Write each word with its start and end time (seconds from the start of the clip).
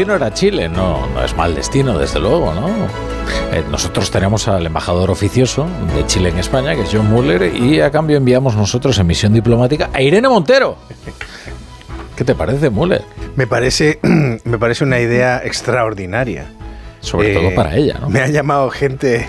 Destino 0.00 0.16
era 0.16 0.32
Chile, 0.32 0.66
no, 0.66 1.06
no 1.08 1.22
es 1.22 1.36
mal 1.36 1.54
destino, 1.54 1.98
desde 1.98 2.20
luego, 2.20 2.54
¿no? 2.54 2.68
Eh, 3.52 3.62
nosotros 3.70 4.10
tenemos 4.10 4.48
al 4.48 4.64
embajador 4.64 5.10
oficioso 5.10 5.66
de 5.94 6.06
Chile 6.06 6.30
en 6.30 6.38
España, 6.38 6.74
que 6.74 6.82
es 6.84 6.88
John 6.90 7.10
Muller, 7.10 7.54
y 7.54 7.82
a 7.82 7.90
cambio 7.90 8.16
enviamos 8.16 8.56
nosotros 8.56 8.98
en 8.98 9.06
misión 9.06 9.34
diplomática 9.34 9.90
a 9.92 10.00
Irene 10.00 10.26
Montero. 10.26 10.78
¿Qué 12.16 12.24
te 12.24 12.34
parece, 12.34 12.70
Muller? 12.70 13.02
Me 13.36 13.46
parece, 13.46 13.98
me 14.44 14.58
parece 14.58 14.84
una 14.84 15.00
idea 15.00 15.42
extraordinaria. 15.44 16.46
Sobre 17.00 17.34
todo 17.34 17.50
Eh, 17.50 17.54
para 17.54 17.76
ella, 17.76 17.98
¿no? 18.00 18.08
Me 18.08 18.22
ha 18.22 18.28
llamado 18.28 18.70
gente 18.70 19.28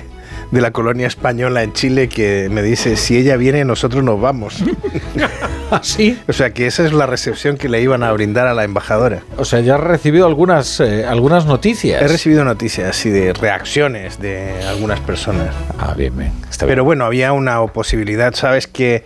de 0.52 0.62
la 0.62 0.72
colonia 0.72 1.08
española 1.08 1.64
en 1.64 1.74
Chile 1.74 2.08
que 2.08 2.48
me 2.50 2.62
dice, 2.62 2.96
si 2.96 3.18
ella 3.18 3.36
viene, 3.36 3.66
nosotros 3.66 4.06
nos 4.06 4.22
vamos. 4.22 4.64
¿Ah, 5.76 5.80
sí? 5.84 6.20
O 6.28 6.34
sea, 6.34 6.50
que 6.52 6.68
esa 6.68 6.86
es 6.86 6.92
la 6.92 7.06
recepción 7.06 7.58
que 7.58 7.70
le 7.70 7.82
iban 7.82 8.04
a 8.04 8.12
brindar 8.12 8.46
a 8.46 8.54
la 8.54 8.66
embajadora. 8.66 9.24
O 9.38 9.46
sea, 9.46 9.62
ya 9.62 9.76
has 9.76 9.82
recibido 9.82 10.28
algunas, 10.28 10.82
eh, 10.82 11.06
algunas 11.06 11.46
noticias. 11.46 12.02
He 12.02 12.08
recibido 12.10 12.44
noticias 12.44 12.90
así 12.90 13.10
de 13.10 13.32
reacciones 13.32 14.20
de 14.20 14.64
algunas 14.68 15.00
personas. 15.00 15.56
Ah, 15.80 15.94
bien, 15.96 16.18
bien. 16.18 16.34
Está 16.50 16.66
bien. 16.66 16.74
Pero 16.74 16.84
bueno, 16.84 17.06
había 17.06 17.32
una 17.32 17.66
posibilidad, 17.68 18.34
¿sabes? 18.34 18.68
Que 18.68 19.06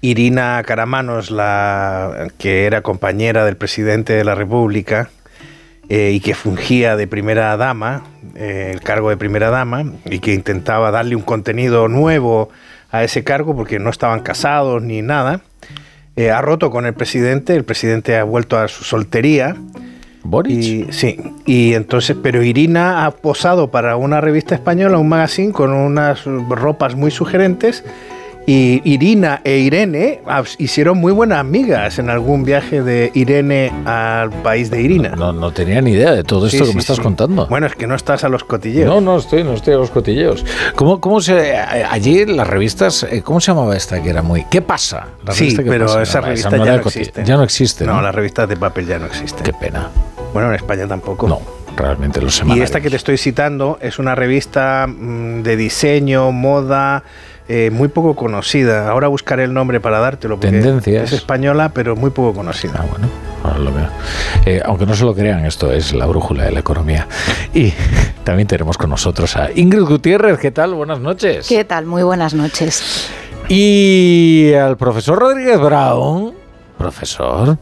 Irina 0.00 0.62
Caramanos, 0.64 1.30
la 1.30 2.28
que 2.38 2.64
era 2.64 2.80
compañera 2.80 3.44
del 3.44 3.56
presidente 3.56 4.14
de 4.14 4.24
la 4.24 4.34
República 4.34 5.10
eh, 5.88 6.12
y 6.14 6.20
que 6.20 6.34
fungía 6.34 6.96
de 6.96 7.06
primera 7.06 7.56
dama, 7.58 8.04
eh, 8.34 8.70
el 8.72 8.80
cargo 8.80 9.10
de 9.10 9.18
primera 9.18 9.50
dama, 9.50 9.84
y 10.06 10.20
que 10.20 10.32
intentaba 10.32 10.90
darle 10.90 11.14
un 11.14 11.22
contenido 11.22 11.88
nuevo 11.88 12.48
a 12.90 13.04
ese 13.04 13.22
cargo 13.22 13.54
porque 13.54 13.78
no 13.78 13.90
estaban 13.90 14.20
casados 14.20 14.82
ni 14.82 15.02
nada, 15.02 15.42
eh, 16.16 16.30
ha 16.30 16.40
roto 16.40 16.70
con 16.70 16.86
el 16.86 16.94
presidente, 16.94 17.54
el 17.54 17.64
presidente 17.64 18.16
ha 18.16 18.24
vuelto 18.24 18.58
a 18.58 18.68
su 18.68 18.84
soltería. 18.84 19.56
Boric. 20.22 20.56
Y, 20.56 20.86
sí, 20.90 21.18
y 21.44 21.74
entonces, 21.74 22.16
pero 22.20 22.42
Irina 22.42 23.04
ha 23.04 23.10
posado 23.12 23.70
para 23.70 23.96
una 23.96 24.20
revista 24.20 24.54
española, 24.54 24.98
un 24.98 25.08
magazine, 25.08 25.52
con 25.52 25.72
unas 25.72 26.24
ropas 26.24 26.96
muy 26.96 27.10
sugerentes. 27.10 27.84
Y 28.48 28.80
Irina 28.84 29.40
e 29.42 29.58
Irene 29.58 30.20
ah, 30.26 30.44
hicieron 30.58 30.98
muy 30.98 31.12
buenas 31.12 31.38
amigas 31.40 31.98
en 31.98 32.08
algún 32.10 32.44
viaje 32.44 32.80
de 32.80 33.10
Irene 33.12 33.72
al 33.84 34.30
país 34.30 34.70
de 34.70 34.80
Irina. 34.82 35.16
No, 35.16 35.32
no 35.32 35.50
tenía 35.50 35.80
ni 35.80 35.90
idea 35.92 36.12
de 36.12 36.22
todo 36.22 36.46
esto 36.46 36.58
Sí, 36.58 36.62
que 36.64 36.68
sí, 36.70 36.74
me 36.74 36.80
estás 36.80 36.96
sí. 36.98 37.02
contando. 37.02 37.48
Bueno, 37.48 37.66
es 37.66 37.74
que 37.74 37.88
no 37.88 37.96
estás 37.96 38.22
a 38.22 38.28
los 38.28 38.44
cotilleos. 38.44 38.86
No, 38.88 39.00
no 39.00 39.18
estoy, 39.18 39.42
no 39.42 39.54
estoy 39.54 39.74
a 39.74 39.78
los 39.78 39.90
cotilleos. 39.90 40.44
¿Cómo, 40.76 41.00
cómo 41.00 41.20
se 41.20 41.56
allí 41.56 42.24
las 42.24 42.46
revistas, 42.46 43.02
eh, 43.10 43.20
cómo 43.22 43.40
se 43.40 43.50
llamaba 43.50 43.76
esta 43.76 44.00
que 44.00 44.10
era 44.10 44.22
muy 44.22 44.44
¿Qué 44.48 44.62
pasa? 44.62 45.08
La 45.24 45.32
sí, 45.32 45.40
revista 45.40 45.64
¿Qué 45.64 45.70
pero 45.70 45.86
pasa? 45.86 46.02
esa 46.02 46.20
revista 46.20 46.50
no 46.50 46.64
ya, 46.64 46.72
no 46.76 46.82
existe. 46.82 47.24
Ya 47.24 47.36
no 47.36 47.42
existe, 47.42 47.84
¿no? 47.84 47.94
No, 47.94 48.02
las 48.02 48.14
revistas 48.14 48.48
de 48.48 48.56
papel 48.56 48.86
ya 48.86 49.00
no 49.00 49.06
existen. 49.06 49.42
Qué 49.42 49.52
pena. 49.54 49.90
Bueno, 50.32 50.50
en 50.50 50.54
España 50.54 50.86
tampoco. 50.86 51.26
No, 51.26 51.40
realmente 51.76 52.20
los 52.22 52.34
Y 52.36 52.38
semanarios. 52.38 52.66
esta 52.66 52.80
que 52.80 52.90
te 52.90 52.96
estoy 52.96 53.18
citando 53.18 53.78
es 53.82 53.98
una 53.98 54.14
revista 54.14 54.86
mm, 54.86 55.42
de 55.42 55.56
diseño, 55.56 56.30
moda, 56.30 57.02
eh, 57.48 57.70
muy 57.72 57.88
poco 57.88 58.14
conocida. 58.16 58.88
Ahora 58.90 59.08
buscaré 59.08 59.44
el 59.44 59.54
nombre 59.54 59.80
para 59.80 59.98
dártelo. 60.00 60.36
porque 60.36 60.50
Tendencias. 60.50 61.04
Es 61.04 61.12
española, 61.12 61.70
pero 61.72 61.94
muy 61.96 62.10
poco 62.10 62.34
conocida. 62.34 62.74
Ah, 62.78 62.86
bueno, 62.90 63.08
ahora 63.44 63.58
lo 63.58 63.72
veo. 63.72 63.88
Eh, 64.44 64.60
aunque 64.64 64.86
no 64.86 64.94
se 64.94 65.04
lo 65.04 65.14
crean, 65.14 65.44
esto 65.44 65.72
es 65.72 65.92
la 65.92 66.06
brújula 66.06 66.44
de 66.44 66.52
la 66.52 66.60
economía. 66.60 67.06
Y 67.54 67.72
también 68.24 68.46
tenemos 68.48 68.76
con 68.78 68.90
nosotros 68.90 69.36
a 69.36 69.50
Ingrid 69.54 69.82
Gutiérrez. 69.84 70.38
¿Qué 70.38 70.50
tal? 70.50 70.74
Buenas 70.74 71.00
noches. 71.00 71.46
¿Qué 71.48 71.64
tal? 71.64 71.86
Muy 71.86 72.02
buenas 72.02 72.34
noches. 72.34 73.08
Y 73.48 74.52
al 74.54 74.76
profesor 74.76 75.18
Rodríguez 75.18 75.60
Brown. 75.60 76.34
Profesor, 76.76 77.56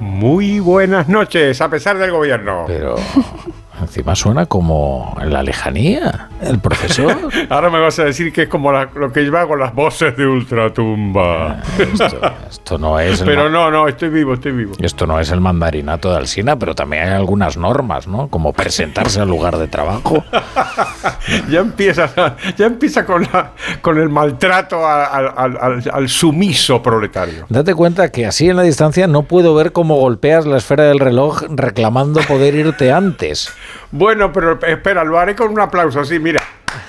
Muy 0.00 0.58
buenas 0.60 1.08
noches, 1.08 1.60
a 1.60 1.68
pesar 1.70 1.96
del 1.98 2.10
gobierno. 2.10 2.64
pero 2.66 2.96
encima 3.82 4.14
suena 4.14 4.46
como 4.46 5.16
en 5.20 5.32
la 5.32 5.42
lejanía. 5.42 6.28
El 6.40 6.58
profesor. 6.58 7.16
Ahora 7.50 7.70
me 7.70 7.78
vas 7.80 7.98
a 7.98 8.04
decir 8.04 8.32
que 8.32 8.42
es 8.42 8.48
como 8.48 8.72
la- 8.72 8.88
lo 8.94 9.12
que 9.12 9.20
lleva 9.20 9.46
con 9.46 9.60
las 9.60 9.74
voces 9.74 10.16
de 10.16 10.26
Ultratumba. 10.26 11.60
Esto, 11.78 12.20
esto 12.50 12.78
no 12.78 12.98
es 12.98 13.20
el 13.20 13.26
Pero 13.26 13.48
no, 13.50 13.70
no, 13.70 13.86
estoy 13.88 14.08
vivo, 14.08 14.34
estoy 14.34 14.52
vivo. 14.52 14.72
Esto 14.80 15.06
no 15.06 15.20
es 15.20 15.30
el 15.30 15.40
mandarinato 15.40 16.10
de 16.10 16.16
Alsina, 16.18 16.56
pero 16.58 16.74
también 16.74 17.04
hay 17.04 17.10
algunas 17.10 17.56
normas, 17.56 18.06
¿no? 18.08 18.28
Como 18.28 18.52
presentarse 18.52 19.20
al 19.20 19.28
lugar 19.28 19.58
de 19.58 19.68
trabajo. 19.68 20.24
Ya 21.50 21.60
empieza, 21.60 22.10
ya 22.56 22.66
empieza 22.66 23.04
con, 23.06 23.22
la, 23.22 23.52
con 23.80 23.98
el 23.98 24.08
maltrato 24.08 24.84
a- 24.86 25.04
al 25.92 26.08
sumiso 26.08 26.82
proletario. 26.82 27.46
Date 27.48 27.74
cuenta 27.74 28.10
que 28.10 28.26
así 28.26 28.48
en 28.48 28.56
la 28.56 28.62
distancia 28.62 29.06
no 29.06 29.22
puedo 29.22 29.54
ver 29.54 29.72
cómo 29.72 29.96
golpeas 29.96 30.46
la 30.46 30.56
esfera 30.56 30.84
del 30.84 30.98
reloj 30.98 31.42
reclamando 31.50 32.20
poder 32.22 32.54
irte 32.54 32.92
antes. 32.92 33.52
Bueno, 33.90 34.32
pero 34.32 34.58
espera, 34.66 35.04
lo 35.04 35.18
haré 35.18 35.34
con 35.34 35.50
un 35.52 35.60
aplauso, 35.60 36.00
así, 36.00 36.18
mira. 36.18 36.40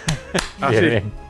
Así. 0.61 0.79
Bien, 0.79 0.89
bien. 0.89 1.23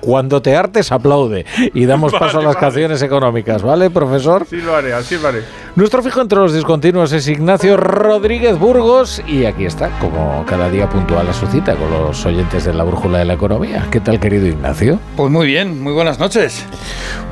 Cuando 0.00 0.42
te 0.42 0.56
hartes, 0.56 0.92
aplaude. 0.92 1.46
Y 1.74 1.86
damos 1.86 2.12
paso 2.18 2.38
a 2.38 2.42
las 2.42 2.54
vale. 2.54 2.66
canciones 2.66 3.02
económicas, 3.02 3.62
¿vale, 3.62 3.90
profesor? 3.90 4.46
Sí 4.48 4.60
lo 4.60 4.74
haré, 4.76 4.92
así 4.92 5.16
lo 5.18 5.28
haré. 5.28 5.42
Nuestro 5.76 6.02
fijo 6.02 6.20
entre 6.20 6.38
los 6.38 6.52
discontinuos 6.54 7.12
es 7.12 7.28
Ignacio 7.28 7.76
Rodríguez 7.76 8.58
Burgos 8.58 9.22
y 9.28 9.44
aquí 9.44 9.64
está, 9.64 9.90
como 10.00 10.44
cada 10.46 10.68
día 10.70 10.88
puntual 10.88 11.28
a 11.28 11.32
su 11.32 11.46
cita 11.46 11.76
con 11.76 11.90
los 11.90 12.24
oyentes 12.26 12.64
de 12.64 12.74
la 12.74 12.84
Brújula 12.84 13.18
de 13.18 13.26
la 13.26 13.34
Economía. 13.34 13.86
¿Qué 13.90 14.00
tal, 14.00 14.18
querido 14.18 14.46
Ignacio? 14.46 14.98
Pues 15.16 15.30
muy 15.30 15.46
bien, 15.46 15.80
muy 15.80 15.92
buenas 15.92 16.18
noches. 16.18 16.64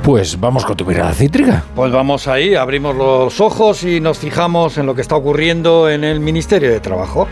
Pues 0.03 0.39
vamos 0.39 0.65
con 0.65 0.77
tu 0.77 0.85
mirada 0.85 1.13
cítrica. 1.13 1.65
Pues 1.75 1.91
vamos 1.91 2.29
ahí, 2.29 2.55
abrimos 2.55 2.95
los 2.95 3.41
ojos 3.41 3.83
y 3.83 4.01
nos 4.01 4.19
fijamos 4.19 4.79
en 4.79 4.87
lo 4.87 4.95
que 4.95 5.01
está 5.01 5.17
ocurriendo 5.17 5.91
en 5.91 6.05
el 6.05 6.21
Ministerio 6.21 6.71
de 6.71 6.79
Trabajo. 6.79 7.27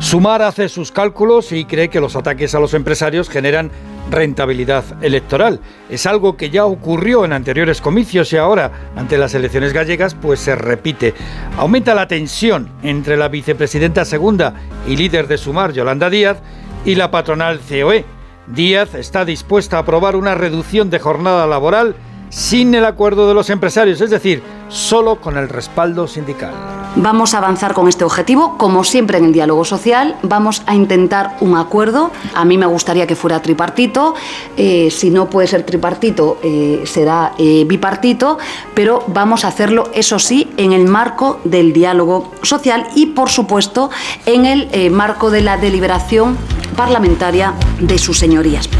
Sumar 0.00 0.42
hace 0.42 0.68
sus 0.68 0.90
cálculos 0.90 1.52
y 1.52 1.64
cree 1.66 1.88
que 1.88 2.00
los 2.00 2.16
ataques 2.16 2.54
a 2.54 2.60
los 2.60 2.74
empresarios 2.74 3.28
generan 3.28 3.70
rentabilidad 4.10 4.84
electoral. 5.02 5.60
Es 5.90 6.06
algo 6.06 6.36
que 6.36 6.50
ya 6.50 6.64
ocurrió 6.64 7.24
en 7.24 7.32
anteriores 7.32 7.80
comicios 7.80 8.32
y 8.32 8.36
ahora, 8.36 8.70
ante 8.96 9.18
las 9.18 9.34
elecciones 9.34 9.72
gallegas, 9.72 10.14
pues 10.14 10.40
se 10.40 10.54
repite. 10.54 11.14
Aumenta 11.56 11.94
la 11.94 12.08
tensión 12.08 12.70
entre 12.82 13.16
la 13.16 13.28
vicepresidenta 13.28 14.04
segunda 14.04 14.54
y 14.86 14.96
líder 14.96 15.26
de 15.28 15.38
Sumar, 15.38 15.72
Yolanda 15.72 16.10
Díaz, 16.10 16.38
y 16.84 16.94
la 16.94 17.10
patronal 17.10 17.60
COE. 17.68 18.04
Díaz 18.46 18.94
está 18.94 19.24
dispuesta 19.24 19.76
a 19.76 19.80
aprobar 19.80 20.14
una 20.14 20.34
reducción 20.34 20.88
de 20.88 21.00
jornada 21.00 21.46
laboral 21.46 21.96
sin 22.28 22.74
el 22.74 22.84
acuerdo 22.84 23.28
de 23.28 23.34
los 23.34 23.50
empresarios, 23.50 24.00
es 24.00 24.10
decir, 24.10 24.42
solo 24.68 25.16
con 25.16 25.36
el 25.36 25.48
respaldo 25.48 26.06
sindical. 26.06 26.52
Vamos 26.98 27.34
a 27.34 27.38
avanzar 27.38 27.74
con 27.74 27.88
este 27.88 28.04
objetivo, 28.04 28.56
como 28.56 28.82
siempre 28.82 29.18
en 29.18 29.26
el 29.26 29.32
diálogo 29.32 29.66
social, 29.66 30.16
vamos 30.22 30.62
a 30.66 30.74
intentar 30.74 31.36
un 31.40 31.56
acuerdo. 31.56 32.10
A 32.34 32.46
mí 32.46 32.56
me 32.56 32.64
gustaría 32.64 33.06
que 33.06 33.14
fuera 33.14 33.42
tripartito, 33.42 34.14
eh, 34.56 34.88
si 34.90 35.10
no 35.10 35.28
puede 35.28 35.46
ser 35.46 35.64
tripartito, 35.64 36.38
eh, 36.42 36.84
será 36.86 37.32
eh, 37.36 37.64
bipartito, 37.66 38.38
pero 38.74 39.04
vamos 39.08 39.44
a 39.44 39.48
hacerlo, 39.48 39.90
eso 39.92 40.18
sí, 40.18 40.50
en 40.56 40.72
el 40.72 40.86
marco 40.86 41.38
del 41.44 41.74
diálogo 41.74 42.32
social 42.42 42.86
y, 42.94 43.06
por 43.06 43.28
supuesto, 43.28 43.90
en 44.24 44.46
el 44.46 44.90
marco 44.90 45.30
de 45.30 45.42
la 45.42 45.58
deliberación 45.58 46.38
parlamentaria 46.76 47.52
de 47.78 47.98
sus 47.98 48.18
señorías. 48.18 48.70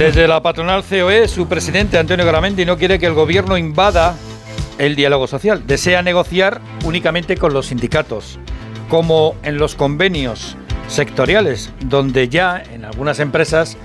Desde 0.00 0.26
la 0.26 0.42
patronal 0.42 0.82
COE, 0.82 1.28
su 1.28 1.46
presidente 1.46 1.98
Antonio 1.98 2.24
Garamendi 2.24 2.64
no 2.64 2.78
quiere 2.78 2.98
que 2.98 3.04
el 3.04 3.12
gobierno 3.12 3.58
invada 3.58 4.16
el 4.78 4.96
diálogo 4.96 5.26
social. 5.26 5.66
Desea 5.66 6.00
negociar 6.00 6.62
únicamente 6.86 7.36
con 7.36 7.52
los 7.52 7.66
sindicatos, 7.66 8.38
como 8.88 9.34
en 9.42 9.58
los 9.58 9.74
convenios 9.74 10.56
sectoriales, 10.88 11.70
donde 11.84 12.30
ya 12.30 12.62
en 12.72 12.86
algunas 12.86 13.18
empresas, 13.18 13.76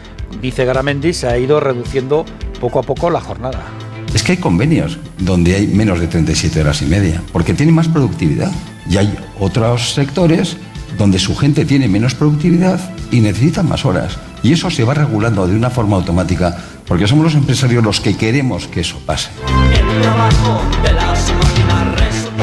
dice 0.42 0.64
Garamendi, 0.64 1.12
se 1.12 1.28
ha 1.28 1.38
ido 1.38 1.60
reduciendo 1.60 2.24
poco 2.62 2.80
a 2.80 2.84
poco 2.84 3.10
la 3.10 3.20
jornada. 3.20 3.66
Es 4.14 4.24
que 4.24 4.32
hay 4.32 4.38
convenios 4.38 4.98
donde 5.18 5.56
hay 5.56 5.68
menos 5.68 6.00
de 6.00 6.08
37 6.08 6.62
horas 6.62 6.82
y 6.82 6.86
media, 6.86 7.22
porque 7.34 7.54
tienen 7.54 7.76
más 7.76 7.90
productividad. 7.90 8.54
Y 8.90 8.96
hay 8.96 9.14
otros 9.38 9.92
sectores 9.92 10.56
donde 10.98 11.20
su 11.20 11.36
gente 11.36 11.66
tiene 11.66 11.90
menos 11.90 12.16
productividad 12.16 12.80
y 13.12 13.20
necesita 13.20 13.64
más 13.64 13.84
horas. 13.84 14.18
Y 14.46 14.54
eso 14.54 14.70
se 14.70 14.84
va 14.84 14.94
regulando 14.94 15.48
de 15.48 15.56
una 15.56 15.72
forma 15.72 15.98
automática, 15.98 16.56
porque 16.88 17.08
somos 17.08 17.24
los 17.24 17.34
empresarios 17.34 17.84
los 17.84 18.00
que 18.00 18.16
queremos 18.16 18.68
que 18.68 18.82
eso 18.82 19.02
pase. 19.04 19.32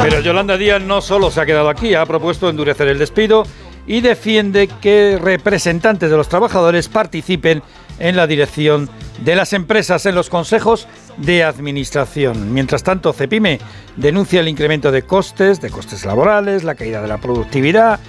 Pero 0.02 0.20
Yolanda 0.20 0.56
Díaz 0.56 0.82
no 0.82 1.00
solo 1.00 1.30
se 1.30 1.40
ha 1.40 1.46
quedado 1.46 1.68
aquí, 1.68 1.94
ha 1.94 2.04
propuesto 2.04 2.50
endurecer 2.50 2.88
el 2.88 2.98
despido 2.98 3.44
y 3.86 4.00
defiende 4.00 4.66
que 4.80 5.16
representantes 5.22 6.10
de 6.10 6.16
los 6.16 6.28
trabajadores 6.28 6.88
participen 6.88 7.62
en 8.00 8.16
la 8.16 8.26
dirección 8.26 8.90
de 9.24 9.36
las 9.36 9.52
empresas 9.52 10.04
en 10.04 10.16
los 10.16 10.28
consejos 10.28 10.88
de 11.18 11.44
administración. 11.44 12.52
Mientras 12.52 12.82
tanto, 12.82 13.12
Cepime 13.12 13.60
denuncia 13.96 14.40
el 14.40 14.48
incremento 14.48 14.90
de 14.90 15.02
costes, 15.02 15.60
de 15.60 15.70
costes 15.70 16.04
laborales, 16.04 16.64
la 16.64 16.74
caída 16.74 17.00
de 17.00 17.06
la 17.06 17.18
productividad 17.18 18.00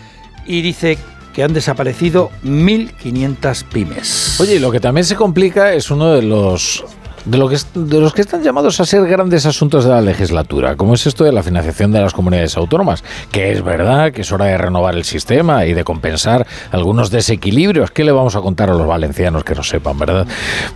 y 0.47 0.63
dice 0.63 0.97
que 1.33 1.43
han 1.43 1.53
desaparecido 1.53 2.31
1.500 2.45 3.63
pymes. 3.65 4.39
Oye, 4.39 4.59
lo 4.59 4.71
que 4.71 4.79
también 4.79 5.05
se 5.05 5.15
complica 5.15 5.73
es 5.73 5.91
uno 5.91 6.13
de 6.13 6.21
los 6.21 6.85
de, 7.25 7.37
lo 7.37 7.49
que, 7.49 7.57
los 7.75 8.13
que 8.13 8.21
están 8.21 8.43
llamados 8.43 8.79
a 8.79 8.85
ser 8.85 9.07
grandes 9.07 9.45
asuntos 9.45 9.83
de 9.85 9.91
la 9.91 10.01
legislatura, 10.01 10.75
como 10.75 10.93
es 10.93 11.05
esto 11.07 11.23
de 11.23 11.31
la 11.31 11.43
financiación 11.43 11.91
de 11.91 12.01
las 12.01 12.13
comunidades 12.13 12.57
autónomas, 12.57 13.03
que 13.31 13.51
es 13.51 13.63
verdad 13.63 14.11
que 14.11 14.21
es 14.21 14.31
hora 14.31 14.45
de 14.45 14.57
renovar 14.57 14.95
el 14.95 15.03
sistema 15.03 15.65
y 15.65 15.73
de 15.73 15.83
compensar 15.83 16.45
algunos 16.71 17.11
desequilibrios. 17.11 17.91
¿Qué 17.91 18.03
le 18.03 18.11
vamos 18.11 18.35
a 18.35 18.41
contar 18.41 18.69
a 18.69 18.73
los 18.73 18.87
valencianos 18.87 19.43
que 19.43 19.55
no 19.55 19.63
sepan, 19.63 19.97
verdad? 19.97 20.27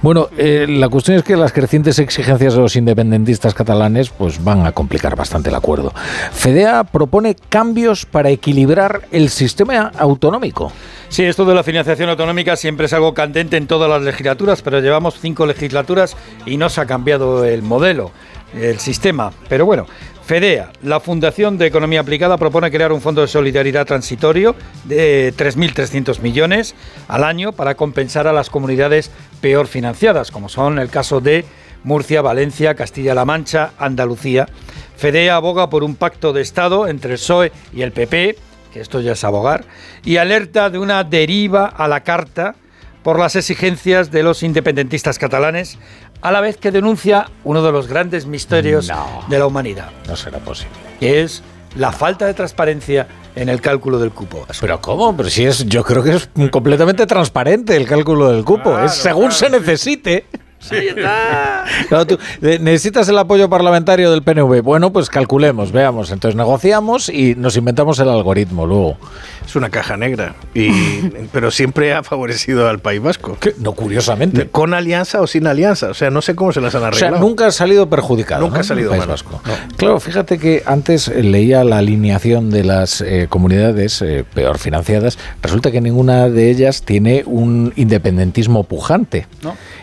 Bueno, 0.02 0.30
eh, 0.38 0.66
la 0.70 0.90
cuestión 0.90 1.18
es 1.18 1.24
que 1.24 1.36
las 1.36 1.52
crecientes 1.52 2.00
exigencias 2.00 2.54
de 2.54 2.62
los 2.62 2.76
independentistas 2.76 3.54
catalanes 3.54 4.10
pues 4.10 4.44
van 4.44 4.66
a 4.66 4.72
complicar 4.72 5.16
bastante 5.16 5.50
el 5.50 5.56
acuerdo. 5.56 5.94
FEDEA 6.32 6.84
propone 6.84 7.36
cambios 7.50 8.06
para 8.06 8.30
equilibrar 8.30 9.02
el 9.12 9.30
sistema 9.30 9.92
autonómico. 9.98 10.72
Sí, 11.10 11.24
esto 11.24 11.46
de 11.46 11.56
la 11.56 11.64
financiación 11.64 12.10
autonómica 12.10 12.58
siempre 12.58 12.88
es 12.88 12.94
algo 12.94 13.14
candente 13.14 13.56
en 13.56 13.66
todas 13.66 13.90
las 13.90 14.02
legislaturas, 14.02 14.62
pero 14.62 14.82
llevamos 14.82 15.18
cinco 15.20 15.46
legislaturas 15.46 16.18
y 16.48 16.58
no 16.58 16.70
se 16.70 16.82
ha 16.82 16.86
cambiado 16.86 17.46
el 17.46 17.62
modelo, 17.62 18.12
el 18.54 18.80
sistema. 18.80 19.32
Pero 19.48 19.66
bueno, 19.66 19.86
FEDEA, 20.26 20.72
la 20.82 21.00
Fundación 21.00 21.58
de 21.58 21.68
Economía 21.68 22.00
Aplicada, 22.00 22.38
propone 22.38 22.72
crear 22.72 22.92
un 22.92 23.02
fondo 23.02 23.22
de 23.22 23.28
solidaridad 23.28 23.86
transitorio 23.86 24.56
de 24.86 25.34
3.300 25.38 26.22
millones 26.22 26.74
al 27.08 27.24
año 27.24 27.52
para 27.52 27.76
compensar 27.76 28.26
a 28.26 28.34
las 28.34 28.50
comunidades 28.50 29.12
peor 29.42 29.68
financiadas, 29.68 30.32
como 30.32 30.50
son 30.50 30.80
el 30.80 30.90
caso 30.90 31.22
de 31.22 31.46
Murcia, 31.84 32.22
Valencia, 32.22 32.74
Castilla-La 32.74 33.26
Mancha, 33.26 33.72
Andalucía. 33.78 34.48
FEDEA 34.96 35.36
aboga 35.36 35.70
por 35.70 35.84
un 35.84 35.96
pacto 35.96 36.34
de 36.34 36.42
Estado 36.42 36.88
entre 36.88 37.14
el 37.14 37.20
PSOE 37.20 37.52
y 37.74 37.84
el 37.84 37.92
PP 37.92 38.38
que 38.72 38.82
esto 38.82 39.02
ya 39.02 39.14
es 39.14 39.24
abogar, 39.24 39.66
y 40.04 40.18
alerta 40.18 40.70
de 40.70 40.78
una 40.78 41.04
deriva 41.04 41.66
a 41.66 41.88
la 41.88 42.02
carta 42.02 42.56
por 43.04 43.20
las 43.20 43.36
exigencias 43.36 44.12
de 44.12 44.24
los 44.24 44.44
independentistas 44.44 45.18
catalanes, 45.18 45.78
a 46.22 46.32
la 46.32 46.42
vez 46.42 46.58
que 46.58 46.72
denuncia 46.72 47.30
uno 47.44 47.62
de 47.64 47.72
los 47.72 47.88
grandes 47.88 48.26
misterios 48.26 48.92
de 49.28 49.40
la 49.40 49.46
humanidad. 49.46 49.90
No 50.08 50.16
será 50.16 50.40
posible. 50.40 50.76
Que 51.00 51.22
es 51.22 51.44
la 51.76 51.92
falta 51.92 52.26
de 52.26 52.34
transparencia 52.34 53.08
en 53.36 53.50
el 53.50 53.62
cálculo 53.62 54.00
del 54.00 54.12
cupo. 54.12 54.46
Pero 54.60 54.82
¿cómo? 54.82 55.16
Pero 55.16 55.30
si 55.30 55.46
es, 55.46 55.66
yo 55.66 55.84
creo 55.84 56.04
que 56.04 56.16
es 56.16 56.30
completamente 56.52 57.06
transparente 57.06 57.76
el 57.76 57.88
cálculo 57.88 58.30
del 58.30 58.44
cupo. 58.44 58.80
es 58.80 58.94
según 58.94 59.32
se 59.32 59.50
necesite. 59.50 60.26
necesitas 62.42 63.08
el 63.10 63.18
apoyo 63.18 63.50
parlamentario 63.50 64.12
del 64.12 64.24
PNV. 64.24 64.62
Bueno, 64.62 64.92
pues 64.92 65.10
calculemos, 65.10 65.72
veamos. 65.72 66.12
Entonces 66.12 66.36
negociamos 66.36 67.10
y 67.10 67.36
nos 67.36 67.56
inventamos 67.58 68.00
el 68.00 68.10
algoritmo 68.10 68.66
luego. 68.66 68.98
Es 69.46 69.56
una 69.56 69.70
caja 69.70 69.96
negra, 69.96 70.36
y, 70.54 70.70
pero 71.32 71.52
siempre 71.52 71.94
ha 71.94 72.04
favorecido 72.04 72.68
al 72.68 72.80
País 72.80 73.02
Vasco. 73.02 73.38
No, 73.60 73.72
curiosamente. 73.72 74.48
Con 74.48 74.74
alianza 74.74 75.22
o 75.22 75.28
sin 75.28 75.48
alianza. 75.48 75.90
O 75.90 75.94
sea, 75.94 76.10
no 76.10 76.22
sé 76.22 76.36
cómo 76.36 76.52
se 76.52 76.60
las 76.60 76.76
han 76.76 76.84
arreglado. 76.84 77.16
O 77.16 77.18
sea, 77.18 77.26
nunca 77.26 77.48
ha 77.48 77.52
salido 77.52 77.90
perjudicado. 77.90 78.42
Nunca 78.42 78.60
ha 78.60 78.64
salido 78.64 78.90
País 78.92 79.06
Vasco. 79.06 79.42
Claro, 79.78 80.00
fíjate 80.02 80.38
que 80.38 80.64
antes 80.66 81.08
leía 81.08 81.64
la 81.64 81.78
alineación 81.78 82.50
de 82.50 82.64
las 82.66 83.00
eh, 83.00 83.28
comunidades 83.30 84.02
eh, 84.02 84.26
peor 84.34 84.58
financiadas. 84.58 85.18
Resulta 85.42 85.72
que 85.72 85.80
ninguna 85.80 86.30
de 86.30 86.50
ellas 86.50 86.84
tiene 86.84 87.24
un 87.26 87.72
independentismo 87.76 88.64
pujante. 88.64 89.28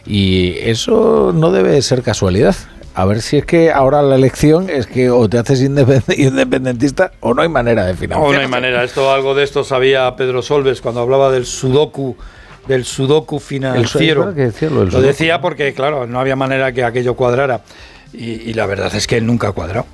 Y 0.06 0.58
eso 0.58 1.32
no 1.34 1.50
debe 1.50 1.80
ser 1.82 2.02
casualidad. 2.02 2.54
A 2.94 3.06
ver 3.06 3.22
si 3.22 3.38
es 3.38 3.44
que 3.44 3.72
ahora 3.72 4.02
la 4.02 4.14
elección 4.14 4.70
es 4.70 4.86
que 4.86 5.10
o 5.10 5.28
te 5.28 5.38
haces 5.38 5.60
independentista 6.16 7.10
o 7.20 7.34
no 7.34 7.42
hay 7.42 7.48
manera 7.48 7.86
de 7.86 7.94
financiar. 7.94 8.28
O 8.28 8.32
no 8.32 8.40
hay 8.40 8.46
manera. 8.46 8.84
Esto 8.84 9.12
algo 9.12 9.34
de 9.34 9.42
esto 9.42 9.64
sabía 9.64 10.14
Pedro 10.16 10.42
Solves 10.42 10.80
cuando 10.80 11.00
hablaba 11.00 11.32
del 11.32 11.46
sudoku 11.46 12.16
del 12.68 12.84
sudoku 12.84 13.40
financiero. 13.40 14.32
Lo 14.32 15.00
decía 15.00 15.40
porque 15.40 15.74
claro, 15.74 16.06
no 16.06 16.20
había 16.20 16.36
manera 16.36 16.72
que 16.72 16.84
aquello 16.84 17.14
cuadrara. 17.14 17.60
Y, 18.16 18.54
la 18.54 18.66
verdad 18.66 18.94
es 18.94 19.06
que 19.06 19.20
nunca 19.20 19.48
ha 19.48 19.52
cuadrado. 19.52 19.86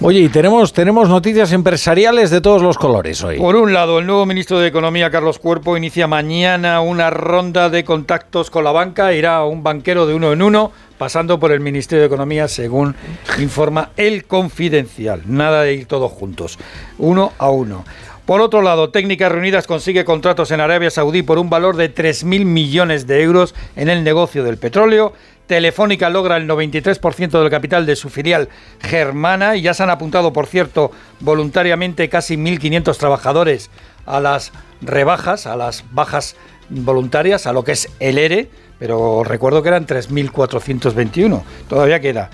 Oye, 0.00 0.20
y 0.20 0.28
tenemos, 0.28 0.72
tenemos 0.72 1.08
noticias 1.08 1.52
empresariales 1.52 2.30
de 2.30 2.40
todos 2.40 2.60
los 2.60 2.76
colores 2.76 3.22
hoy. 3.24 3.38
Por 3.38 3.56
un 3.56 3.72
lado, 3.72 4.00
el 4.00 4.06
nuevo 4.06 4.26
ministro 4.26 4.58
de 4.58 4.68
Economía, 4.68 5.10
Carlos 5.10 5.38
Cuerpo, 5.38 5.76
inicia 5.76 6.06
mañana 6.06 6.80
una 6.80 7.08
ronda 7.08 7.70
de 7.70 7.84
contactos 7.84 8.50
con 8.50 8.64
la 8.64 8.72
banca. 8.72 9.14
Irá 9.14 9.36
a 9.36 9.46
un 9.46 9.62
banquero 9.62 10.06
de 10.06 10.14
uno 10.14 10.32
en 10.32 10.42
uno, 10.42 10.72
pasando 10.98 11.40
por 11.40 11.52
el 11.52 11.60
Ministerio 11.60 12.02
de 12.02 12.08
Economía, 12.08 12.48
según 12.48 12.94
informa 13.38 13.90
el 13.96 14.24
Confidencial. 14.24 15.22
Nada 15.26 15.62
de 15.62 15.74
ir 15.74 15.86
todos 15.86 16.12
juntos, 16.12 16.58
uno 16.98 17.32
a 17.38 17.48
uno. 17.48 17.84
Por 18.26 18.40
otro 18.40 18.62
lado, 18.62 18.88
Técnicas 18.88 19.30
Reunidas 19.30 19.66
consigue 19.66 20.06
contratos 20.06 20.50
en 20.50 20.60
Arabia 20.60 20.90
Saudí 20.90 21.22
por 21.22 21.38
un 21.38 21.50
valor 21.50 21.76
de 21.76 21.94
3.000 21.94 22.46
millones 22.46 23.06
de 23.06 23.22
euros 23.22 23.54
en 23.76 23.90
el 23.90 24.02
negocio 24.02 24.42
del 24.44 24.56
petróleo. 24.56 25.12
Telefónica 25.46 26.08
logra 26.08 26.36
el 26.38 26.48
93% 26.48 27.40
del 27.40 27.50
capital 27.50 27.84
de 27.84 27.96
su 27.96 28.08
filial 28.08 28.48
germana 28.80 29.56
y 29.56 29.62
ya 29.62 29.74
se 29.74 29.82
han 29.82 29.90
apuntado, 29.90 30.32
por 30.32 30.46
cierto, 30.46 30.90
voluntariamente 31.20 32.08
casi 32.08 32.36
1.500 32.36 32.96
trabajadores 32.96 33.70
a 34.06 34.20
las 34.20 34.52
rebajas, 34.80 35.46
a 35.46 35.56
las 35.56 35.84
bajas 35.92 36.36
voluntarias, 36.70 37.46
a 37.46 37.52
lo 37.52 37.62
que 37.62 37.72
es 37.72 37.90
el 38.00 38.16
ERE, 38.16 38.48
pero 38.78 39.22
recuerdo 39.22 39.62
que 39.62 39.68
eran 39.68 39.86
3.421, 39.86 41.42
todavía 41.68 42.00
queda. 42.00 42.30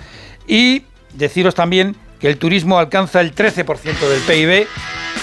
Y 0.47 0.83
deciros 1.13 1.53
también 1.53 1.95
que 2.19 2.29
el 2.29 2.37
turismo 2.37 2.79
alcanza 2.79 3.19
el 3.19 3.35
13% 3.35 3.83
del 4.07 4.21
PIB 4.21 4.67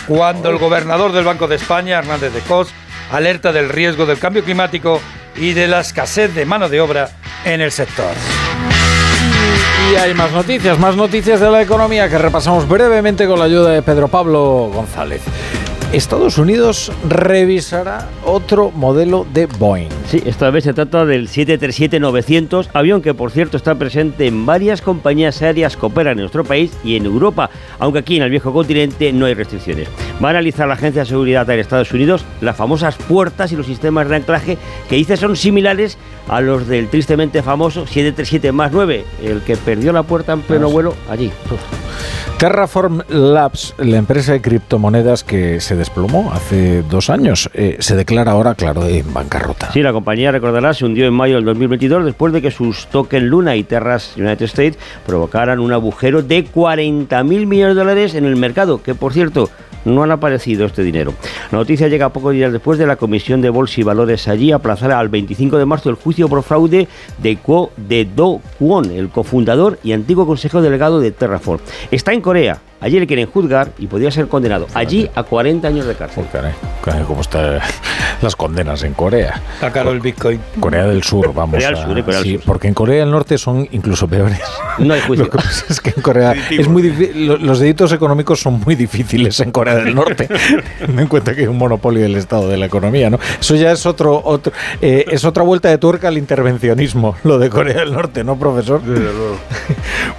cuando 0.07 0.51
el 0.51 0.59
gobernador 0.59 1.13
del 1.13 1.25
Banco 1.25 1.49
de 1.49 1.57
España, 1.57 1.99
Hernández 1.99 2.35
de 2.35 2.41
Cos, 2.41 2.69
alerta 3.11 3.53
del 3.53 3.69
riesgo 3.69 4.05
del 4.05 4.19
cambio 4.19 4.45
climático 4.45 5.01
y 5.37 5.53
de 5.53 5.69
la 5.69 5.81
escasez 5.81 6.35
de 6.35 6.45
mano 6.45 6.69
de 6.69 6.81
obra 6.81 7.11
en 7.49 7.61
el 7.63 7.73
sector. 7.73 8.13
Y 9.91 9.97
hay 9.97 10.13
más 10.15 10.33
noticias, 10.33 10.79
más 10.79 10.97
noticias 10.97 11.41
de 11.41 11.51
la 11.51 11.63
economía 11.63 12.09
que 12.09 12.19
repasamos 12.19 12.69
brevemente 12.69 13.27
con 13.27 13.39
la 13.39 13.47
ayuda 13.47 13.71
de 13.71 13.83
Pedro 13.83 14.09
Pablo 14.09 14.71
González. 14.73 15.23
Estados 15.93 16.37
Unidos 16.37 16.93
revisará 17.09 18.09
otro 18.25 18.71
modelo 18.71 19.27
de 19.33 19.47
Boeing. 19.47 19.89
Sí, 20.09 20.23
esta 20.25 20.49
vez 20.49 20.65
se 20.65 20.73
trata 20.73 21.05
del 21.05 21.29
737-900, 21.29 22.71
avión 22.73 23.03
que 23.03 23.13
por 23.13 23.31
cierto 23.31 23.59
está 23.59 23.75
presente 23.75 24.27
en 24.27 24.47
varias 24.47 24.81
compañías 24.81 25.43
aéreas 25.43 25.77
que 25.77 25.85
operan 25.85 26.15
en 26.15 26.21
nuestro 26.21 26.45
país 26.45 26.73
y 26.83 26.97
en 26.97 27.05
Europa, 27.05 27.51
aunque 27.79 27.99
aquí 27.99 28.17
en 28.17 28.23
el 28.23 28.31
viejo 28.31 28.51
continente 28.51 29.13
no 29.13 29.27
hay 29.27 29.35
restricciones. 29.35 29.87
Va 30.25 30.29
a 30.29 30.31
analizar 30.31 30.67
la 30.67 30.75
Agencia 30.75 31.03
de 31.03 31.09
Seguridad 31.09 31.47
de 31.47 31.61
Estados 31.61 31.93
Unidos 31.93 32.25
las 32.41 32.57
famosas 32.57 32.97
puertas 32.97 33.53
y 33.53 33.57
los 33.57 33.67
sistemas 33.67 34.09
de 34.09 34.17
anclaje 34.17 34.57
que 34.89 34.97
dice 34.97 35.19
son 35.19 35.37
similares 35.37 35.99
a 36.27 36.41
los 36.41 36.67
del 36.67 36.89
tristemente 36.89 37.43
famoso 37.43 37.87
737 37.87 38.51
más 38.51 38.73
9, 38.73 39.05
el 39.23 39.43
que 39.43 39.59
perdió 39.59 39.93
la 39.93 40.05
puerta 40.05 40.33
en 40.33 40.41
pleno 40.41 40.71
vuelo 40.71 40.95
allí. 41.11 41.31
Terraform 42.39 43.03
Labs, 43.09 43.75
la 43.79 43.97
empresa 43.97 44.33
de 44.33 44.41
criptomonedas 44.41 45.25
que 45.25 45.61
se 45.61 45.75
desplomó 45.75 46.33
hace 46.33 46.83
dos 46.83 47.11
años, 47.11 47.51
eh, 47.53 47.79
se 47.81 47.97
declara 47.97 48.31
ahora, 48.31 48.55
claro, 48.55 48.87
en 48.87 49.13
bancarrota. 49.13 49.73
Sí, 49.73 49.83
la 49.83 49.93
compañía, 49.99 50.31
recordará, 50.31 50.75
se 50.75 50.85
hundió 50.85 51.07
en 51.07 51.15
mayo 51.15 51.35
del 51.35 51.45
2022 51.45 52.05
después 52.05 52.33
de 52.33 52.41
que 52.41 52.53
sus 52.53 52.87
tokens 52.87 53.25
Luna 53.25 53.57
y 53.57 53.65
Terras 53.65 54.17
United 54.17 54.45
States 54.45 54.79
provocaran 55.05 55.59
un 55.59 55.73
agujero 55.73 56.23
de 56.23 56.45
40 56.45 57.25
mil 57.25 57.49
millones 57.49 57.75
de 57.75 57.81
dólares 57.81 58.15
en 58.15 58.25
el 58.25 58.37
mercado, 58.37 58.81
que 58.81 58.95
por 58.95 59.13
cierto, 59.13 59.51
no 59.85 60.05
han 60.05 60.13
aparecido 60.13 60.67
este 60.67 60.85
dinero. 60.85 61.15
La 61.51 61.59
noticia 61.59 61.89
llega 61.89 62.11
pocos 62.11 62.33
días 62.33 62.53
después 62.53 62.79
de 62.79 62.87
la 62.87 62.95
Comisión 62.95 63.41
de 63.41 63.51
Bolsa 63.51 63.81
y 63.81 63.83
Valores 63.83 64.29
allí 64.29 64.53
aplazar 64.53 64.93
al 64.93 65.09
25 65.09 65.59
de 65.59 65.65
marzo 65.65 65.91
el 65.91 65.97
juicio 65.97 66.29
por 66.29 66.45
fraude 66.45 66.87
de, 67.21 67.37
Ko, 67.39 67.73
de 67.77 68.05
Do 68.05 68.41
Kwon, 68.61 68.93
el 68.93 69.09
cofundador 69.09 69.81
y 69.83 69.93
antiguo 69.93 70.27
consejero 70.27 70.63
delegado 70.63 71.01
de 71.01 71.11
Terraform. 71.11 71.61
Está 71.91 72.13
en 72.13 72.21
Corea. 72.21 72.61
Allí 72.81 73.01
le 73.01 73.07
quieren 73.09 73.27
juzgar 73.31 73.73
y 73.79 73.87
podría 73.89 74.11
ser 74.11 74.29
condenado 74.29 74.67
allí 74.75 75.11
a 75.17 75.25
40 75.25 75.67
años 75.67 75.87
de 75.87 75.95
cárcel. 75.95 76.25
Oh, 76.33 77.07
¿Cómo 77.07 77.21
está 77.23 77.61
las 78.23 78.37
condenas 78.37 78.83
en 78.85 78.95
Corea. 78.95 79.41
Está 79.55 79.73
caro 79.73 79.91
el 79.91 80.01
Bitcoin. 80.01 80.41
Corea 80.61 80.87
del 80.87 81.03
Sur, 81.03 81.33
vamos 81.35 81.55
Corea 81.57 81.69
del 81.71 81.79
a- 81.79 81.83
Sur, 81.87 81.99
eh, 81.99 82.03
Corea 82.05 82.19
del 82.21 82.25
sí, 82.29 82.35
Sur. 82.37 82.43
porque 82.47 82.69
en 82.69 82.75
Corea 82.75 83.01
del 83.01 83.11
Norte 83.11 83.37
son 83.39 83.69
incluso 83.73 84.07
peores. 84.07 84.39
No 84.79 84.95
hay 84.95 85.01
juicio. 85.07 85.25
Lo 85.25 85.31
que 85.31 85.39
pasa 85.39 85.65
es 85.69 85.81
que 85.81 85.91
en 85.97 86.03
Corea 86.03 86.35
es 86.51 86.69
muy 86.69 86.83
los 87.39 87.59
delitos 87.59 87.93
económicos 87.93 88.41
son 88.41 88.61
muy 88.61 88.75
difíciles 88.77 89.41
en 89.41 89.51
Corea 89.51 89.75
del 89.77 89.95
Norte. 89.95 90.29
Ten 90.79 90.99
en 90.99 91.07
cuenta 91.09 91.35
que 91.35 91.43
hay 91.43 91.47
un 91.49 91.59
monopolio 91.59 92.03
del 92.03 92.15
Estado 92.17 92.49
de 92.49 92.57
la 92.59 92.67
economía, 92.67 93.11
¿no? 93.11 93.19
Eso 93.41 93.57
ya 93.57 93.73
es 93.73 93.87
otro, 93.87 94.21
otro 94.25 94.53
eh, 94.81 95.05
es 95.11 95.25
otra 95.25 95.43
vuelta 95.43 95.69
de 95.69 95.79
tuerca 95.79 96.09
al 96.09 96.17
intervencionismo, 96.19 97.17
lo 97.25 97.39
de 97.39 97.51
Corea 97.51 97.81
del 97.81 97.93
Norte, 97.93 98.23
¿no, 98.25 98.37
profesor? 98.39 98.81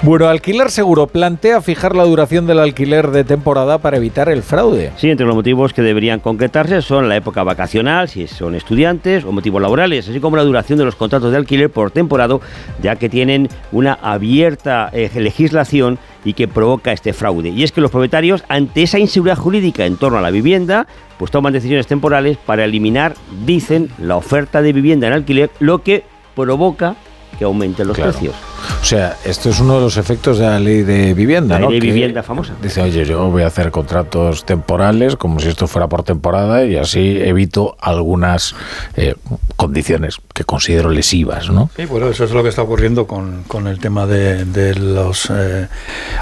Bueno, 0.01 0.27
Alquiler 0.27 0.71
Seguro 0.71 1.07
plantea 1.07 1.61
fijar 1.61 1.95
la 1.95 2.03
duración 2.03 2.47
del 2.49 2.59
alquiler 2.59 3.11
de 3.11 3.23
temporada 3.23 3.77
para 3.77 3.97
evitar 3.97 4.27
el 4.27 4.43
fraude. 4.43 4.91
Sí, 4.97 5.09
entre 5.09 5.25
los 5.25 5.35
motivos 5.35 5.71
que 5.71 5.81
deberían 5.81 6.19
concretarse 6.19 6.81
son 6.81 7.07
la 7.07 7.15
época 7.15 7.43
vacacional, 7.43 8.09
si 8.09 8.27
son 8.27 8.55
estudiantes, 8.55 9.23
o 9.23 9.31
motivos 9.31 9.61
laborales, 9.61 10.09
así 10.09 10.19
como 10.19 10.35
la 10.35 10.43
duración 10.43 10.77
de 10.79 10.85
los 10.85 10.95
contratos 10.95 11.31
de 11.31 11.37
alquiler 11.37 11.69
por 11.69 11.91
temporada, 11.91 12.39
ya 12.81 12.97
que 12.97 13.07
tienen 13.07 13.47
una 13.71 13.93
abierta 13.93 14.89
eh, 14.91 15.09
legislación 15.15 15.97
y 16.25 16.33
que 16.33 16.47
provoca 16.47 16.91
este 16.91 17.13
fraude. 17.13 17.49
Y 17.49 17.63
es 17.63 17.71
que 17.71 17.81
los 17.81 17.91
propietarios, 17.91 18.43
ante 18.49 18.83
esa 18.83 18.99
inseguridad 18.99 19.37
jurídica 19.37 19.85
en 19.85 19.95
torno 19.95 20.17
a 20.17 20.21
la 20.21 20.31
vivienda, 20.31 20.87
pues 21.17 21.31
toman 21.31 21.53
decisiones 21.53 21.87
temporales 21.87 22.37
para 22.37 22.65
eliminar, 22.65 23.13
dicen, 23.45 23.89
la 23.99 24.17
oferta 24.17 24.61
de 24.61 24.73
vivienda 24.73 25.07
en 25.07 25.13
alquiler, 25.13 25.49
lo 25.59 25.83
que 25.83 26.03
provoca 26.35 26.95
que 27.37 27.45
aumenten 27.45 27.87
los 27.87 27.95
Claro. 27.95 28.11
precios. 28.11 28.35
O 28.81 28.85
sea, 28.85 29.17
esto 29.23 29.49
es 29.49 29.59
uno 29.59 29.75
de 29.75 29.81
los 29.81 29.97
efectos 29.97 30.37
de 30.39 30.45
la 30.45 30.59
ley 30.59 30.81
de 30.83 31.13
vivienda, 31.13 31.55
La 31.55 31.61
¿no? 31.65 31.69
ley 31.69 31.79
de 31.79 31.85
Que 31.87 31.93
vivienda 31.93 32.23
famosa. 32.23 32.53
Dice, 32.61 32.81
oye, 32.81 33.05
yo 33.05 33.29
voy 33.29 33.43
a 33.43 33.47
hacer 33.47 33.71
contratos 33.71 34.45
temporales 34.45 35.15
como 35.15 35.39
si 35.39 35.47
esto 35.47 35.67
fuera 35.67 35.87
por 35.87 36.03
temporada 36.03 36.65
y 36.65 36.75
así 36.75 37.17
evito 37.21 37.77
algunas 37.79 38.55
eh, 38.95 39.15
condiciones 39.55 40.17
que 40.33 40.43
considero 40.43 40.89
lesivas, 40.89 41.49
¿no? 41.49 41.69
Sí, 41.75 41.85
bueno, 41.85 42.07
eso 42.09 42.23
es 42.25 42.31
lo 42.31 42.43
que 42.43 42.49
está 42.49 42.61
ocurriendo 42.63 43.07
con, 43.07 43.43
con 43.43 43.67
el 43.67 43.79
tema 43.79 44.05
de, 44.05 44.45
de 44.45 44.75
los 44.75 45.29
eh, 45.31 45.67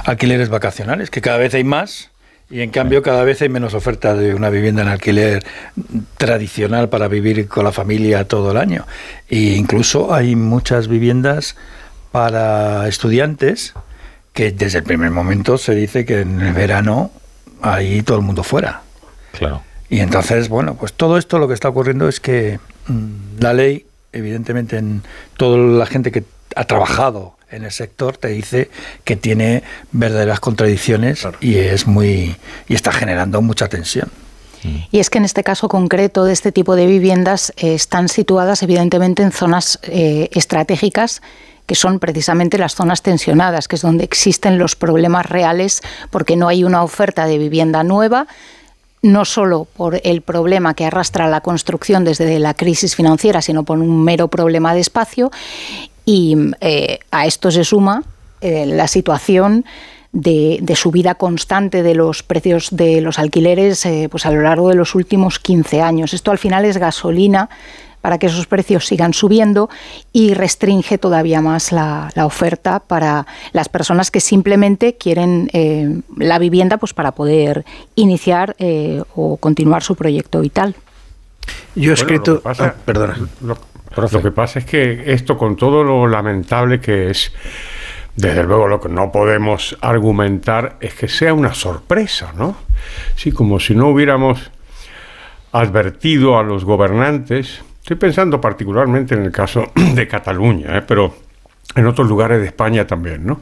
alquileres 0.05 0.49
vacacionales, 0.49 1.09
que 1.09 1.21
cada 1.21 1.37
vez 1.37 1.53
hay 1.53 1.63
más 1.63 2.09
y 2.49 2.61
en 2.61 2.69
cambio 2.69 3.01
cada 3.01 3.23
vez 3.23 3.41
hay 3.41 3.49
menos 3.49 3.73
oferta 3.73 4.15
de 4.15 4.33
una 4.33 4.49
vivienda 4.49 4.81
en 4.81 4.87
alquiler 4.87 5.45
tradicional 6.17 6.87
para 6.87 7.07
vivir 7.07 7.47
con 7.47 7.65
la 7.65 7.71
familia 7.71 8.25
todo 8.27 8.51
el 8.51 8.57
año. 8.57 8.85
E 9.27 9.55
incluso 9.55 10.13
hay 10.13 10.35
muchas 10.35 10.87
viviendas 10.87 11.55
para 12.11 12.87
estudiantes 12.87 13.73
que 14.33 14.51
desde 14.51 14.79
el 14.79 14.83
primer 14.85 15.11
momento 15.11 15.57
se 15.57 15.75
dice 15.75 16.05
que 16.05 16.21
en 16.21 16.39
el 16.41 16.53
verano 16.53 17.11
ahí 17.61 18.01
todo 18.01 18.17
el 18.17 18.23
mundo 18.23 18.43
fuera. 18.43 18.81
Claro. 19.33 19.61
Y 19.89 19.99
entonces, 19.99 20.49
bueno, 20.49 20.75
pues 20.75 20.93
todo 20.93 21.17
esto 21.17 21.39
lo 21.39 21.47
que 21.47 21.53
está 21.53 21.69
ocurriendo 21.69 22.07
es 22.07 22.19
que 22.19 22.59
mm, 22.87 23.39
la 23.39 23.53
ley, 23.53 23.85
evidentemente, 24.11 24.77
en 24.77 25.01
toda 25.37 25.57
la 25.57 25.85
gente 25.85 26.11
que 26.11 26.23
ha 26.55 26.63
trabajado 26.65 27.36
en 27.49 27.63
el 27.63 27.71
sector 27.71 28.17
te 28.17 28.29
dice 28.29 28.69
que 29.03 29.15
tiene 29.15 29.63
verdaderas 29.91 30.39
contradicciones 30.39 31.27
y 31.39 31.55
es 31.55 31.87
muy 31.87 32.35
y 32.67 32.75
está 32.75 32.91
generando 32.91 33.41
mucha 33.41 33.67
tensión. 33.67 34.09
Y 34.91 34.99
es 34.99 35.09
que 35.09 35.17
en 35.17 35.25
este 35.25 35.43
caso 35.43 35.69
concreto 35.69 36.25
de 36.25 36.33
este 36.33 36.51
tipo 36.51 36.75
de 36.75 36.87
viviendas 36.87 37.53
eh, 37.57 37.75
están 37.75 38.09
situadas 38.09 38.63
evidentemente 38.63 39.23
en 39.23 39.31
zonas 39.31 39.79
eh, 39.83 40.29
estratégicas 40.33 41.21
que 41.65 41.75
son 41.75 41.99
precisamente 41.99 42.57
las 42.57 42.75
zonas 42.75 43.01
tensionadas, 43.01 43.67
que 43.67 43.75
es 43.75 43.81
donde 43.81 44.03
existen 44.03 44.57
los 44.57 44.75
problemas 44.75 45.25
reales 45.25 45.81
porque 46.09 46.35
no 46.35 46.47
hay 46.47 46.63
una 46.63 46.81
oferta 46.81 47.25
de 47.27 47.37
vivienda 47.37 47.83
nueva, 47.83 48.27
no 49.01 49.25
solo 49.25 49.67
por 49.75 50.01
el 50.03 50.21
problema 50.21 50.73
que 50.73 50.85
arrastra 50.85 51.27
la 51.27 51.41
construcción 51.41 52.03
desde 52.03 52.39
la 52.39 52.53
crisis 52.53 52.95
financiera, 52.95 53.41
sino 53.41 53.63
por 53.63 53.77
un 53.79 54.03
mero 54.03 54.29
problema 54.29 54.73
de 54.73 54.79
espacio. 54.79 55.29
Y 56.07 56.37
eh, 56.61 56.99
a 57.11 57.27
esto 57.27 57.51
se 57.51 57.65
suma 57.65 58.01
eh, 58.39 58.65
la 58.65 58.87
situación 58.87 59.65
de, 60.13 60.59
de, 60.61 60.75
subida 60.77 61.15
constante 61.15 61.83
de 61.83 61.95
los 61.95 62.23
precios 62.23 62.69
de 62.71 63.01
los 63.01 63.19
alquileres 63.19 63.85
eh, 63.85 64.07
pues 64.09 64.25
a 64.25 64.31
lo 64.31 64.41
largo 64.41 64.69
de 64.69 64.75
los 64.75 64.95
últimos 64.95 65.37
15 65.37 65.81
años. 65.81 66.13
Esto 66.13 66.31
al 66.31 66.37
final 66.37 66.63
es 66.63 66.77
gasolina 66.77 67.49
para 68.01 68.19
que 68.19 68.27
esos 68.27 68.47
precios 68.47 68.85
sigan 68.85 69.13
subiendo 69.13 69.69
y 70.13 70.33
restringe 70.33 70.97
todavía 70.97 71.41
más 71.41 71.73
la, 71.73 72.09
la 72.15 72.25
oferta 72.25 72.79
para 72.79 73.27
las 73.51 73.67
personas 73.67 74.11
que 74.11 74.21
simplemente 74.21 74.95
quieren 74.95 75.49
eh, 75.51 75.99
la 76.15 76.39
vivienda 76.39 76.77
pues 76.77 76.93
para 76.93 77.11
poder 77.11 77.65
iniciar 77.95 78.55
eh, 78.59 79.03
o 79.13 79.35
continuar 79.35 79.83
su 79.83 79.95
proyecto 79.95 80.39
vital. 80.39 80.73
Yo 81.75 81.91
he 81.91 81.95
escrito... 81.95 82.39
Bueno, 82.41 82.49
lo, 82.49 82.53
que 82.53 82.57
pasa, 82.59 82.65
ah, 82.67 82.75
perdona. 82.85 83.19
Lo, 83.41 83.57
lo 84.11 84.21
que 84.21 84.31
pasa 84.31 84.59
es 84.59 84.65
que 84.65 85.11
esto, 85.13 85.37
con 85.37 85.55
todo 85.55 85.83
lo 85.83 86.07
lamentable 86.07 86.79
que 86.79 87.09
es, 87.09 87.33
desde 88.15 88.43
luego 88.43 88.67
lo 88.67 88.79
que 88.79 88.89
no 88.89 89.11
podemos 89.11 89.77
argumentar 89.81 90.77
es 90.79 90.93
que 90.93 91.07
sea 91.07 91.33
una 91.33 91.53
sorpresa, 91.53 92.33
¿no? 92.35 92.55
Sí, 93.15 93.31
como 93.31 93.59
si 93.59 93.75
no 93.75 93.89
hubiéramos 93.89 94.51
advertido 95.51 96.37
a 96.37 96.43
los 96.43 96.65
gobernantes. 96.65 97.61
Estoy 97.81 97.97
pensando 97.97 98.41
particularmente 98.41 99.15
en 99.15 99.23
el 99.23 99.31
caso 99.31 99.71
de 99.93 100.07
Cataluña, 100.07 100.77
¿eh? 100.77 100.83
pero 100.87 101.15
en 101.75 101.85
otros 101.85 102.07
lugares 102.07 102.39
de 102.39 102.47
España 102.47 102.87
también, 102.87 103.25
¿no? 103.25 103.39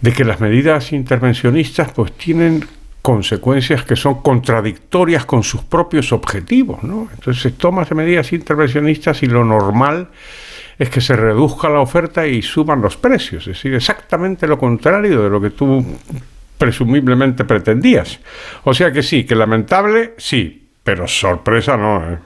De 0.00 0.12
que 0.12 0.24
las 0.24 0.40
medidas 0.40 0.92
intervencionistas 0.92 1.92
pues 1.92 2.12
tienen 2.12 2.64
consecuencias 3.02 3.84
que 3.84 3.96
son 3.96 4.22
contradictorias 4.22 5.26
con 5.26 5.42
sus 5.42 5.62
propios 5.62 6.12
objetivos, 6.12 6.82
¿no? 6.84 7.08
Entonces 7.12 7.52
tomas 7.58 7.90
medidas 7.90 8.32
intervencionistas 8.32 9.22
y 9.24 9.26
lo 9.26 9.44
normal 9.44 10.08
es 10.78 10.88
que 10.88 11.00
se 11.00 11.16
reduzca 11.16 11.68
la 11.68 11.80
oferta 11.80 12.26
y 12.26 12.42
suban 12.42 12.80
los 12.80 12.96
precios, 12.96 13.42
es 13.42 13.56
decir, 13.56 13.74
exactamente 13.74 14.46
lo 14.46 14.58
contrario 14.58 15.22
de 15.22 15.30
lo 15.30 15.40
que 15.40 15.50
tú 15.50 15.84
presumiblemente 16.56 17.44
pretendías. 17.44 18.20
O 18.64 18.72
sea 18.72 18.92
que 18.92 19.02
sí, 19.02 19.24
que 19.24 19.34
lamentable, 19.34 20.14
sí, 20.16 20.68
pero 20.84 21.08
sorpresa 21.08 21.76
no. 21.76 22.08
¿eh? 22.08 22.18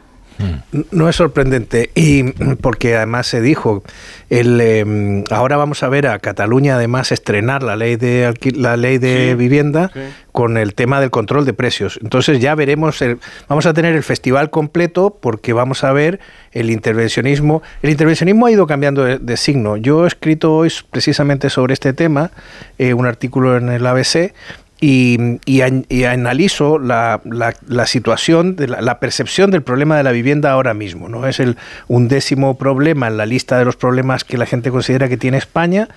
No 0.90 1.08
es 1.08 1.16
sorprendente 1.16 1.90
y 1.94 2.32
porque 2.56 2.96
además 2.96 3.26
se 3.26 3.40
dijo 3.40 3.82
el 4.28 4.60
eh, 4.60 5.24
ahora 5.30 5.56
vamos 5.56 5.82
a 5.82 5.88
ver 5.88 6.06
a 6.06 6.18
Cataluña 6.18 6.76
además 6.76 7.12
estrenar 7.12 7.62
la 7.62 7.76
ley 7.76 7.96
de 7.96 8.34
la 8.54 8.76
ley 8.76 8.98
de 8.98 9.30
sí, 9.30 9.34
vivienda 9.36 9.90
sí. 9.94 10.00
con 10.32 10.56
el 10.56 10.74
tema 10.74 11.00
del 11.00 11.10
control 11.10 11.44
de 11.44 11.52
precios. 11.52 11.98
Entonces 12.02 12.40
ya 12.40 12.54
veremos 12.54 13.00
el, 13.02 13.18
vamos 13.48 13.66
a 13.66 13.72
tener 13.72 13.94
el 13.94 14.02
festival 14.02 14.50
completo 14.50 15.18
porque 15.20 15.52
vamos 15.52 15.84
a 15.84 15.92
ver 15.92 16.20
el 16.52 16.70
intervencionismo. 16.70 17.62
El 17.82 17.90
intervencionismo 17.90 18.46
ha 18.46 18.50
ido 18.50 18.66
cambiando 18.66 19.04
de, 19.04 19.18
de 19.18 19.36
signo. 19.36 19.76
Yo 19.76 20.04
he 20.04 20.08
escrito 20.08 20.54
hoy 20.54 20.72
precisamente 20.90 21.50
sobre 21.50 21.74
este 21.74 21.92
tema 21.92 22.30
eh, 22.78 22.94
un 22.94 23.06
artículo 23.06 23.56
en 23.56 23.68
el 23.68 23.86
ABC 23.86 24.32
y, 24.80 25.38
y, 25.46 25.62
y, 25.88 26.04
analizo 26.04 26.78
la, 26.78 27.20
la, 27.24 27.54
la 27.66 27.86
situación, 27.86 28.56
de 28.56 28.68
la, 28.68 28.80
la, 28.82 29.00
percepción 29.00 29.50
del 29.50 29.62
problema 29.62 29.96
de 29.96 30.02
la 30.02 30.12
vivienda 30.12 30.52
ahora 30.52 30.74
mismo. 30.74 31.08
¿no? 31.08 31.26
Es 31.26 31.40
el 31.40 31.56
undécimo 31.88 32.58
problema 32.58 33.08
en 33.08 33.16
la 33.16 33.26
lista 33.26 33.58
de 33.58 33.64
los 33.64 33.76
problemas 33.76 34.24
que 34.24 34.36
la 34.36 34.46
gente 34.46 34.70
considera 34.70 35.08
que 35.08 35.16
tiene 35.16 35.38
España, 35.38 35.88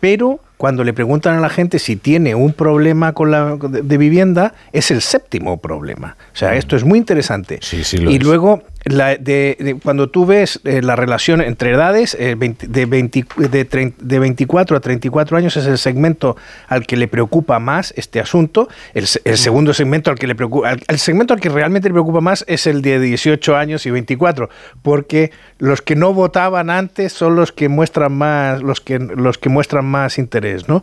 pero 0.00 0.40
cuando 0.64 0.82
le 0.82 0.94
preguntan 0.94 1.36
a 1.36 1.40
la 1.40 1.50
gente 1.50 1.78
si 1.78 1.96
tiene 1.96 2.34
un 2.34 2.54
problema 2.54 3.12
con 3.12 3.30
la 3.30 3.56
de, 3.56 3.82
de 3.82 3.98
vivienda, 3.98 4.54
es 4.72 4.90
el 4.90 5.02
séptimo 5.02 5.58
problema. 5.58 6.16
O 6.32 6.36
sea, 6.36 6.54
esto 6.54 6.74
es 6.74 6.84
muy 6.84 6.98
interesante. 6.98 7.58
Sí, 7.60 7.84
sí 7.84 7.98
y 8.00 8.16
es. 8.16 8.22
luego, 8.22 8.62
la, 8.84 9.16
de, 9.16 9.56
de, 9.58 9.78
cuando 9.82 10.08
tú 10.08 10.26
ves 10.26 10.60
eh, 10.64 10.82
la 10.82 10.96
relación 10.96 11.40
entre 11.40 11.72
edades, 11.72 12.16
eh, 12.18 12.34
20, 12.34 12.66
de, 12.68 12.86
20, 12.86 13.26
de, 13.50 13.64
30, 13.64 13.96
de 14.00 14.18
24 14.18 14.76
a 14.76 14.80
34 14.80 15.36
años 15.36 15.56
es 15.56 15.66
el 15.66 15.78
segmento 15.78 16.36
al 16.68 16.86
que 16.86 16.96
le 16.96 17.08
preocupa 17.08 17.58
más 17.58 17.94
este 17.96 18.20
asunto. 18.20 18.68
El, 18.92 19.06
el 19.24 19.38
segundo 19.38 19.72
segmento 19.72 20.10
al 20.10 20.18
que 20.18 20.26
le 20.26 20.34
preocupa, 20.34 20.70
al, 20.70 20.82
el 20.86 20.98
segmento 20.98 21.32
al 21.32 21.40
que 21.40 21.48
realmente 21.48 21.88
le 21.88 21.94
preocupa 21.94 22.20
más 22.20 22.44
es 22.46 22.66
el 22.66 22.82
de 22.82 23.00
18 23.00 23.56
años 23.56 23.86
y 23.86 23.90
24, 23.90 24.50
porque 24.82 25.30
los 25.58 25.80
que 25.80 25.96
no 25.96 26.12
votaban 26.12 26.68
antes 26.68 27.12
son 27.12 27.36
los 27.36 27.52
que 27.52 27.70
muestran 27.70 28.12
más, 28.12 28.62
los 28.62 28.82
que, 28.82 28.98
los 28.98 29.38
que 29.38 29.48
muestran 29.48 29.86
más 29.86 30.18
interés. 30.18 30.53
¿No? 30.68 30.82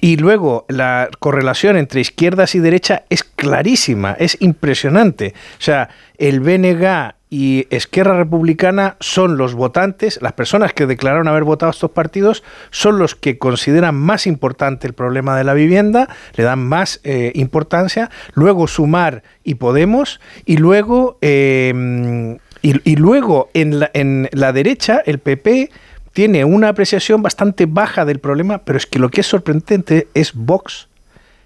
Y 0.00 0.16
luego 0.16 0.64
la 0.68 1.08
correlación 1.18 1.76
entre 1.76 2.00
izquierdas 2.00 2.54
y 2.54 2.58
derecha 2.58 3.04
es 3.10 3.24
clarísima, 3.24 4.12
es 4.18 4.36
impresionante. 4.40 5.34
O 5.58 5.62
sea, 5.62 5.90
el 6.18 6.40
BNG 6.40 7.14
y 7.32 7.66
Esquerra 7.70 8.18
Republicana 8.18 8.96
son 9.00 9.38
los 9.38 9.54
votantes, 9.54 10.18
las 10.20 10.34
personas 10.34 10.74
que 10.74 10.86
declararon 10.86 11.28
haber 11.28 11.44
votado 11.44 11.70
estos 11.70 11.90
partidos, 11.90 12.42
son 12.70 12.98
los 12.98 13.14
que 13.14 13.38
consideran 13.38 13.94
más 13.94 14.26
importante 14.26 14.86
el 14.86 14.92
problema 14.92 15.34
de 15.38 15.44
la 15.44 15.54
vivienda, 15.54 16.08
le 16.34 16.44
dan 16.44 16.58
más 16.58 17.00
eh, 17.04 17.32
importancia, 17.34 18.10
luego 18.34 18.66
Sumar 18.66 19.22
y 19.44 19.54
Podemos, 19.54 20.20
y 20.44 20.58
luego, 20.58 21.16
eh, 21.22 22.38
y, 22.60 22.96
luego 22.96 23.48
en 23.54 24.28
la 24.30 24.52
derecha, 24.52 25.02
el 25.06 25.18
PP 25.18 25.70
tiene 26.12 26.44
una 26.44 26.68
apreciación 26.68 27.22
bastante 27.22 27.66
baja 27.66 28.04
del 28.04 28.18
problema, 28.18 28.58
pero 28.58 28.76
es 28.76 28.86
que 28.86 28.98
lo 28.98 29.10
que 29.10 29.22
es 29.22 29.26
sorprendente 29.26 30.08
es 30.14 30.34
Vox. 30.34 30.88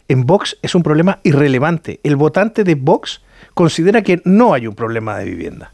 En 0.08 0.26
Vox 0.26 0.56
es 0.62 0.74
un 0.74 0.82
problema 0.82 1.20
irrelevante. 1.22 2.00
El 2.02 2.16
votante 2.16 2.64
de 2.64 2.74
Vox 2.74 3.22
considera 3.54 4.02
que 4.02 4.20
no 4.24 4.54
hay 4.54 4.66
un 4.66 4.74
problema 4.74 5.18
de 5.18 5.24
vivienda. 5.24 5.72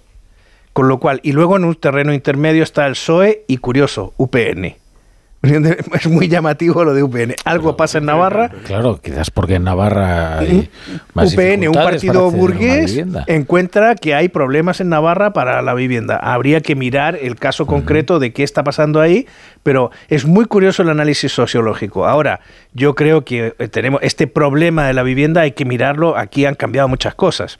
Con 0.72 0.88
lo 0.88 0.98
cual, 0.98 1.20
y 1.22 1.32
luego 1.32 1.56
en 1.56 1.64
un 1.64 1.74
terreno 1.74 2.14
intermedio 2.14 2.62
está 2.62 2.86
el 2.86 2.92
PSOE 2.92 3.44
y 3.46 3.58
curioso, 3.58 4.14
UPN. 4.16 4.81
Es 5.92 6.06
muy 6.06 6.28
llamativo 6.28 6.84
lo 6.84 6.94
de 6.94 7.02
UPN. 7.02 7.34
Algo 7.44 7.76
pasa 7.76 7.98
en 7.98 8.06
Navarra. 8.06 8.50
Claro, 8.64 9.00
quizás 9.02 9.30
porque 9.30 9.56
en 9.56 9.64
Navarra 9.64 10.38
hay 10.38 10.70
más 11.14 11.34
UPN, 11.34 11.68
un 11.68 11.74
partido 11.74 12.30
burgués, 12.30 13.02
encuentra 13.26 13.96
que 13.96 14.14
hay 14.14 14.28
problemas 14.28 14.80
en 14.80 14.88
Navarra 14.88 15.32
para 15.32 15.60
la 15.62 15.74
vivienda. 15.74 16.16
Habría 16.16 16.60
que 16.60 16.76
mirar 16.76 17.18
el 17.20 17.36
caso 17.36 17.66
concreto 17.66 18.20
de 18.20 18.32
qué 18.32 18.44
está 18.44 18.62
pasando 18.62 19.00
ahí, 19.00 19.26
pero 19.62 19.90
es 20.08 20.26
muy 20.26 20.44
curioso 20.44 20.82
el 20.82 20.90
análisis 20.90 21.32
sociológico. 21.32 22.06
Ahora, 22.06 22.40
yo 22.72 22.94
creo 22.94 23.24
que 23.24 23.54
eh, 23.58 23.68
tenemos 23.68 24.00
este 24.02 24.28
problema 24.28 24.86
de 24.86 24.94
la 24.94 25.02
vivienda, 25.02 25.40
hay 25.40 25.52
que 25.52 25.64
mirarlo. 25.64 26.16
Aquí 26.16 26.44
han 26.46 26.54
cambiado 26.54 26.88
muchas 26.88 27.14
cosas. 27.14 27.58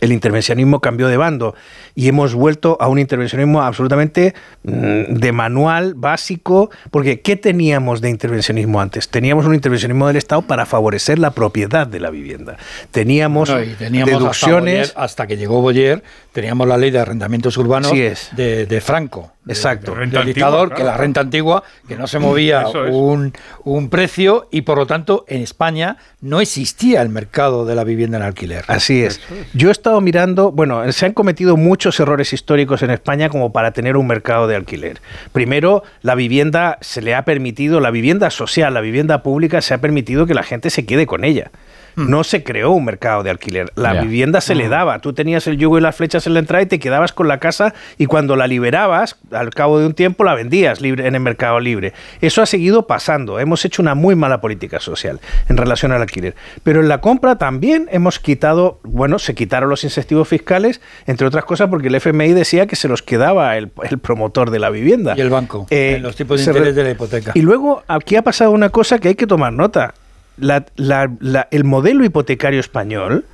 El 0.00 0.12
intervencionismo 0.12 0.80
cambió 0.80 1.08
de 1.08 1.16
bando 1.16 1.54
y 1.96 2.06
hemos 2.08 2.34
vuelto 2.34 2.76
a 2.78 2.86
un 2.86 3.00
intervencionismo 3.00 3.62
absolutamente 3.62 4.34
mm, 4.62 5.14
de 5.14 5.32
manual 5.32 5.94
básico, 5.94 6.70
porque 6.92 7.20
¿qué 7.22 7.34
teníamos 7.36 8.00
de 8.00 8.10
intervencionismo 8.10 8.80
antes? 8.80 9.08
Teníamos 9.08 9.46
un 9.46 9.54
intervencionismo 9.54 10.06
del 10.06 10.16
Estado 10.16 10.42
para 10.42 10.64
favorecer 10.66 11.18
la 11.18 11.30
propiedad 11.32 11.86
de 11.88 11.98
la 11.98 12.10
vivienda. 12.10 12.58
Teníamos, 12.90 13.48
No, 13.50 13.62
y 13.62 13.68
teníamos 13.74 14.10
hasta, 14.12 14.18
deducciones. 14.20 14.94
Boyer- 14.94 15.02
hasta 15.02 15.26
que 15.26 15.36
llegó 15.36 15.60
Boyer, 15.60 16.02
teníamos 16.32 16.68
la 16.68 16.76
ley 16.76 16.90
de 16.90 16.98
arrendamientos 17.00 17.56
urbanos 17.56 17.90
Así 17.90 18.02
es. 18.02 18.28
De, 18.36 18.66
de 18.66 18.80
Franco. 18.82 19.32
de- 19.44 19.52
Exacto. 19.54 19.92
del 19.92 20.00
Renta 20.00 20.22
dictador, 20.22 20.60
antigua, 20.64 20.76
que 20.76 20.84
la 20.84 20.96
renta 20.96 21.20
antigua, 21.22 21.62
que 21.88 21.96
no 21.96 22.06
se 22.06 22.18
movía 22.18 22.62
es. 22.62 22.74
un, 22.92 23.32
un 23.64 23.88
precio 23.88 24.48
y 24.50 24.62
por 24.62 24.76
lo 24.76 24.86
tanto 24.86 25.24
en 25.28 25.40
España 25.40 25.96
no 26.20 26.40
existía 26.40 27.00
el 27.00 27.08
mercado 27.08 27.64
de 27.64 27.74
la 27.76 27.84
vivienda 27.84 28.18
en 28.18 28.24
alquiler. 28.24 28.64
Así 28.66 29.02
es. 29.04 29.20
Yo 29.54 29.68
he 29.68 29.72
estado 29.72 30.00
mirando, 30.00 30.50
bueno, 30.52 30.90
se 30.92 31.06
han 31.06 31.12
cometido 31.12 31.56
muchos 31.56 31.85
errores 32.00 32.32
históricos 32.32 32.82
en 32.82 32.90
España 32.90 33.28
como 33.28 33.52
para 33.52 33.72
tener 33.72 33.96
un 33.96 34.06
mercado 34.06 34.46
de 34.46 34.56
alquiler. 34.56 35.00
Primero, 35.32 35.82
la 36.02 36.14
vivienda 36.14 36.78
se 36.80 37.02
le 37.02 37.14
ha 37.14 37.24
permitido, 37.24 37.80
la 37.80 37.90
vivienda 37.90 38.30
social, 38.30 38.74
la 38.74 38.80
vivienda 38.80 39.22
pública, 39.22 39.60
se 39.60 39.74
ha 39.74 39.78
permitido 39.78 40.26
que 40.26 40.34
la 40.34 40.42
gente 40.42 40.70
se 40.70 40.86
quede 40.86 41.06
con 41.06 41.24
ella. 41.24 41.50
No 41.96 42.24
se 42.24 42.44
creó 42.44 42.72
un 42.72 42.84
mercado 42.84 43.22
de 43.22 43.30
alquiler. 43.30 43.72
La 43.74 43.94
vivienda 44.02 44.40
se 44.40 44.54
le 44.54 44.68
daba. 44.68 44.98
Tú 45.00 45.12
tenías 45.14 45.46
el 45.46 45.56
yugo 45.56 45.78
y 45.78 45.80
las 45.80 45.96
flechas 45.96 46.26
en 46.26 46.34
la 46.34 46.40
entrada 46.40 46.62
y 46.62 46.66
te 46.66 46.78
quedabas 46.78 47.12
con 47.12 47.26
la 47.26 47.38
casa 47.38 47.74
y 47.96 48.06
cuando 48.06 48.36
la 48.36 48.46
liberabas, 48.46 49.16
al 49.32 49.50
cabo 49.50 49.78
de 49.78 49.86
un 49.86 49.94
tiempo 49.94 50.22
la 50.24 50.34
vendías 50.34 50.80
libre 50.80 51.06
en 51.06 51.14
el 51.14 51.20
mercado 51.20 51.58
libre. 51.58 51.94
Eso 52.20 52.42
ha 52.42 52.46
seguido 52.46 52.86
pasando. 52.86 53.40
Hemos 53.40 53.64
hecho 53.64 53.80
una 53.80 53.94
muy 53.94 54.14
mala 54.14 54.40
política 54.40 54.78
social 54.78 55.20
en 55.48 55.56
relación 55.56 55.90
al 55.92 56.02
alquiler. 56.02 56.34
Pero 56.62 56.80
en 56.80 56.88
la 56.88 57.00
compra 57.00 57.38
también 57.38 57.88
hemos 57.90 58.18
quitado, 58.20 58.78
bueno, 58.82 59.18
se 59.18 59.34
quitaron 59.34 59.70
los 59.70 59.82
incentivos 59.84 60.28
fiscales, 60.28 60.80
entre 61.06 61.26
otras 61.26 61.44
cosas 61.44 61.68
porque 61.70 61.88
el 61.88 61.94
FMI 61.94 62.32
decía 62.34 62.66
que 62.66 62.76
se 62.76 62.88
los 62.88 63.02
quedaba 63.02 63.56
el, 63.56 63.70
el 63.88 63.98
promotor 63.98 64.50
de 64.50 64.58
la 64.58 64.70
vivienda. 64.70 65.14
Y 65.16 65.20
el 65.22 65.30
banco, 65.30 65.66
Eh, 65.70 65.94
en 65.96 66.02
los 66.02 66.14
tipos 66.14 66.44
de 66.44 66.50
interés 66.50 66.74
de 66.74 66.84
la 66.84 66.90
hipoteca. 66.90 67.32
Y 67.34 67.40
luego 67.42 67.82
aquí 67.88 68.16
ha 68.16 68.22
pasado 68.22 68.50
una 68.50 68.68
cosa 68.68 68.98
que 68.98 69.08
hay 69.08 69.14
que 69.14 69.26
tomar 69.26 69.52
nota. 69.52 69.94
La- 70.38 70.64
la- 70.76 71.10
la- 71.20 71.48
el 71.50 71.64
modelo 71.64 72.04
hipotecario 72.04 72.60
español 72.60 73.24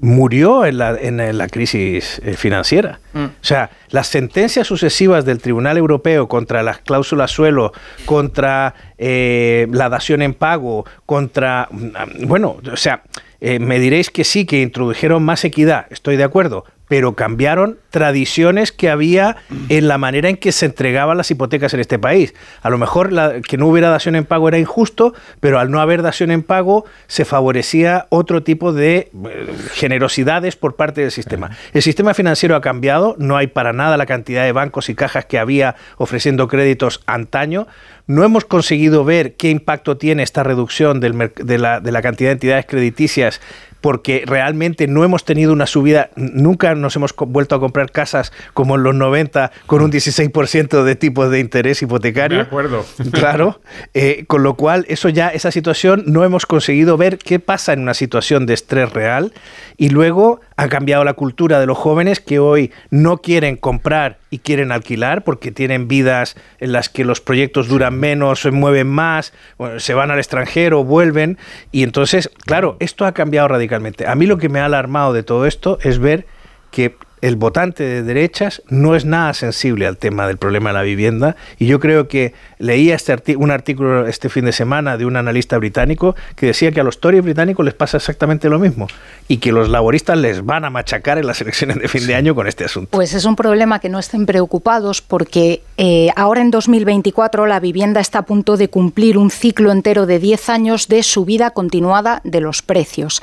murió 0.00 0.64
en 0.64 0.78
la, 0.78 0.96
en 1.00 1.38
la 1.38 1.46
crisis 1.46 2.20
eh, 2.24 2.34
financiera. 2.34 2.98
Mm. 3.12 3.24
O 3.24 3.30
sea, 3.40 3.70
las 3.90 4.08
sentencias 4.08 4.66
sucesivas 4.66 5.24
del 5.24 5.38
Tribunal 5.40 5.76
Europeo 5.78 6.26
contra 6.26 6.64
las 6.64 6.78
cláusulas 6.78 7.30
suelo, 7.30 7.72
contra 8.04 8.74
eh, 8.98 9.68
la 9.70 9.88
dación 9.88 10.20
en 10.22 10.34
pago, 10.34 10.84
contra... 11.06 11.68
mm, 11.70 12.26
Bueno, 12.26 12.56
o 12.72 12.76
sea, 12.76 13.02
eh, 13.40 13.60
me 13.60 13.78
diréis 13.78 14.10
que 14.10 14.24
sí, 14.24 14.44
que 14.44 14.60
introdujeron 14.62 15.22
más 15.22 15.44
equidad, 15.44 15.86
estoy 15.90 16.16
de 16.16 16.24
acuerdo, 16.24 16.64
pero 16.92 17.14
cambiaron 17.14 17.78
tradiciones 17.88 18.70
que 18.70 18.90
había 18.90 19.36
en 19.70 19.88
la 19.88 19.96
manera 19.96 20.28
en 20.28 20.36
que 20.36 20.52
se 20.52 20.66
entregaban 20.66 21.16
las 21.16 21.30
hipotecas 21.30 21.72
en 21.72 21.80
este 21.80 21.98
país. 21.98 22.34
A 22.60 22.68
lo 22.68 22.76
mejor 22.76 23.14
la- 23.14 23.40
que 23.40 23.56
no 23.56 23.66
hubiera 23.68 23.88
dación 23.88 24.14
en 24.14 24.26
pago 24.26 24.46
era 24.48 24.58
injusto, 24.58 25.14
pero 25.40 25.58
al 25.58 25.70
no 25.70 25.80
haber 25.80 26.02
dación 26.02 26.30
en 26.30 26.42
pago 26.42 26.84
se 27.06 27.24
favorecía 27.24 28.08
otro 28.10 28.42
tipo 28.42 28.74
de 28.74 29.10
eh, 29.24 29.46
generosidades 29.72 30.54
por 30.56 30.76
parte 30.76 31.00
del 31.00 31.10
sistema. 31.12 31.52
El 31.72 31.80
sistema 31.80 32.12
financiero 32.12 32.56
ha 32.56 32.60
cambiado, 32.60 33.16
no 33.18 33.38
hay 33.38 33.46
para 33.46 33.72
nada 33.72 33.96
la 33.96 34.04
cantidad 34.04 34.44
de 34.44 34.52
bancos 34.52 34.90
y 34.90 34.94
cajas 34.94 35.24
que 35.24 35.38
había 35.38 35.76
ofreciendo 35.96 36.46
créditos 36.46 37.00
antaño. 37.06 37.68
No 38.06 38.22
hemos 38.22 38.44
conseguido 38.44 39.02
ver 39.06 39.36
qué 39.36 39.48
impacto 39.48 39.96
tiene 39.96 40.24
esta 40.24 40.42
reducción 40.42 41.00
del 41.00 41.30
de, 41.36 41.56
la, 41.58 41.80
de 41.80 41.90
la 41.90 42.02
cantidad 42.02 42.28
de 42.28 42.32
entidades 42.34 42.66
crediticias 42.66 43.40
porque 43.82 44.22
realmente 44.24 44.86
no 44.86 45.04
hemos 45.04 45.24
tenido 45.26 45.52
una 45.52 45.66
subida, 45.66 46.08
nunca 46.16 46.74
nos 46.74 46.96
hemos 46.96 47.14
vuelto 47.14 47.56
a 47.56 47.60
comprar 47.60 47.90
casas 47.90 48.32
como 48.54 48.76
en 48.76 48.84
los 48.84 48.94
90 48.94 49.52
con 49.66 49.82
un 49.82 49.92
16% 49.92 50.84
de 50.84 50.96
tipos 50.96 51.30
de 51.30 51.40
interés 51.40 51.82
hipotecario. 51.82 52.38
De 52.38 52.44
acuerdo. 52.44 52.86
Claro, 53.12 53.60
eh, 53.94 54.24
con 54.26 54.42
lo 54.42 54.54
cual 54.54 54.86
eso 54.88 55.08
ya, 55.08 55.28
esa 55.28 55.50
situación 55.50 56.04
no 56.06 56.24
hemos 56.24 56.46
conseguido 56.46 56.96
ver 56.96 57.18
qué 57.18 57.40
pasa 57.40 57.72
en 57.72 57.80
una 57.80 57.94
situación 57.94 58.46
de 58.46 58.54
estrés 58.54 58.90
real 58.92 59.32
y 59.76 59.90
luego 59.90 60.40
ha 60.56 60.68
cambiado 60.68 61.04
la 61.04 61.14
cultura 61.14 61.60
de 61.60 61.66
los 61.66 61.76
jóvenes 61.76 62.20
que 62.20 62.38
hoy 62.38 62.72
no 62.90 63.18
quieren 63.18 63.56
comprar 63.56 64.21
y 64.32 64.38
quieren 64.38 64.72
alquilar 64.72 65.24
porque 65.24 65.52
tienen 65.52 65.88
vidas 65.88 66.36
en 66.58 66.72
las 66.72 66.88
que 66.88 67.04
los 67.04 67.20
proyectos 67.20 67.68
duran 67.68 68.00
menos, 68.00 68.40
se 68.40 68.50
mueven 68.50 68.88
más, 68.88 69.34
bueno, 69.58 69.78
se 69.78 69.92
van 69.92 70.10
al 70.10 70.18
extranjero, 70.18 70.84
vuelven 70.84 71.36
y 71.70 71.82
entonces, 71.82 72.30
claro, 72.46 72.78
esto 72.80 73.04
ha 73.04 73.12
cambiado 73.12 73.46
radicalmente. 73.48 74.08
A 74.08 74.14
mí 74.14 74.24
lo 74.24 74.38
que 74.38 74.48
me 74.48 74.58
ha 74.58 74.64
alarmado 74.64 75.12
de 75.12 75.22
todo 75.22 75.44
esto 75.44 75.78
es 75.82 75.98
ver 75.98 76.26
que 76.70 76.96
el 77.22 77.36
votante 77.36 77.84
de 77.84 78.02
derechas 78.02 78.62
no 78.68 78.94
es 78.96 79.04
nada 79.04 79.32
sensible 79.32 79.86
al 79.86 79.96
tema 79.96 80.26
del 80.26 80.36
problema 80.36 80.70
de 80.70 80.74
la 80.74 80.82
vivienda 80.82 81.36
y 81.58 81.66
yo 81.66 81.78
creo 81.80 82.08
que 82.08 82.34
leía 82.58 82.96
este 82.96 83.36
un 83.36 83.50
artículo 83.50 84.06
este 84.06 84.28
fin 84.28 84.44
de 84.44 84.52
semana 84.52 84.96
de 84.96 85.06
un 85.06 85.16
analista 85.16 85.56
británico 85.56 86.16
que 86.34 86.46
decía 86.46 86.72
que 86.72 86.80
a 86.80 86.84
los 86.84 87.00
Tories 87.00 87.22
británicos 87.22 87.64
les 87.64 87.74
pasa 87.74 87.96
exactamente 87.96 88.48
lo 88.48 88.58
mismo 88.58 88.88
y 89.28 89.38
que 89.38 89.52
los 89.52 89.68
laboristas 89.68 90.18
les 90.18 90.44
van 90.44 90.64
a 90.64 90.70
machacar 90.70 91.16
en 91.18 91.26
las 91.26 91.40
elecciones 91.40 91.78
de 91.78 91.86
fin 91.88 92.06
de 92.06 92.16
año 92.16 92.34
con 92.34 92.48
este 92.48 92.64
asunto. 92.64 92.90
Pues 92.90 93.14
es 93.14 93.24
un 93.24 93.36
problema 93.36 93.78
que 93.78 93.88
no 93.88 94.00
estén 94.00 94.26
preocupados 94.26 95.00
porque 95.00 95.62
eh, 95.76 96.08
ahora 96.16 96.40
en 96.40 96.50
2024 96.50 97.46
la 97.46 97.60
vivienda 97.60 98.00
está 98.00 98.20
a 98.20 98.22
punto 98.22 98.56
de 98.56 98.68
cumplir 98.68 99.16
un 99.16 99.30
ciclo 99.30 99.70
entero 99.70 100.06
de 100.06 100.18
10 100.18 100.48
años 100.48 100.88
de 100.88 101.04
subida 101.04 101.52
continuada 101.52 102.20
de 102.24 102.40
los 102.40 102.62
precios. 102.62 103.22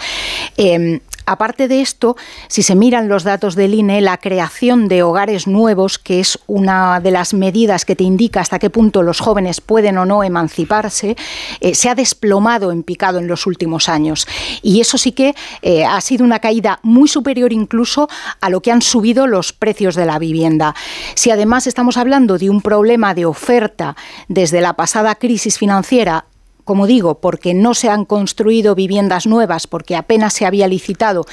Eh, 0.56 1.02
Aparte 1.30 1.68
de 1.68 1.82
esto, 1.82 2.18
si 2.48 2.64
se 2.64 2.74
miran 2.74 3.08
los 3.08 3.24
datos 3.24 3.54
del 3.54 3.76
INE, 3.76 4.02
la 4.02 4.18
creación 4.18 4.88
de 4.88 5.04
hogares 5.04 5.46
nuevos, 5.46 6.00
que 6.00 6.20
es 6.20 6.40
una 6.48 7.00
de 7.02 7.12
las 7.12 7.36
medidas 7.36 7.86
que 7.86 7.96
te 7.96 8.04
indica 8.04 8.42
hasta 8.42 8.58
qué 8.58 8.72
punto 8.72 9.04
los 9.04 9.20
jóvenes 9.20 9.62
pueden 9.62 10.00
o 10.00 10.08
no 10.08 10.24
emanciparse, 10.24 11.16
eh, 11.60 11.76
se 11.76 11.88
ha 11.88 11.94
desplomado 11.94 12.72
en 12.72 12.82
picado 12.82 13.20
en 13.20 13.28
los 13.28 13.46
últimos 13.46 13.90
años. 13.90 14.26
Y 14.64 14.82
eso 14.82 14.98
sí 14.98 15.12
que 15.12 15.36
eh, 15.62 15.86
ha 15.86 16.02
sido 16.02 16.26
una 16.26 16.40
caída 16.40 16.80
muy 16.82 17.08
superior 17.08 17.54
incluso 17.54 18.10
a 18.42 18.50
lo 18.50 18.62
que 18.62 18.72
han 18.72 18.82
subido 18.82 19.28
los 19.28 19.54
precios 19.54 19.94
de 19.94 20.08
la 20.08 20.18
vivienda. 20.18 20.74
Si 21.14 21.30
además 21.30 21.68
estamos 21.68 21.98
hablando 21.98 22.40
de 22.40 22.50
un 22.50 22.64
problema 22.64 23.14
de 23.14 23.28
oferta 23.28 23.96
desde 24.30 24.62
la 24.62 24.74
pasada 24.74 25.14
crisis 25.14 25.60
financiera 25.60 26.26
como 26.70 26.86
digo, 26.86 27.16
porque 27.16 27.56
no 27.56 27.74
se 27.74 27.90
han 27.90 28.06
construido 28.06 28.76
viviendas 28.76 29.26
nuevas, 29.26 29.66
porque 29.66 29.96
apenas 29.96 30.36
se 30.36 30.46
había 30.46 30.68
licitado 30.68 31.26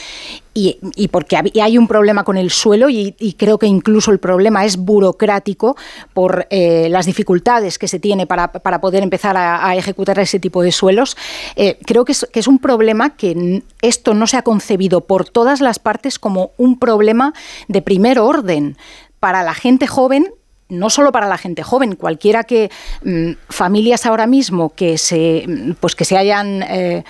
y, 0.55 0.79
porque 1.09 1.37
hay 1.61 1.77
un 1.77 1.87
problema 1.87 2.25
con 2.25 2.39
el 2.39 2.51
suelo 2.51 2.89
y, 2.89 3.13
creo 3.37 3.59
que 3.59 3.67
incluso 3.67 4.13
el 4.13 4.19
problema 4.19 4.65
es 4.65 4.79
burocrático 4.79 5.77
por 6.15 6.47
eh, 6.49 6.89
las 6.89 7.05
dificultades 7.05 7.79
que 7.79 7.87
se 7.87 7.99
tiene 7.99 8.27
para, 8.27 8.51
para 8.51 8.81
poder 8.81 9.03
empezar 9.03 9.37
a, 9.37 9.77
ejecutar 9.77 10.19
ese 10.21 10.41
tipo 10.41 10.63
de 10.63 10.73
suelos. 10.73 11.19
Eh, 11.55 11.77
creo 11.85 12.07
que 12.07 12.13
es, 12.13 12.27
que 12.33 12.41
es 12.41 12.47
un 12.47 12.59
problema 12.59 13.15
que 13.15 13.63
esto 13.83 14.15
no 14.15 14.27
se 14.27 14.39
ha 14.39 14.43
concebido 14.43 15.03
por 15.03 15.29
todas 15.29 15.61
las 15.61 15.79
partes 15.79 16.19
como 16.19 16.53
un 16.57 16.79
problema 16.79 17.35
de 17.69 17.83
primer 17.83 18.19
orden 18.19 18.79
para 19.21 19.43
la 19.43 19.53
gente 19.53 19.87
joven 19.87 20.33
no 20.69 20.91
solo 20.91 21.13
para 21.13 21.29
la 21.29 21.39
gente 21.39 21.63
joven, 21.63 21.95
cualquiera 21.95 22.45
que 22.45 22.71
mm, 23.05 23.33
familias 23.49 24.07
ahora 24.07 24.27
mismo 24.27 24.75
que 24.75 24.99
se 24.99 25.45
mm, 25.47 25.73
pues 25.81 25.95
que 25.95 26.05
se 26.05 26.17
hayan 26.17 26.63
eh, 26.63 27.05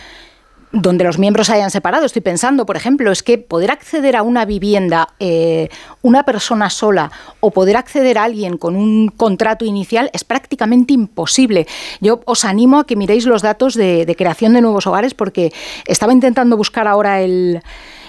donde 0.72 1.04
los 1.04 1.18
miembros 1.18 1.46
se 1.46 1.54
hayan 1.54 1.70
separado. 1.70 2.04
Estoy 2.04 2.22
pensando, 2.22 2.66
por 2.66 2.76
ejemplo, 2.76 3.10
es 3.10 3.22
que 3.22 3.38
poder 3.38 3.70
acceder 3.70 4.16
a 4.16 4.22
una 4.22 4.44
vivienda 4.44 5.08
eh, 5.18 5.68
una 6.02 6.24
persona 6.24 6.70
sola 6.70 7.10
o 7.40 7.50
poder 7.50 7.76
acceder 7.76 8.18
a 8.18 8.24
alguien 8.24 8.58
con 8.58 8.76
un 8.76 9.08
contrato 9.08 9.64
inicial 9.64 10.10
es 10.12 10.24
prácticamente 10.24 10.92
imposible. 10.92 11.66
Yo 12.00 12.20
os 12.24 12.44
animo 12.44 12.80
a 12.80 12.86
que 12.86 12.96
miréis 12.96 13.26
los 13.26 13.42
datos 13.42 13.74
de, 13.74 14.04
de 14.04 14.16
creación 14.16 14.52
de 14.52 14.60
nuevos 14.60 14.86
hogares 14.86 15.14
porque 15.14 15.52
estaba 15.86 16.12
intentando 16.12 16.56
buscar 16.56 16.86
ahora 16.86 17.22
el 17.22 17.62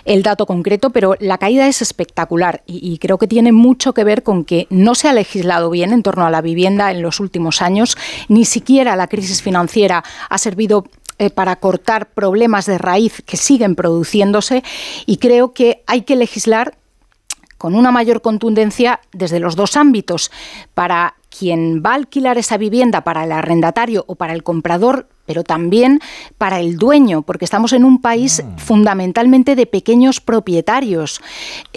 el 0.07 0.23
dato 0.23 0.45
concreto, 0.45 0.89
pero 0.89 1.15
la 1.19 1.37
caída 1.37 1.67
es 1.67 1.81
espectacular 1.81 2.63
y, 2.65 2.97
creo 2.97 3.17
que 3.17 3.27
tiene 3.27 3.51
mucho 3.51 3.93
que 3.93 4.03
ver 4.03 4.23
con 4.23 4.45
que 4.45 4.65
no 4.69 4.95
se 4.95 5.09
ha 5.09 5.13
legislado 5.13 5.69
bien 5.69 5.91
en 5.91 6.01
torno 6.01 6.25
a 6.25 6.31
la 6.31 6.41
vivienda 6.41 6.91
en 6.91 7.01
los 7.01 7.19
últimos 7.19 7.61
años, 7.61 7.97
ni 8.29 8.45
siquiera 8.45 8.95
la 8.95 9.07
crisis 9.07 9.41
financiera 9.41 10.03
ha 10.29 10.37
servido 10.37 10.85
eh, 11.19 11.29
para 11.29 11.57
cortar 11.57 12.09
problemas 12.09 12.65
de 12.65 12.77
raíz 12.77 13.21
que 13.25 13.37
siguen 13.37 13.75
produciéndose 13.75 14.63
y 15.05 15.17
creo 15.17 15.53
que 15.53 15.83
hay 15.87 16.01
que 16.01 16.15
legislar 16.15 16.77
con 17.57 17.75
una 17.75 17.91
mayor 17.91 18.21
contundencia 18.21 19.01
desde 19.11 19.39
los 19.39 19.55
dos 19.55 19.75
ámbitos. 19.75 20.31
Para 20.73 21.15
quien 21.29 21.83
va 21.85 21.91
a 21.91 21.95
alquilar 21.95 22.37
esa 22.37 22.57
vivienda 22.57 23.03
para 23.03 23.23
el 23.23 23.31
arrendatario 23.31 24.05
o 24.07 24.15
para 24.15 24.33
el 24.33 24.43
comprador, 24.43 25.09
pero 25.27 25.43
también 25.43 25.99
para 26.39 26.59
el 26.59 26.77
dueño, 26.77 27.21
porque 27.21 27.45
estamos 27.45 27.73
en 27.73 27.83
un 27.83 28.01
país 28.01 28.43
mm. 28.43 28.57
fundamentalmente 28.57 29.55
de 29.55 29.67
pequeños 29.67 30.19
propietarios. 30.19 31.21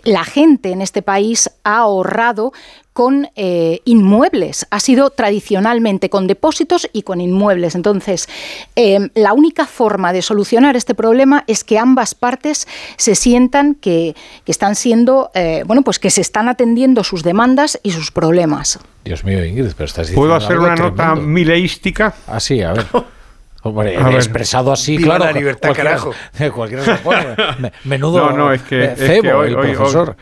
La 0.04 0.24
gente 0.24 0.70
en 0.70 0.80
este 0.80 1.02
país 1.02 1.50
ha 1.64 1.78
ahorrado 1.78 2.52
con 2.92 3.28
eh, 3.36 3.80
inmuebles, 3.84 4.66
ha 4.70 4.80
sido 4.80 5.10
tradicionalmente 5.10 6.10
con 6.10 6.26
depósitos 6.26 6.88
y 6.92 7.02
con 7.02 7.20
inmuebles. 7.20 7.74
Entonces, 7.74 8.28
em, 8.74 9.10
la 9.14 9.32
única 9.32 9.66
forma 9.66 10.12
de 10.12 10.22
solucionar 10.22 10.76
este 10.76 10.94
problema 10.94 11.44
es 11.46 11.64
que 11.64 11.78
ambas 11.78 12.14
partes 12.14 12.66
se 12.96 13.14
sientan 13.14 13.74
que, 13.74 14.14
están 14.46 14.74
siendo, 14.74 15.30
eh, 15.34 15.62
bueno, 15.66 15.82
pues 15.82 16.00
que 16.00 16.10
se 16.10 16.20
están 16.20 16.48
atendiendo 16.48 17.04
sus 17.04 17.22
demandas 17.22 17.78
y 17.84 17.92
sus 17.92 18.10
problemas. 18.10 18.80
Dios 19.04 19.24
mío, 19.24 19.44
Ingrid, 19.44 19.72
pero 19.76 19.86
estás 19.86 20.08
diciendo 20.08 20.20
¿Puedo 20.20 20.34
hacer 20.34 20.58
una 20.58 20.74
nota 20.74 21.14
mileística? 21.14 22.14
Ah, 22.26 22.40
sí, 22.40 22.60
a 22.62 22.72
ver. 22.72 22.86
Hombre, 23.62 23.94
expresado 24.14 24.72
así, 24.72 24.96
claro. 24.96 25.24
La 25.24 25.32
libertad, 25.32 25.72
carajo. 25.74 26.14
Cualquiera 26.54 26.84
se 26.84 26.94
pone. 26.96 27.36
Menudo 27.84 28.30
no, 28.30 28.36
no, 28.36 28.52
es 28.52 28.62
que, 28.62 28.94
cebo, 28.96 29.44
el 29.44 29.54
profesor. 29.54 30.16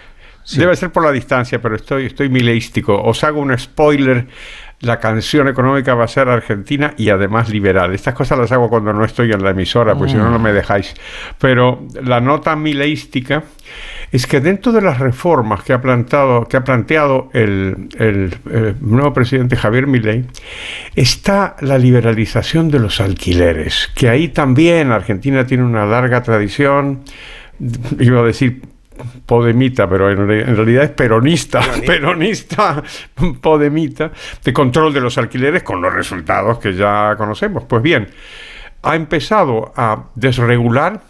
Debe 0.57 0.75
ser 0.77 0.91
por 0.91 1.05
la 1.05 1.13
distancia, 1.13 1.61
pero 1.61 1.77
estoy, 1.77 2.07
estoy 2.07 2.29
mileístico. 2.29 3.01
Os 3.01 3.23
hago 3.23 3.41
un 3.41 3.57
spoiler. 3.59 4.27
La 4.81 5.01
canción 5.01 5.49
económica 5.49 5.95
va 5.95 6.05
a 6.05 6.09
ser 6.09 6.29
argentina 6.29 6.95
y 6.97 7.11
además 7.11 7.49
liberal. 7.49 7.95
Estas 7.95 8.15
cosas 8.15 8.39
las 8.39 8.53
hago 8.53 8.69
cuando 8.69 8.93
no 8.93 9.05
estoy 9.05 9.33
en 9.33 9.43
la 9.43 9.51
emisora, 9.51 9.97
pues 9.97 10.13
si 10.13 10.17
no, 10.17 10.31
no 10.31 10.39
me 10.39 10.53
dejáis. 10.53 10.95
Pero 11.41 11.87
la 12.01 12.21
nota 12.21 12.55
mileística 12.55 13.43
es 14.13 14.27
que 14.27 14.41
dentro 14.41 14.73
de 14.73 14.81
las 14.81 14.99
reformas 14.99 15.63
que 15.63 15.73
ha, 15.73 15.81
plantado, 15.81 16.47
que 16.47 16.57
ha 16.57 16.65
planteado 16.65 17.29
el, 17.33 17.89
el, 17.99 18.77
nuevo 18.81 19.13
presidente 19.13 19.57
Javier 19.57 19.87
Milei 19.87 20.25
está 20.95 21.57
la 21.61 21.77
liberalización 21.77 22.71
de 22.71 22.79
los 22.79 23.01
alquileres, 23.01 23.91
que 23.95 24.09
ahí 24.09 24.29
también 24.29 24.93
Argentina 24.93 25.47
tiene 25.47 25.65
una 25.65 25.85
larga 25.85 26.23
tradición, 26.23 27.03
iba 27.99 28.21
a 28.21 28.25
decir 28.25 28.63
podemita, 29.27 29.89
pero 29.89 30.11
en, 30.11 30.57
realidad 30.57 30.85
es 30.85 30.91
peronista, 30.91 31.61
peronista, 31.87 32.83
podemita, 33.41 34.11
de 34.45 34.53
control 34.53 34.93
de 34.93 35.01
los 35.01 35.19
alquileres 35.19 35.63
con 35.63 35.81
los 35.81 35.93
resultados 35.93 36.59
que 36.59 36.75
ya 36.75 37.15
conocemos. 37.17 37.65
Pues 37.65 37.83
bien, 37.83 38.09
ha 38.83 38.97
empezado 38.97 39.73
a 39.77 40.05
desregular 40.15 41.01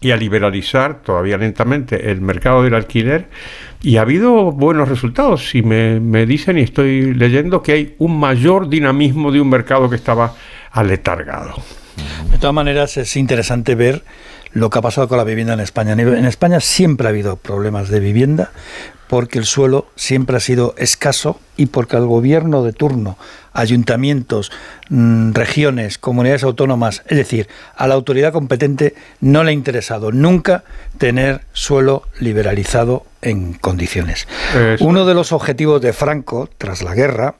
y 0.00 0.10
a 0.10 0.16
liberalizar 0.16 1.00
todavía 1.02 1.38
lentamente 1.38 2.10
el 2.10 2.20
mercado 2.20 2.62
del 2.62 2.74
alquiler 2.74 3.28
y 3.82 3.96
ha 3.96 4.02
habido 4.02 4.52
buenos 4.52 4.88
resultados. 4.88 5.48
Si 5.48 5.62
me, 5.62 5.98
me 6.00 6.26
dicen 6.26 6.58
y 6.58 6.62
estoy 6.62 7.14
leyendo 7.14 7.62
que 7.62 7.72
hay 7.72 7.94
un 7.98 8.18
mayor 8.18 8.68
dinamismo 8.68 9.32
de 9.32 9.40
un 9.40 9.48
mercado 9.48 9.88
que 9.88 9.96
estaba 9.96 10.34
aletargado. 10.72 11.54
De 12.30 12.38
todas 12.38 12.54
maneras, 12.54 12.96
es 12.96 13.16
interesante 13.16 13.74
ver 13.74 14.02
lo 14.54 14.70
que 14.70 14.78
ha 14.78 14.82
pasado 14.82 15.08
con 15.08 15.18
la 15.18 15.24
vivienda 15.24 15.52
en 15.52 15.60
España. 15.60 15.92
En 15.92 16.24
España 16.24 16.60
siempre 16.60 17.06
ha 17.06 17.10
habido 17.10 17.36
problemas 17.36 17.88
de 17.90 18.00
vivienda 18.00 18.50
porque 19.08 19.38
el 19.38 19.44
suelo 19.44 19.86
siempre 19.96 20.36
ha 20.36 20.40
sido 20.40 20.74
escaso 20.78 21.38
y 21.56 21.66
porque 21.66 21.96
al 21.96 22.06
gobierno 22.06 22.62
de 22.62 22.72
turno, 22.72 23.18
ayuntamientos, 23.52 24.50
mm, 24.88 25.32
regiones, 25.32 25.98
comunidades 25.98 26.42
autónomas, 26.42 27.02
es 27.06 27.18
decir, 27.18 27.48
a 27.76 27.86
la 27.86 27.94
autoridad 27.94 28.32
competente 28.32 28.94
no 29.20 29.44
le 29.44 29.50
ha 29.50 29.54
interesado 29.54 30.10
nunca 30.10 30.64
tener 30.98 31.42
suelo 31.52 32.04
liberalizado 32.18 33.04
en 33.22 33.52
condiciones. 33.54 34.26
Uno 34.80 35.04
de 35.04 35.14
los 35.14 35.32
objetivos 35.32 35.80
de 35.80 35.92
Franco 35.92 36.48
tras 36.58 36.82
la 36.82 36.94
guerra 36.94 37.36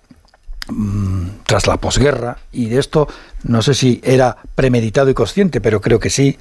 tras 1.44 1.66
la 1.66 1.76
posguerra, 1.76 2.38
y 2.52 2.68
de 2.68 2.80
esto 2.80 3.08
no 3.42 3.62
sé 3.62 3.74
si 3.74 4.00
era 4.02 4.36
premeditado 4.54 5.10
y 5.10 5.14
consciente, 5.14 5.60
pero 5.60 5.80
creo 5.80 5.98
que 5.98 6.10
sí, 6.10 6.38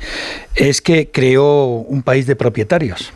es 0.56 0.82
que 0.82 1.10
creó 1.12 1.66
un 1.66 2.04
país 2.04 2.26
de 2.28 2.36
propietarios. 2.36 3.12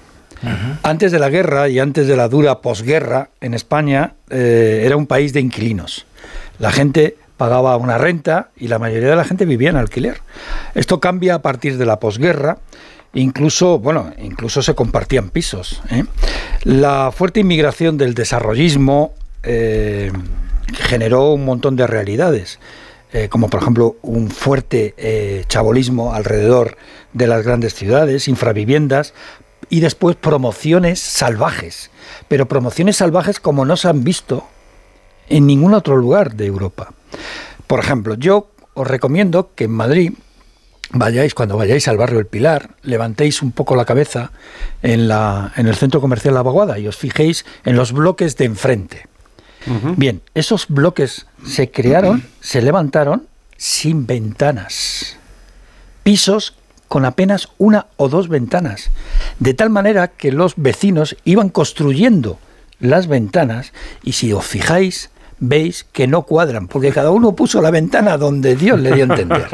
Antes 0.83 1.11
de 1.11 1.19
la 1.19 1.29
guerra 1.29 1.67
y 1.67 1.79
antes 1.79 2.07
de 2.07 2.15
la 2.15 2.27
dura 2.27 2.61
posguerra, 2.61 3.29
en 3.41 3.53
España 3.53 4.13
eh, 4.29 4.83
era 4.85 4.95
un 4.95 5.07
país 5.07 5.33
de 5.33 5.39
inquilinos. 5.39 6.05
La 6.59 6.71
gente 6.71 7.17
pagaba 7.37 7.75
una 7.77 7.97
renta 7.97 8.49
y 8.55 8.67
la 8.67 8.79
mayoría 8.79 9.09
de 9.09 9.15
la 9.15 9.23
gente 9.23 9.45
vivía 9.45 9.69
en 9.69 9.77
alquiler. 9.77 10.21
Esto 10.75 10.99
cambia 10.99 11.35
a 11.35 11.41
partir 11.41 11.77
de 11.77 11.85
la 11.85 11.99
posguerra. 11.99 12.57
Incluso, 13.13 13.79
bueno, 13.79 14.11
incluso 14.21 14.61
se 14.61 14.75
compartían 14.75 15.29
pisos. 15.29 15.81
¿eh? 15.89 16.03
La 16.63 17.11
fuerte 17.11 17.39
inmigración 17.39 17.97
del 17.97 18.13
desarrollismo 18.13 19.13
eh, 19.43 20.11
generó 20.87 21.33
un 21.33 21.45
montón 21.45 21.75
de 21.75 21.85
realidades. 21.85 22.59
Eh, 23.13 23.29
como 23.29 23.49
por 23.49 23.61
ejemplo 23.61 23.95
un 24.01 24.29
fuerte 24.29 24.93
eh, 24.97 25.45
chabolismo 25.47 26.13
alrededor 26.13 26.77
de 27.13 27.27
las 27.27 27.45
grandes 27.45 27.73
ciudades, 27.73 28.27
infraviviendas 28.27 29.13
y 29.69 29.79
después 29.79 30.17
promociones 30.17 30.99
salvajes, 30.99 31.89
pero 32.27 32.47
promociones 32.47 32.97
salvajes 32.97 33.39
como 33.39 33.63
no 33.63 33.77
se 33.77 33.87
han 33.87 34.03
visto 34.03 34.45
en 35.29 35.47
ningún 35.47 35.73
otro 35.73 35.95
lugar 35.95 36.35
de 36.35 36.47
Europa. 36.47 36.93
Por 37.65 37.79
ejemplo, 37.79 38.15
yo 38.15 38.49
os 38.73 38.87
recomiendo 38.87 39.51
que 39.55 39.65
en 39.65 39.71
Madrid 39.71 40.13
vayáis, 40.91 41.33
cuando 41.33 41.57
vayáis 41.57 41.87
al 41.87 41.97
barrio 41.97 42.19
El 42.19 42.27
Pilar, 42.27 42.75
levantéis 42.81 43.41
un 43.41 43.53
poco 43.53 43.75
la 43.75 43.85
cabeza 43.85 44.31
en, 44.81 45.07
la, 45.07 45.53
en 45.55 45.67
el 45.67 45.75
centro 45.75 46.01
comercial 46.01 46.33
La 46.33 46.43
Vaguada 46.43 46.77
y 46.77 46.87
os 46.87 46.97
fijéis 46.97 47.45
en 47.63 47.77
los 47.77 47.93
bloques 47.93 48.35
de 48.35 48.45
enfrente. 48.45 49.07
Bien, 49.97 50.21
esos 50.33 50.67
bloques 50.67 51.27
se 51.45 51.71
crearon, 51.71 52.23
se 52.39 52.61
levantaron 52.61 53.27
sin 53.57 54.07
ventanas. 54.07 55.17
Pisos 56.03 56.55
con 56.87 57.05
apenas 57.05 57.49
una 57.57 57.87
o 57.97 58.07
dos 58.09 58.29
ventanas. 58.29 58.89
De 59.39 59.53
tal 59.53 59.69
manera 59.69 60.07
que 60.07 60.31
los 60.31 60.53
vecinos 60.55 61.17
iban 61.25 61.49
construyendo 61.49 62.39
las 62.79 63.07
ventanas 63.07 63.73
y 64.03 64.13
si 64.13 64.31
os 64.33 64.45
fijáis, 64.45 65.09
veis 65.39 65.85
que 65.91 66.07
no 66.07 66.23
cuadran, 66.23 66.67
porque 66.67 66.91
cada 66.91 67.11
uno 67.11 67.35
puso 67.35 67.61
la 67.61 67.71
ventana 67.71 68.17
donde 68.17 68.55
Dios 68.55 68.79
le 68.79 68.93
dio 68.93 69.03
a 69.03 69.07
entender. 69.07 69.47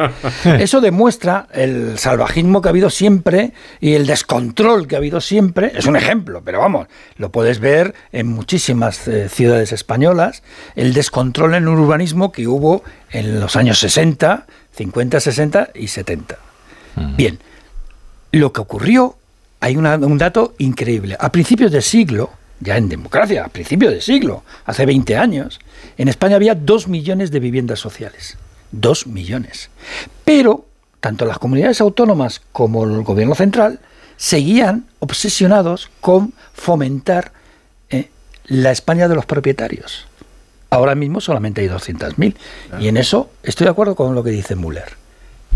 Eso 0.60 0.82
demuestra 0.82 1.48
el 1.54 1.98
salvajismo 1.98 2.62
que 2.62 2.70
ha 2.70 2.72
habido 2.72 2.90
siempre 2.90 3.54
y 3.80 3.94
el 3.94 4.06
descontrol 4.06 4.88
que 4.88 4.96
ha 4.96 5.00
habido 5.00 5.22
siempre. 5.22 5.72
Es 5.76 5.86
un 5.86 5.96
ejemplo, 5.96 6.42
pero 6.44 6.60
vamos, 6.60 6.88
lo 7.18 7.32
puedes 7.32 7.60
ver 7.60 7.94
en 8.12 8.28
muchísimas 8.28 9.08
eh, 9.08 9.30
ciudades 9.30 9.72
españolas, 9.72 10.44
el 10.76 10.94
descontrol 10.94 11.56
en 11.56 11.64
el 11.64 11.70
urbanismo 11.70 12.32
que 12.32 12.48
hubo 12.48 12.84
en 13.12 13.40
los 13.40 13.56
años 13.56 13.80
60, 13.80 14.46
50, 14.76 15.20
60 15.20 15.70
y 15.76 15.88
70. 15.88 16.38
Bien, 17.18 17.40
lo 18.32 18.54
que 18.54 18.62
ocurrió, 18.62 19.18
hay 19.60 19.78
un 19.78 20.18
dato 20.18 20.54
increíble. 20.60 21.18
A 21.20 21.32
principios 21.32 21.72
del 21.72 21.82
siglo, 21.82 22.30
ya 22.64 22.78
en 22.78 22.90
democracia, 22.90 23.46
a 23.46 23.50
principios 23.50 23.92
del 23.92 24.02
siglo, 24.02 24.44
hace 24.66 24.86
20 24.86 25.18
años, 25.18 25.60
en 25.98 26.08
España 26.08 26.38
había 26.38 26.56
dos 26.56 26.88
millones 26.88 27.32
de 27.32 27.40
viviendas 27.40 27.80
sociales. 27.80 28.38
Dos 28.72 29.06
millones. 29.06 29.70
Pero 30.26 30.66
tanto 31.00 31.26
las 31.26 31.38
comunidades 31.38 31.82
autónomas 31.82 32.42
como 32.52 32.86
el 32.86 33.04
gobierno 33.04 33.36
central 33.36 33.80
seguían 34.16 34.86
obsesionados 35.00 35.90
con 36.00 36.34
fomentar 36.54 37.34
eh, 37.90 38.10
la 38.46 38.72
España 38.72 39.08
de 39.08 39.16
los 39.16 39.26
propietarios. 39.26 40.08
Ahora 40.70 40.96
mismo 40.96 41.22
solamente 41.22 41.62
hay 41.62 41.68
200.000. 41.68 42.36
Y 42.80 42.88
en 42.88 42.98
eso 42.98 43.30
estoy 43.44 43.66
de 43.66 43.72
acuerdo 43.72 43.96
con 43.96 44.16
lo 44.16 44.24
que 44.24 44.32
dice 44.32 44.56
Müller. 44.56 44.94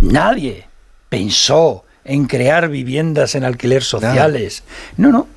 Nadie 0.01 0.67
pensó 1.09 1.85
en 2.03 2.25
crear 2.25 2.69
viviendas 2.69 3.33
en 3.35 3.43
alquiler 3.43 3.83
sociales. 3.83 4.63
No, 4.97 5.11
no. 5.11 5.27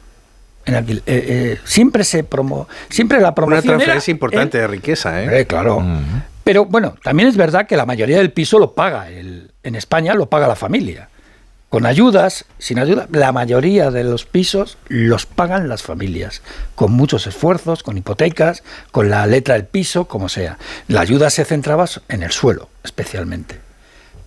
Eh, 0.71 1.03
eh, 1.07 1.59
siempre 1.65 2.05
se 2.05 2.25
promo, 2.25 2.69
siempre 2.89 3.21
la 3.21 3.35
promoción 3.35 3.65
una 3.65 3.79
transferencia 3.79 4.11
importante 4.11 4.59
de 4.59 4.67
riqueza, 4.67 5.23
¿eh? 5.23 5.47
claro. 5.47 5.85
Pero 6.45 6.65
bueno, 6.65 6.97
también 7.03 7.29
es 7.29 7.37
verdad 7.37 7.67
que 7.67 7.77
la 7.77 7.87
mayoría 7.87 8.19
del 8.19 8.33
piso 8.33 8.59
lo 8.59 8.73
paga 8.73 9.11
el, 9.11 9.51
en 9.63 9.75
España 9.75 10.15
lo 10.15 10.27
paga 10.27 10.49
la 10.49 10.57
familia. 10.57 11.09
Con 11.69 11.87
ayudas, 11.87 12.47
sin 12.59 12.81
ayuda, 12.81 13.07
la 13.13 13.31
mayoría 13.31 13.93
de 13.93 14.03
los 14.03 14.25
pisos 14.25 14.77
los 14.89 15.25
pagan 15.27 15.69
las 15.69 15.85
familias, 15.85 16.43
con 16.75 16.91
muchos 16.91 17.29
esfuerzos, 17.29 17.85
con 17.85 17.97
hipotecas, 17.97 18.65
con 18.91 19.09
la 19.09 19.25
letra 19.29 19.55
del 19.55 19.67
piso, 19.67 20.07
como 20.07 20.29
sea. 20.29 20.59
La 20.89 21.03
ayuda 21.03 21.31
se 21.31 21.45
centraba 21.45 21.85
en 22.09 22.25
el 22.25 22.33
suelo, 22.33 22.69
especialmente. 22.83 23.61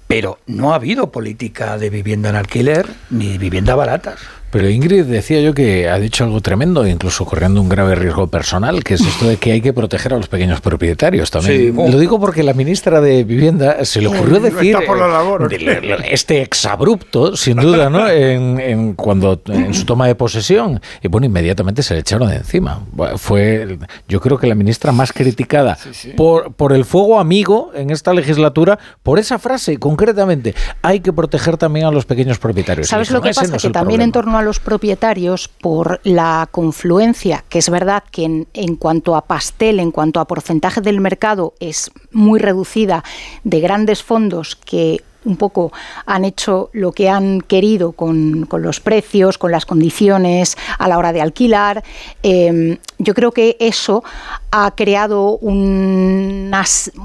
Pero 0.08 0.40
no 0.48 0.72
ha 0.72 0.76
habido 0.76 1.12
política 1.12 1.78
de 1.78 1.90
vivienda 1.90 2.30
en 2.30 2.38
alquiler 2.38 2.88
ni 3.10 3.38
vivienda 3.38 3.76
baratas. 3.76 4.20
Pero 4.54 4.70
Ingrid 4.70 5.06
decía 5.06 5.42
yo 5.42 5.56
que 5.56 5.90
ha 5.90 5.98
dicho 5.98 6.24
algo 6.24 6.40
tremendo, 6.40 6.86
incluso 6.86 7.26
corriendo 7.26 7.60
un 7.60 7.70
grave 7.70 7.96
riesgo 7.96 8.28
personal, 8.28 8.84
que 8.84 8.94
es 8.94 9.02
esto 9.02 9.26
de 9.26 9.38
que 9.38 9.52
hay 9.52 9.62
que 9.62 9.74
proteger 9.74 10.14
a 10.14 10.18
los 10.18 10.28
pequeños 10.28 10.62
propietarios 10.62 11.32
también. 11.32 11.76
Lo 11.76 11.98
digo 11.98 12.20
porque 12.20 12.44
la 12.44 12.54
ministra 12.54 13.02
de 13.02 13.24
Vivienda 13.24 13.84
se 13.84 14.00
le 14.00 14.10
ocurrió 14.10 14.40
decir 14.40 14.78
eh, 14.78 15.98
este 16.12 16.44
exabrupto, 16.44 17.36
sin 17.36 17.58
duda, 17.58 17.90
¿no? 17.90 18.08
En, 18.08 18.94
cuando 18.94 19.42
en 19.48 19.74
su 19.74 19.86
toma 19.86 20.06
de 20.06 20.14
posesión 20.14 20.80
y 21.02 21.08
bueno, 21.08 21.26
inmediatamente 21.26 21.82
se 21.82 21.96
le 21.96 22.02
echaron 22.02 22.30
de 22.30 22.36
encima. 22.36 22.80
Fue, 23.16 23.80
yo 24.08 24.22
creo 24.22 24.38
que 24.38 24.46
la 24.46 24.54
ministra 24.54 24.92
más 24.92 25.12
criticada 25.14 25.80
Por, 26.16 26.54
por 26.54 26.74
el 26.74 26.86
fuego 26.86 27.20
amigo 27.20 27.72
en 27.74 27.90
esta 27.90 28.14
legislatura 28.14 28.78
por 29.02 29.18
esa 29.18 29.40
frase 29.40 29.80
concretamente. 29.80 30.54
Hay 30.84 31.00
que 31.00 31.12
proteger 31.12 31.58
también 31.58 31.88
a 31.88 31.92
los 31.92 32.06
pequeños 32.06 32.38
propietarios. 32.38 32.88
¿Sabes 32.88 33.10
lo 33.10 33.20
que 33.20 33.32
pasa? 33.34 33.58
que 33.58 33.70
también 33.72 34.02
en 34.02 34.12
torno 34.12 34.38
a 34.38 34.43
los 34.44 34.60
propietarios, 34.60 35.48
por 35.48 36.00
la 36.04 36.48
confluencia, 36.52 37.44
que 37.50 37.60
es 37.60 37.70
verdad 37.70 38.04
que 38.12 38.26
en, 38.26 38.48
en 38.54 38.76
cuanto 38.76 39.16
a 39.16 39.26
pastel, 39.26 39.80
en 39.80 39.92
cuanto 39.92 40.20
a 40.20 40.28
porcentaje 40.28 40.82
del 40.82 41.00
mercado 41.00 41.54
es 41.60 41.92
muy 42.12 42.40
reducida, 42.40 43.04
de 43.44 43.60
grandes 43.60 44.04
fondos 44.04 44.56
que 44.56 45.02
un 45.26 45.38
poco 45.38 45.72
han 46.06 46.26
hecho 46.26 46.70
lo 46.74 46.92
que 46.92 47.10
han 47.10 47.42
querido 47.42 47.92
con, 47.92 48.48
los 48.52 48.80
precios, 48.80 49.38
con 49.38 49.52
las 49.52 49.66
condiciones 49.66 50.58
a 50.78 50.88
la 50.88 50.98
hora 50.98 51.14
de 51.14 51.22
alquilar. 51.22 51.84
Em, 52.22 52.78
yo 53.00 53.14
creo 53.14 53.32
que 53.32 53.58
eso 53.60 54.04
ha 54.52 54.72
creado 54.76 55.38
un, 55.38 56.52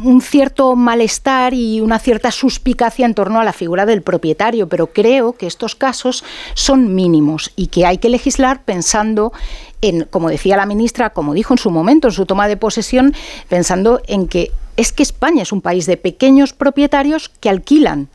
un, 0.04 0.20
cierto 0.20 0.76
malestar 0.76 1.54
y 1.54 1.80
una 1.80 1.98
cierta 1.98 2.30
suspicacia 2.30 3.06
en 3.06 3.14
torno 3.14 3.40
a 3.40 3.44
la 3.44 3.52
figura 3.52 3.86
del 3.86 4.02
propietario, 4.02 4.68
pero 4.68 4.88
creo 4.88 5.32
que 5.32 5.46
estos 5.46 5.74
casos 5.74 6.24
son 6.54 6.94
mínimos 6.94 7.52
y 7.56 7.68
que 7.68 7.86
hay 7.86 7.98
que 7.98 8.08
legislar 8.08 8.62
pensando 8.64 9.32
en, 9.80 10.04
como 10.04 10.28
decía 10.28 10.56
la 10.56 10.66
ministra, 10.66 11.10
como 11.10 11.34
dijo 11.34 11.54
en 11.54 11.58
su 11.58 11.70
momento, 11.70 12.08
en 12.08 12.12
su 12.12 12.26
toma 12.26 12.48
de 12.48 12.56
posesión, 12.56 13.14
pensando 13.48 14.00
en 14.06 14.28
que 14.28 14.52
es 14.78 14.92
que 14.92 15.02
España 15.02 15.42
es 15.42 15.52
un 15.52 15.60
país 15.60 15.86
de 15.86 15.96
pequeños 15.96 16.54
propietarios 16.54 17.28
que 17.28 17.50
alquilan. 17.50 18.08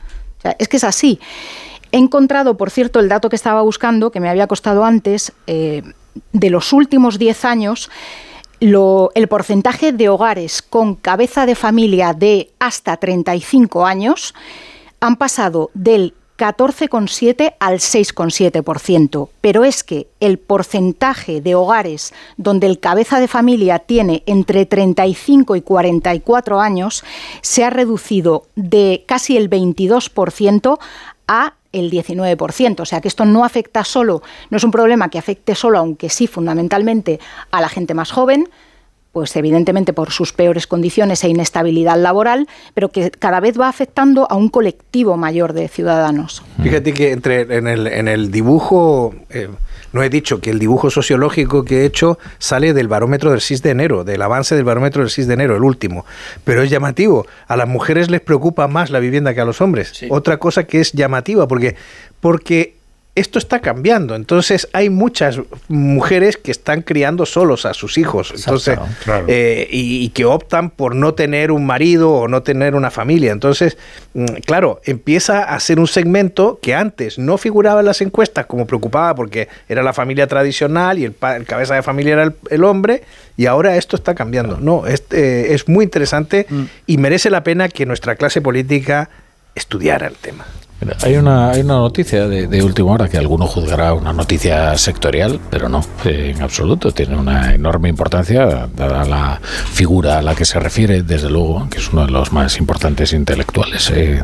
es 0.58 0.66
que 0.66 0.78
es 0.78 0.84
así. 0.84 1.20
He 1.92 1.98
encontrado, 1.98 2.56
por 2.56 2.70
cierto, 2.70 2.98
el 3.00 3.08
dato 3.08 3.28
que 3.28 3.36
estaba 3.36 3.60
buscando, 3.62 4.10
que 4.10 4.18
me 4.18 4.30
había 4.30 4.46
costado 4.46 4.84
antes, 4.84 5.32
eh, 5.46 5.82
de 6.32 6.50
los 6.50 6.72
últimos 6.72 7.18
10 7.18 7.44
años, 7.44 7.90
el 8.60 9.28
porcentaje 9.28 9.92
de 9.92 10.08
hogares 10.08 10.62
con 10.62 10.94
cabeza 10.94 11.44
de 11.44 11.54
familia 11.54 12.14
de 12.14 12.50
hasta 12.58 12.96
35 12.96 13.84
años 13.84 14.34
han 15.00 15.16
pasado 15.16 15.70
del 15.74 16.14
14,7 16.36 17.54
al 17.58 17.78
6,7%. 17.78 19.28
Pero 19.40 19.64
es 19.64 19.84
que 19.84 20.08
el 20.20 20.38
porcentaje 20.38 21.40
de 21.40 21.54
hogares 21.54 22.12
donde 22.36 22.66
el 22.66 22.80
cabeza 22.80 23.20
de 23.20 23.28
familia 23.28 23.78
tiene 23.78 24.22
entre 24.26 24.66
35 24.66 25.56
y 25.56 25.62
44 25.62 26.60
años 26.60 27.04
se 27.40 27.64
ha 27.64 27.70
reducido 27.70 28.46
de 28.56 29.04
casi 29.06 29.36
el 29.36 29.48
22% 29.48 30.78
a 31.28 31.54
el 31.72 31.90
19%. 31.90 32.80
O 32.80 32.84
sea 32.86 33.00
que 33.00 33.08
esto 33.08 33.24
no 33.24 33.44
afecta 33.44 33.84
solo, 33.84 34.22
no 34.50 34.56
es 34.56 34.64
un 34.64 34.70
problema 34.70 35.08
que 35.08 35.18
afecte 35.18 35.54
solo, 35.54 35.78
aunque 35.78 36.08
sí 36.08 36.26
fundamentalmente 36.26 37.20
a 37.50 37.60
la 37.60 37.68
gente 37.68 37.94
más 37.94 38.10
joven, 38.12 38.48
pues 39.14 39.34
evidentemente 39.36 39.92
por 39.92 40.10
sus 40.10 40.32
peores 40.32 40.66
condiciones 40.66 41.22
e 41.22 41.28
inestabilidad 41.28 41.96
laboral, 41.96 42.48
pero 42.74 42.88
que 42.90 43.12
cada 43.12 43.38
vez 43.38 43.58
va 43.58 43.68
afectando 43.68 44.26
a 44.28 44.34
un 44.34 44.48
colectivo 44.48 45.16
mayor 45.16 45.52
de 45.52 45.68
ciudadanos. 45.68 46.42
Fíjate 46.60 46.92
que 46.92 47.12
entre, 47.12 47.42
en, 47.42 47.68
el, 47.68 47.86
en 47.86 48.08
el 48.08 48.32
dibujo, 48.32 49.14
eh, 49.30 49.48
no 49.92 50.02
he 50.02 50.10
dicho 50.10 50.40
que 50.40 50.50
el 50.50 50.58
dibujo 50.58 50.90
sociológico 50.90 51.64
que 51.64 51.82
he 51.82 51.84
hecho 51.86 52.18
sale 52.38 52.74
del 52.74 52.88
barómetro 52.88 53.30
del 53.30 53.40
6 53.40 53.62
de 53.62 53.70
enero, 53.70 54.02
del 54.02 54.20
avance 54.20 54.56
del 54.56 54.64
barómetro 54.64 55.02
del 55.02 55.10
6 55.10 55.28
de 55.28 55.34
enero, 55.34 55.56
el 55.56 55.62
último. 55.62 56.04
Pero 56.42 56.62
es 56.62 56.70
llamativo, 56.70 57.24
a 57.46 57.56
las 57.56 57.68
mujeres 57.68 58.10
les 58.10 58.20
preocupa 58.20 58.66
más 58.66 58.90
la 58.90 58.98
vivienda 58.98 59.32
que 59.32 59.40
a 59.40 59.44
los 59.44 59.60
hombres. 59.60 60.04
Otra 60.10 60.38
cosa 60.38 60.64
que 60.64 60.80
es 60.80 60.92
llamativa, 60.92 61.46
porque, 61.46 61.76
porque 62.18 62.74
esto 63.14 63.38
está 63.38 63.60
cambiando. 63.60 64.16
Entonces 64.16 64.68
hay 64.72 64.90
muchas 64.90 65.40
mujeres 65.68 66.36
que 66.36 66.50
están 66.50 66.82
criando 66.82 67.26
solos 67.26 67.64
a 67.64 67.72
sus 67.72 67.96
hijos. 67.96 68.32
Entonces, 68.34 68.78
eh, 69.28 69.68
y, 69.70 70.08
que 70.10 70.24
optan 70.24 70.70
por 70.70 70.94
no 70.94 71.14
tener 71.14 71.50
un 71.50 71.64
marido 71.64 72.12
o 72.12 72.28
no 72.28 72.42
tener 72.42 72.74
una 72.74 72.90
familia. 72.90 73.32
Entonces, 73.32 73.78
mm, 74.14 74.24
claro, 74.44 74.80
empieza 74.84 75.44
a 75.44 75.60
ser 75.60 75.78
un 75.78 75.86
segmento 75.86 76.58
que 76.60 76.74
antes 76.74 77.18
no 77.18 77.38
figuraba 77.38 77.80
en 77.80 77.86
las 77.86 78.00
encuestas 78.00 78.46
como 78.46 78.66
preocupaba 78.66 79.14
porque 79.14 79.48
era 79.68 79.82
la 79.82 79.92
familia 79.92 80.26
tradicional 80.26 80.98
y 80.98 81.04
el, 81.04 81.14
cabeza 81.46 81.74
de 81.74 81.82
familia 81.82 82.14
era 82.14 82.32
el, 82.50 82.64
hombre. 82.64 83.02
Y 83.36 83.46
ahora 83.46 83.76
esto 83.76 83.96
está 83.96 84.14
cambiando. 84.14 84.58
No, 84.58 84.86
es, 84.86 85.04
eh, 85.10 85.48
es 85.50 85.68
muy 85.68 85.84
interesante 85.84 86.46
mm. 86.48 86.62
y 86.86 86.98
merece 86.98 87.30
la 87.30 87.44
pena 87.44 87.68
que 87.68 87.86
nuestra 87.86 88.16
clase 88.16 88.40
política 88.40 89.08
estudiara 89.54 90.08
el 90.08 90.14
tema. 90.16 90.46
Hay 91.02 91.16
una, 91.16 91.50
hay 91.50 91.60
una 91.62 91.74
noticia 91.74 92.28
de, 92.28 92.46
de, 92.46 92.62
última 92.62 92.92
hora 92.92 93.08
que 93.08 93.18
alguno 93.18 93.46
juzgará 93.46 93.94
una 93.94 94.12
noticia 94.12 94.76
sectorial, 94.76 95.40
pero 95.50 95.68
no, 95.68 95.84
en 96.04 96.42
absoluto. 96.42 96.92
Tiene 96.92 97.16
una 97.16 97.54
enorme 97.54 97.88
importancia, 97.88 98.68
dada 98.74 99.04
la 99.04 99.40
figura 99.42 100.18
a 100.18 100.22
la 100.22 100.34
que 100.34 100.44
se 100.44 100.58
refiere, 100.58 101.02
desde 101.02 101.30
luego, 101.30 101.68
que 101.70 101.78
es 101.78 101.92
uno 101.92 102.06
de 102.06 102.12
los 102.12 102.32
más 102.32 102.58
importantes 102.58 103.12
intelectuales 103.12 103.90
eh, 103.94 104.22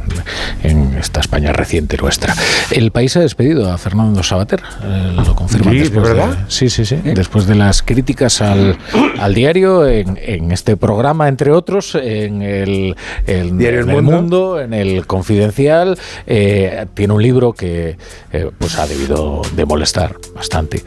en 0.62 0.94
esta 0.94 1.20
España 1.20 1.52
reciente 1.52 1.96
nuestra. 1.96 2.34
El 2.70 2.90
país 2.90 3.16
ha 3.16 3.20
despedido 3.20 3.70
a 3.72 3.78
Fernando 3.78 4.22
Sabater, 4.22 4.60
eh, 4.82 5.12
lo 5.14 5.34
confirma 5.34 5.72
después 5.72 6.08
de 6.08 6.14
verdad? 6.14 6.38
sí, 6.48 6.68
sí, 6.70 6.84
sí. 6.84 6.96
Después 6.96 7.46
de 7.46 7.54
las 7.54 7.82
críticas 7.82 8.40
al, 8.40 8.76
al 9.18 9.34
diario, 9.34 9.86
en, 9.86 10.18
en, 10.20 10.52
este 10.52 10.76
programa, 10.76 11.28
entre 11.28 11.52
otros, 11.52 11.94
en 11.94 12.42
el, 12.42 12.96
diario 13.26 13.80
el 13.80 14.02
mundo? 14.02 14.60
en 14.60 14.74
el 14.74 15.06
Confidencial. 15.06 15.98
Eh, 16.26 16.49
eh, 16.50 16.86
tiene 16.94 17.12
un 17.12 17.22
libro 17.22 17.52
que 17.52 17.96
eh, 18.32 18.50
pues 18.58 18.76
ha 18.78 18.86
debido 18.86 19.42
de 19.54 19.64
molestar 19.64 20.16
bastante 20.34 20.82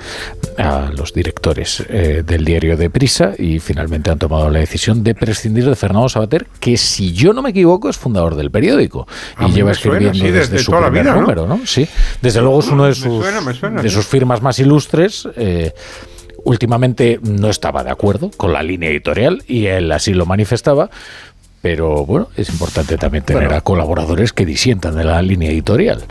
a 0.58 0.92
los 0.96 1.14
directores 1.14 1.84
eh, 1.88 2.22
del 2.26 2.44
diario 2.44 2.76
de 2.76 2.90
Prisa 2.90 3.32
y 3.38 3.60
finalmente 3.60 4.12
han 4.12 4.20
tomado 4.20 4.50
la 4.50 4.60
decisión 4.60 5.04
de 5.04 5.16
prescindir 5.16 5.66
de 5.66 5.76
Fernando 5.76 6.10
Sabater, 6.10 6.48
que 6.60 6.76
si 6.76 7.14
yo 7.14 7.32
no 7.32 7.42
me 7.42 7.52
equivoco 7.52 7.90
es 7.90 7.98
fundador 7.98 8.36
del 8.36 8.52
periódico 8.52 9.08
y 9.40 9.52
lleva 9.52 9.72
escribiendo 9.72 10.24
desde, 10.26 10.60
su 10.60 10.72
primer 10.72 11.06
número, 11.06 11.48
¿no? 11.48 11.62
Sí, 11.66 11.88
desde 12.22 12.42
luego 12.42 12.60
es 12.60 12.68
uno 12.68 12.86
de 12.86 12.96
sus, 12.96 13.26
de 13.82 13.90
sus 13.90 14.06
firmas 14.06 14.42
más 14.42 14.60
ilustres 14.60 15.28
últimamente 16.44 17.20
no 17.22 17.50
estaba 17.50 17.86
de 17.86 17.92
acuerdo 17.92 18.30
con 18.36 18.52
la 18.54 18.62
línea 18.62 18.90
editorial 18.90 19.44
y 19.48 19.68
él 19.68 19.92
así 19.92 20.14
lo 20.14 20.26
manifestaba, 20.26 20.90
pero 21.64 22.06
bueno, 22.06 22.28
es 22.36 22.50
importante 22.50 22.98
también 22.98 23.24
tener 23.24 23.54
a 23.54 23.62
colaboradores 23.62 24.34
que 24.34 24.46
disientan 24.46 24.98
de 24.98 25.06
la 25.06 25.22
línea 25.22 25.50
editorial. 25.50 26.04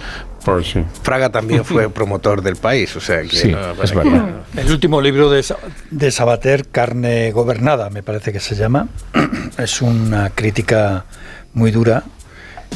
Pues 0.42 0.72
Fraga 1.02 1.30
también 1.30 1.62
fue 1.62 1.90
promotor 1.90 2.40
del 2.40 2.56
país, 2.56 2.96
o 2.96 3.00
sea 3.00 3.20
que 3.20 3.36
sí, 3.36 3.54
es 3.82 3.94
verdad. 3.94 4.30
El 4.56 4.70
último 4.70 5.02
libro 5.02 5.28
de, 5.28 5.44
de 5.90 6.10
Sabater, 6.10 6.68
Carne 6.68 7.32
Gobernada, 7.32 7.90
me 7.90 8.02
parece 8.02 8.32
que 8.32 8.40
se 8.40 8.54
llama, 8.54 8.88
es 9.58 9.82
una 9.82 10.30
crítica 10.30 11.04
muy 11.52 11.70
dura 11.70 12.02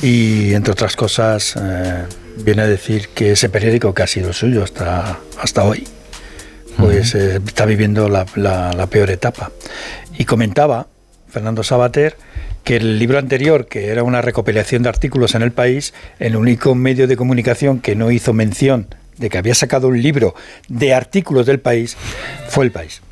y, 0.02 0.52
entre 0.52 0.72
otras 0.72 0.96
cosas, 0.96 1.56
eh, 1.58 2.04
viene 2.44 2.60
a 2.60 2.66
decir 2.66 3.08
que 3.08 3.32
ese 3.32 3.48
periódico 3.48 3.94
que 3.94 4.02
ha 4.02 4.06
sido 4.06 4.34
suyo 4.34 4.62
hasta, 4.62 5.18
hasta 5.40 5.64
hoy, 5.64 5.88
pues 6.76 7.14
eh, 7.14 7.40
está 7.46 7.64
viviendo 7.64 8.10
la, 8.10 8.26
la 8.36 8.86
peor 8.88 9.08
etapa. 9.08 9.50
Y 10.18 10.26
comentaba 10.26 10.88
Fernando 11.30 11.62
Sabater 11.62 12.18
que 12.66 12.74
el 12.74 12.98
libro 12.98 13.20
anterior, 13.20 13.68
que 13.68 13.90
era 13.90 14.02
una 14.02 14.22
recopilación 14.22 14.82
de 14.82 14.88
artículos 14.88 15.36
en 15.36 15.42
el 15.42 15.52
país, 15.52 15.94
el 16.18 16.34
único 16.34 16.74
medio 16.74 17.06
de 17.06 17.16
comunicación 17.16 17.78
que 17.78 17.94
no 17.94 18.10
hizo 18.10 18.32
mención 18.32 18.88
de 19.18 19.30
que 19.30 19.38
había 19.38 19.54
sacado 19.54 19.86
un 19.86 20.02
libro 20.02 20.34
de 20.68 20.92
artículos 20.92 21.46
del 21.46 21.60
país 21.60 21.96
fue 22.48 22.64
el 22.64 22.72
país. 22.72 23.02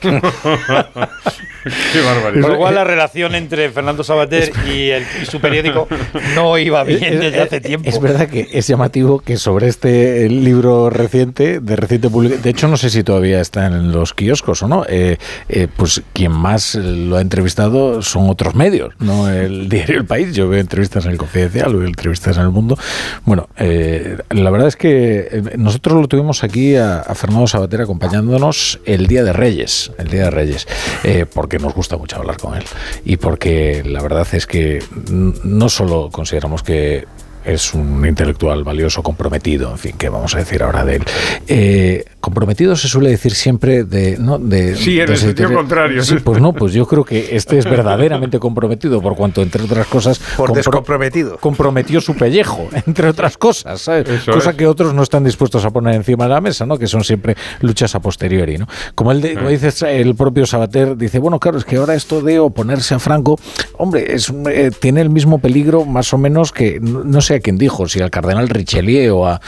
Qué 1.92 2.00
barbaridad. 2.00 2.42
Por 2.42 2.52
lo 2.52 2.58
cual 2.58 2.74
la 2.74 2.84
relación 2.84 3.34
entre 3.34 3.68
Fernando 3.70 4.02
Sabater 4.02 4.50
y, 4.66 4.90
el, 4.90 5.04
su 5.26 5.40
periódico 5.40 5.88
no 6.34 6.56
iba 6.56 6.82
bien 6.84 7.20
desde 7.20 7.40
hace 7.40 7.60
tiempo. 7.60 7.88
Es 7.88 8.00
verdad 8.00 8.28
que 8.28 8.48
es 8.52 8.66
llamativo 8.66 9.20
que 9.20 9.36
sobre 9.36 9.68
este 9.68 10.28
libro 10.28 10.88
reciente, 10.88 11.60
de 11.60 11.76
reciente 11.76 12.08
publicación, 12.08 12.42
de 12.42 12.50
hecho 12.50 12.68
no 12.68 12.76
sé 12.76 12.88
si 12.88 13.02
todavía 13.02 13.40
está 13.40 13.66
en 13.66 13.92
los 13.92 14.14
kioscos 14.14 14.62
o 14.62 14.68
no, 14.68 14.84
eh, 14.88 15.18
eh, 15.48 15.68
pues 15.76 16.02
quien 16.14 16.32
más 16.32 16.76
lo 16.76 17.16
ha 17.16 17.20
entrevistado 17.20 18.00
son 18.00 18.30
otros 18.30 18.54
medios, 18.54 18.94
no 18.98 19.28
el 19.28 19.68
diario 19.68 19.98
El 19.98 20.06
País. 20.06 20.34
Yo 20.34 20.48
veo 20.48 20.60
entrevistas 20.60 21.04
en 21.04 21.12
el 21.12 21.18
Confidencial, 21.18 21.74
veo 21.74 21.86
entrevistas 21.86 22.36
en 22.38 22.44
el 22.44 22.50
Mundo. 22.50 22.78
Bueno, 23.24 23.48
eh, 23.58 24.16
la 24.30 24.50
verdad 24.50 24.68
es 24.68 24.76
que 24.76 25.42
nosotros 25.58 26.00
lo 26.00 26.08
tuvimos 26.08 26.42
aquí 26.42 26.76
a, 26.76 27.00
a 27.00 27.14
Fernando 27.14 27.46
Sabater 27.46 27.82
acompañándonos 27.82 28.80
el 28.86 29.06
Día 29.06 29.24
de 29.24 29.32
Reyes 29.34 29.89
el 29.98 30.08
Día 30.08 30.24
de 30.24 30.30
Reyes, 30.30 30.66
eh, 31.04 31.26
porque 31.32 31.58
nos 31.58 31.74
gusta 31.74 31.96
mucho 31.96 32.16
hablar 32.16 32.36
con 32.36 32.54
él 32.56 32.64
y 33.04 33.16
porque 33.16 33.82
la 33.84 34.02
verdad 34.02 34.26
es 34.32 34.46
que 34.46 34.82
no 35.10 35.68
solo 35.68 36.10
consideramos 36.10 36.62
que 36.62 37.06
es 37.44 37.74
un 37.74 38.04
intelectual 38.06 38.64
valioso, 38.64 39.02
comprometido, 39.02 39.70
en 39.70 39.78
fin, 39.78 39.94
¿qué 39.98 40.08
vamos 40.08 40.34
a 40.34 40.38
decir 40.38 40.62
ahora 40.62 40.84
de 40.84 40.96
él? 40.96 41.04
Eh, 41.48 42.04
comprometido 42.20 42.76
se 42.76 42.88
suele 42.88 43.10
decir 43.10 43.32
siempre 43.32 43.84
de... 43.84 44.16
¿no? 44.18 44.38
de 44.38 44.76
sí, 44.76 45.00
en 45.00 45.10
el 45.10 45.16
sentido 45.16 45.52
contrario. 45.52 46.02
Sí, 46.04 46.16
pues 46.22 46.40
no, 46.40 46.52
pues 46.52 46.72
yo 46.72 46.86
creo 46.86 47.04
que 47.04 47.34
este 47.36 47.58
es 47.58 47.64
verdaderamente 47.64 48.38
comprometido, 48.38 49.00
por 49.00 49.16
cuanto, 49.16 49.42
entre 49.42 49.62
otras 49.62 49.86
cosas... 49.86 50.20
Por 50.36 50.52
descomprometido. 50.52 51.38
Comprometió 51.38 52.00
su 52.00 52.14
pellejo, 52.16 52.68
entre 52.86 53.08
otras 53.08 53.38
cosas, 53.38 53.80
¿sabes? 53.80 54.24
Cosa 54.24 54.56
que 54.56 54.66
otros 54.66 54.94
no 54.94 55.02
están 55.02 55.24
dispuestos 55.24 55.64
a 55.64 55.70
poner 55.70 55.94
encima 55.94 56.24
de 56.24 56.30
la 56.30 56.40
mesa, 56.40 56.66
¿no? 56.66 56.78
Que 56.78 56.86
son 56.86 57.04
siempre 57.04 57.36
luchas 57.60 57.94
a 57.94 58.00
posteriori, 58.00 58.58
¿no? 58.58 58.66
Como, 58.94 59.12
el 59.12 59.34
como 59.34 59.48
dice 59.48 59.70
el 60.00 60.14
propio 60.14 60.46
Sabater, 60.46 60.96
dice, 60.96 61.18
bueno, 61.18 61.38
claro, 61.38 61.58
es 61.58 61.64
que 61.64 61.76
ahora 61.76 61.94
esto 61.94 62.20
de 62.20 62.38
oponerse 62.38 62.94
a 62.94 62.98
Franco, 62.98 63.38
hombre, 63.78 64.14
es, 64.14 64.32
eh, 64.50 64.70
tiene 64.78 65.00
el 65.00 65.10
mismo 65.10 65.38
peligro 65.38 65.84
más 65.84 66.12
o 66.12 66.18
menos 66.18 66.52
que, 66.52 66.80
no, 66.80 67.20
sé 67.30 67.36
a 67.36 67.40
quién 67.40 67.56
dijo, 67.56 67.86
si 67.88 68.00
al 68.00 68.10
cardenal 68.10 68.48
Richelieu 68.48 69.18
o 69.18 69.26
a... 69.26 69.40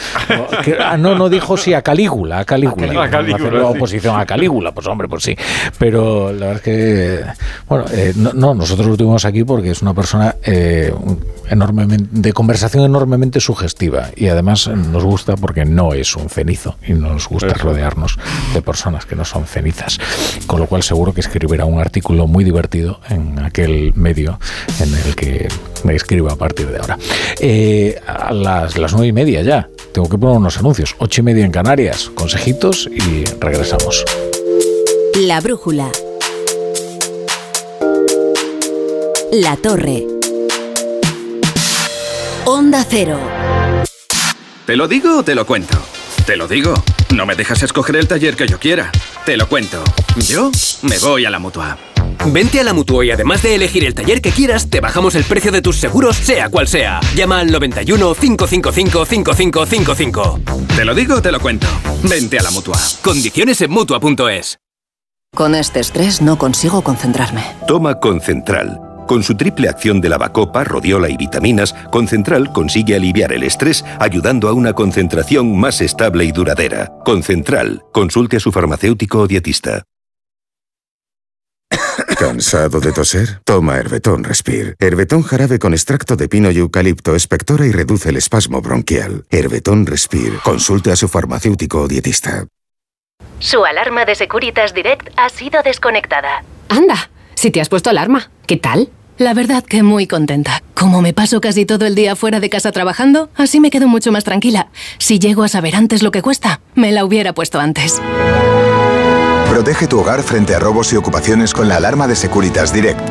Ah, 0.80 0.96
no, 0.96 1.16
no 1.16 1.28
dijo 1.28 1.56
si 1.56 1.74
a 1.74 1.82
Calígula, 1.82 2.38
a 2.38 2.44
Calígula. 2.44 3.04
A 3.04 3.10
Calígula, 3.10 3.66
oposición 3.66 4.18
a 4.18 4.24
Calígula, 4.24 4.72
pues 4.72 4.86
hombre, 4.86 5.08
pues 5.08 5.24
sí. 5.24 5.36
Pero 5.78 6.32
la 6.32 6.46
verdad 6.46 6.56
es 6.56 6.62
que, 6.62 7.24
bueno, 7.68 7.84
eh, 7.92 8.12
no, 8.14 8.54
nosotros 8.54 8.86
lo 8.86 8.96
tuvimos 8.96 9.24
aquí 9.24 9.42
porque 9.42 9.72
es 9.72 9.82
una 9.82 9.94
persona 9.94 10.36
eh, 10.44 10.94
enormemente, 11.50 12.06
de 12.10 12.32
conversación 12.32 12.84
enormemente 12.84 13.40
sugestiva 13.40 14.10
y 14.14 14.28
además 14.28 14.68
nos 14.68 15.04
gusta 15.04 15.36
porque 15.36 15.64
no 15.64 15.92
es 15.92 16.14
un 16.14 16.28
cenizo 16.28 16.76
y 16.86 16.92
nos 16.92 17.28
gusta 17.28 17.54
rodearnos 17.54 18.18
de 18.54 18.62
personas 18.62 19.06
que 19.06 19.16
no 19.16 19.24
son 19.24 19.46
cenizas. 19.46 19.98
Con 20.46 20.60
lo 20.60 20.66
cual 20.66 20.84
seguro 20.84 21.12
que 21.12 21.20
escribirá 21.20 21.64
un 21.64 21.80
artículo 21.80 22.28
muy 22.28 22.44
divertido 22.44 23.00
en 23.08 23.40
aquel 23.40 23.92
medio 23.94 24.38
en 24.80 24.94
el 24.94 25.16
que 25.16 25.48
me 25.84 25.96
escribo 25.96 26.30
a 26.30 26.36
partir 26.36 26.68
de 26.68 26.78
ahora. 26.78 26.98
Eh, 27.40 27.71
a 28.06 28.32
las, 28.32 28.78
las 28.78 28.92
nueve 28.92 29.08
y 29.08 29.12
media 29.12 29.42
ya. 29.42 29.68
Tengo 29.92 30.08
que 30.08 30.18
poner 30.18 30.36
unos 30.36 30.58
anuncios. 30.58 30.94
Ocho 30.98 31.20
y 31.20 31.24
media 31.24 31.44
en 31.44 31.52
Canarias. 31.52 32.10
Consejitos 32.14 32.88
y 32.90 33.24
regresamos. 33.38 34.04
La 35.16 35.40
brújula. 35.40 35.90
La 39.32 39.56
torre. 39.56 40.06
Onda 42.44 42.84
cero. 42.88 43.18
¿Te 44.66 44.76
lo 44.76 44.88
digo 44.88 45.18
o 45.18 45.22
te 45.22 45.34
lo 45.34 45.46
cuento? 45.46 45.76
Te 46.26 46.36
lo 46.36 46.48
digo. 46.48 46.74
No 47.14 47.26
me 47.26 47.34
dejas 47.34 47.62
escoger 47.62 47.96
el 47.96 48.08
taller 48.08 48.36
que 48.36 48.46
yo 48.46 48.58
quiera. 48.58 48.90
Te 49.26 49.36
lo 49.36 49.48
cuento. 49.48 49.82
Yo 50.16 50.50
me 50.82 50.98
voy 50.98 51.24
a 51.24 51.30
la 51.30 51.38
mutua. 51.38 51.78
Vente 52.26 52.60
a 52.60 52.64
la 52.64 52.72
Mutua 52.72 53.04
y 53.04 53.10
además 53.10 53.42
de 53.42 53.54
elegir 53.54 53.84
el 53.84 53.94
taller 53.94 54.20
que 54.22 54.30
quieras, 54.30 54.70
te 54.70 54.80
bajamos 54.80 55.14
el 55.14 55.24
precio 55.24 55.50
de 55.50 55.60
tus 55.60 55.76
seguros, 55.76 56.16
sea 56.16 56.48
cual 56.48 56.68
sea. 56.68 57.00
Llama 57.14 57.40
al 57.40 57.50
91 57.50 58.14
555 58.14 59.04
5555. 59.04 60.40
Te 60.76 60.84
lo 60.84 60.94
digo, 60.94 61.20
te 61.20 61.32
lo 61.32 61.40
cuento. 61.40 61.66
Vente 62.04 62.38
a 62.38 62.42
la 62.42 62.50
Mutua. 62.50 62.78
Condiciones 63.02 63.60
en 63.60 63.70
Mutua.es. 63.70 64.58
Con 65.34 65.54
este 65.54 65.80
estrés 65.80 66.20
no 66.20 66.36
consigo 66.38 66.82
concentrarme. 66.82 67.42
Toma 67.66 67.98
Concentral. 67.98 68.80
Con 69.06 69.22
su 69.22 69.34
triple 69.34 69.68
acción 69.68 70.00
de 70.00 70.08
lavacopa, 70.08 70.62
rodiola 70.62 71.08
y 71.08 71.16
vitaminas, 71.16 71.74
Concentral 71.90 72.52
consigue 72.52 72.94
aliviar 72.94 73.32
el 73.32 73.42
estrés 73.42 73.84
ayudando 73.98 74.48
a 74.48 74.52
una 74.52 74.74
concentración 74.74 75.58
más 75.58 75.80
estable 75.80 76.24
y 76.24 76.32
duradera. 76.32 76.92
Concentral. 77.04 77.82
Consulte 77.92 78.36
a 78.36 78.40
su 78.40 78.52
farmacéutico 78.52 79.20
o 79.20 79.26
dietista. 79.26 79.84
¿Cansado 82.32 82.80
de 82.80 82.92
toser? 82.92 83.40
Toma 83.44 83.76
Herbetón 83.76 84.24
Respire. 84.24 84.74
Herbetón 84.78 85.22
jarabe 85.22 85.58
con 85.58 85.74
extracto 85.74 86.16
de 86.16 86.30
pino 86.30 86.50
y 86.50 86.56
eucalipto 86.56 87.14
espectora 87.14 87.66
y 87.66 87.72
reduce 87.72 88.08
el 88.08 88.16
espasmo 88.16 88.62
bronquial. 88.62 89.26
Herbetón 89.28 89.84
Respire. 89.84 90.38
Consulte 90.42 90.90
a 90.90 90.96
su 90.96 91.08
farmacéutico 91.08 91.82
o 91.82 91.88
dietista. 91.88 92.46
Su 93.38 93.66
alarma 93.66 94.06
de 94.06 94.14
Securitas 94.14 94.72
Direct 94.72 95.10
ha 95.18 95.28
sido 95.28 95.62
desconectada. 95.62 96.42
Anda, 96.70 97.10
si 97.34 97.50
te 97.50 97.60
has 97.60 97.68
puesto 97.68 97.90
alarma, 97.90 98.30
¿qué 98.46 98.56
tal? 98.56 98.88
La 99.18 99.34
verdad 99.34 99.62
que 99.62 99.82
muy 99.82 100.06
contenta. 100.06 100.62
Como 100.72 101.02
me 101.02 101.12
paso 101.12 101.42
casi 101.42 101.66
todo 101.66 101.84
el 101.84 101.94
día 101.94 102.16
fuera 102.16 102.40
de 102.40 102.48
casa 102.48 102.72
trabajando, 102.72 103.28
así 103.36 103.60
me 103.60 103.70
quedo 103.70 103.88
mucho 103.88 104.10
más 104.10 104.24
tranquila. 104.24 104.68
Si 104.96 105.18
llego 105.18 105.42
a 105.42 105.48
saber 105.48 105.76
antes 105.76 106.02
lo 106.02 106.10
que 106.10 106.22
cuesta, 106.22 106.62
me 106.74 106.92
la 106.92 107.04
hubiera 107.04 107.34
puesto 107.34 107.60
antes. 107.60 108.00
Protege 109.52 109.86
tu 109.86 110.00
hogar 110.00 110.22
frente 110.22 110.54
a 110.54 110.58
robos 110.58 110.94
y 110.94 110.96
ocupaciones 110.96 111.52
con 111.52 111.68
la 111.68 111.76
alarma 111.76 112.08
de 112.08 112.16
Securitas 112.16 112.72
Direct. 112.72 113.02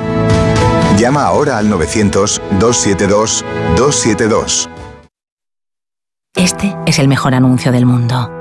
Llama 0.97 1.25
ahora 1.25 1.60
al 1.60 1.69
900-272-272. 1.69 4.67
Este 6.34 6.75
es 6.88 6.97
el 6.97 7.08
mejor 7.08 7.36
anuncio 7.36 7.71
del 7.71 7.86
mundo. 7.86 8.40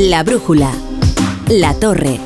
La 0.00 0.22
brújula. 0.22 0.70
La 1.48 1.74
torre. 1.74 2.20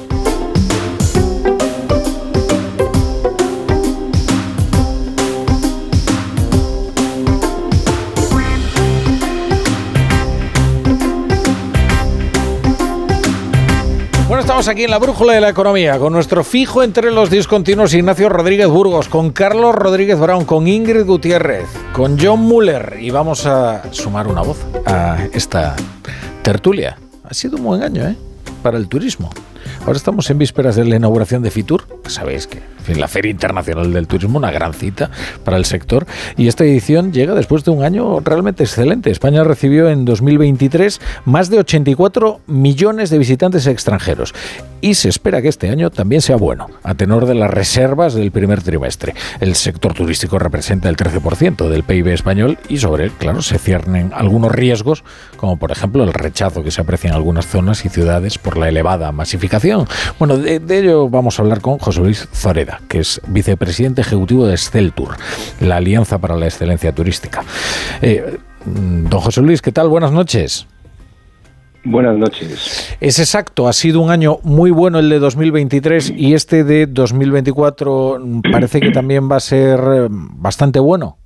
Estamos 14.39 14.69
aquí 14.69 14.85
en 14.85 14.91
la 14.91 14.99
brújula 14.99 15.33
de 15.33 15.41
la 15.41 15.49
economía, 15.49 15.99
con 15.99 16.13
nuestro 16.13 16.45
fijo 16.45 16.83
entre 16.83 17.11
los 17.11 17.31
discontinuos 17.31 17.95
Ignacio 17.95 18.29
Rodríguez 18.29 18.69
Burgos, 18.69 19.09
con 19.09 19.31
Carlos 19.31 19.75
Rodríguez 19.75 20.21
Brown, 20.21 20.45
con 20.45 20.69
Ingrid 20.69 21.07
Gutiérrez, 21.07 21.69
con 21.95 22.19
John 22.21 22.41
Muller, 22.41 22.99
y 23.01 23.09
vamos 23.09 23.47
a 23.47 23.91
sumar 23.93 24.27
una 24.27 24.43
voz 24.43 24.59
a 24.85 25.25
esta 25.33 25.75
tertulia 26.43 26.99
ha 27.33 27.35
sido 27.35 27.57
un 27.57 27.65
buen 27.65 27.83
año 27.83 28.07
¿eh? 28.07 28.15
para 28.63 28.77
el 28.77 28.89
turismo. 28.89 29.31
Ahora 29.87 29.97
estamos 29.97 30.29
en 30.29 30.37
vísperas 30.37 30.77
de 30.77 30.85
la 30.85 30.97
inauguración 30.97 31.43
de 31.43 31.51
Fitur, 31.51 31.87
sabéis 32.07 32.47
que 32.47 32.61
en 32.89 33.01
la 33.01 33.09
Feria 33.09 33.31
Internacional 33.31 33.93
del 33.93 34.07
Turismo, 34.07 34.39
una 34.39 34.51
gran 34.51 34.75
cita 34.75 35.11
para 35.45 35.57
el 35.57 35.65
sector, 35.65 36.07
y 36.37 36.49
esta 36.49 36.65
edición 36.65 37.13
llega 37.13 37.35
después 37.35 37.65
de 37.65 37.71
un 37.71 37.85
año 37.85 38.21
realmente 38.21 38.65
excelente. 38.65 39.11
España 39.11 39.45
recibió 39.45 39.89
en 39.89 40.05
2023 40.05 41.01
más 41.25 41.51
de 41.51 41.59
84 41.59 42.41
millones 42.47 43.11
de 43.11 43.19
visitantes 43.19 43.67
extranjeros 43.67 44.35
y 44.83 44.95
se 44.95 45.09
espera 45.09 45.41
que 45.41 45.49
este 45.49 45.71
año 45.71 45.91
también 45.91 46.21
sea 46.21 46.37
bueno, 46.37 46.69
a 46.83 46.95
tenor 46.95 47.27
de 47.27 47.35
las 47.35 47.51
reservas 47.51 48.15
del 48.15 48.33
primer 48.33 48.63
trimestre. 48.63 49.15
El 49.41 49.55
sector 49.55 49.95
turístico 49.95 50.39
representa 50.39 50.89
el 50.89 50.97
13% 50.97 51.69
del 51.69 51.85
PIB 51.85 52.09
español 52.09 52.59
y 52.69 52.79
sobre 52.79 53.05
él, 53.05 53.13
claro, 53.13 53.43
se 53.43 53.59
ciernen 53.59 54.11
algunos 54.13 54.51
riesgos, 54.53 55.05
como 55.37 55.57
por 55.57 55.71
ejemplo 55.71 56.03
el 56.03 56.13
rechazo 56.13 56.63
que 56.65 56.73
se 56.73 56.81
aprecia 56.81 57.11
en 57.11 57.15
algunas 57.15 57.47
zonas 57.47 57.85
y 57.85 57.89
ciudades 57.89 58.39
por 58.39 58.57
la 58.57 58.69
elevada 58.69 59.13
masificación. 59.13 59.87
Bueno, 60.19 60.37
de, 60.37 60.61
ello 60.69 61.09
vamos 61.09 61.39
a 61.39 61.43
hablar 61.43 61.61
con 61.61 61.79
José 61.79 62.01
Luis 62.01 62.29
Zoreda, 62.35 62.72
que 62.89 63.01
es 63.01 63.21
vicepresidente 63.27 64.01
ejecutivo 64.01 64.47
de 64.47 64.57
Steltour, 64.57 65.17
la 65.61 65.77
Alianza 65.77 66.19
para 66.19 66.37
la 66.37 66.47
Excelencia 66.47 66.93
Turística. 66.93 67.43
Eh, 68.01 68.39
Mm, 68.65 69.09
don 69.09 69.21
José 69.21 69.43
Luis, 69.43 69.63
¿qué 69.63 69.73
tal? 69.73 69.89
Buenas 69.89 70.13
noches. 70.13 70.67
Buenas 71.85 72.17
noches. 72.17 72.97
Es 73.01 73.19
exacto, 73.19 73.67
ha 73.67 73.73
sido 73.73 74.01
un 74.01 74.11
año 74.11 74.39
muy 74.45 74.71
bueno 74.71 75.01
el 75.01 75.09
de 75.09 75.19
2023 75.19 76.13
y 76.17 76.35
este 76.35 76.63
de 76.63 76.87
2024 76.87 78.21
parece 78.53 78.81
que 78.81 78.91
también 78.93 79.29
va 79.29 79.37
a 79.37 79.41
ser 79.41 79.81
eh, 79.81 80.09
bastante 80.11 80.79
bueno. 80.79 81.19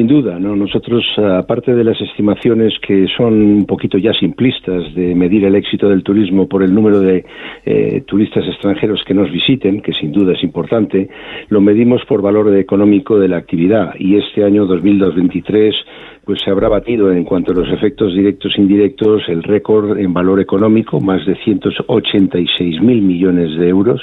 Sin 0.00 0.06
duda, 0.06 0.38
¿no? 0.38 0.56
Nosotros, 0.56 1.04
aparte 1.18 1.74
de 1.74 1.84
las 1.84 2.00
estimaciones 2.00 2.72
que 2.80 3.06
son 3.18 3.34
un 3.34 3.66
poquito 3.66 3.98
ya 3.98 4.14
simplistas 4.14 4.94
de 4.94 5.14
medir 5.14 5.44
el 5.44 5.54
éxito 5.54 5.90
del 5.90 6.02
turismo 6.02 6.48
por 6.48 6.62
el 6.62 6.74
número 6.74 7.00
de 7.00 7.22
eh, 7.66 8.02
turistas 8.06 8.46
extranjeros 8.48 9.02
que 9.06 9.12
nos 9.12 9.30
visiten, 9.30 9.82
que 9.82 9.92
sin 9.92 10.10
duda 10.10 10.32
es 10.32 10.42
importante, 10.42 11.10
lo 11.50 11.60
medimos 11.60 12.02
por 12.06 12.22
valor 12.22 12.56
económico 12.56 13.18
de 13.18 13.28
la 13.28 13.36
actividad. 13.36 13.92
Y 13.98 14.16
este 14.16 14.42
año 14.42 14.64
2023 14.64 15.74
pues 16.24 16.40
se 16.44 16.50
habrá 16.50 16.68
batido 16.68 17.12
en 17.12 17.24
cuanto 17.24 17.52
a 17.52 17.54
los 17.54 17.68
efectos 17.72 18.14
directos 18.14 18.52
e 18.56 18.60
indirectos 18.60 19.22
el 19.28 19.42
récord 19.42 19.98
en 19.98 20.12
valor 20.12 20.40
económico, 20.40 21.00
más 21.00 21.24
de 21.26 21.36
186 21.36 22.80
mil 22.80 23.02
millones 23.02 23.58
de 23.58 23.68
euros, 23.68 24.00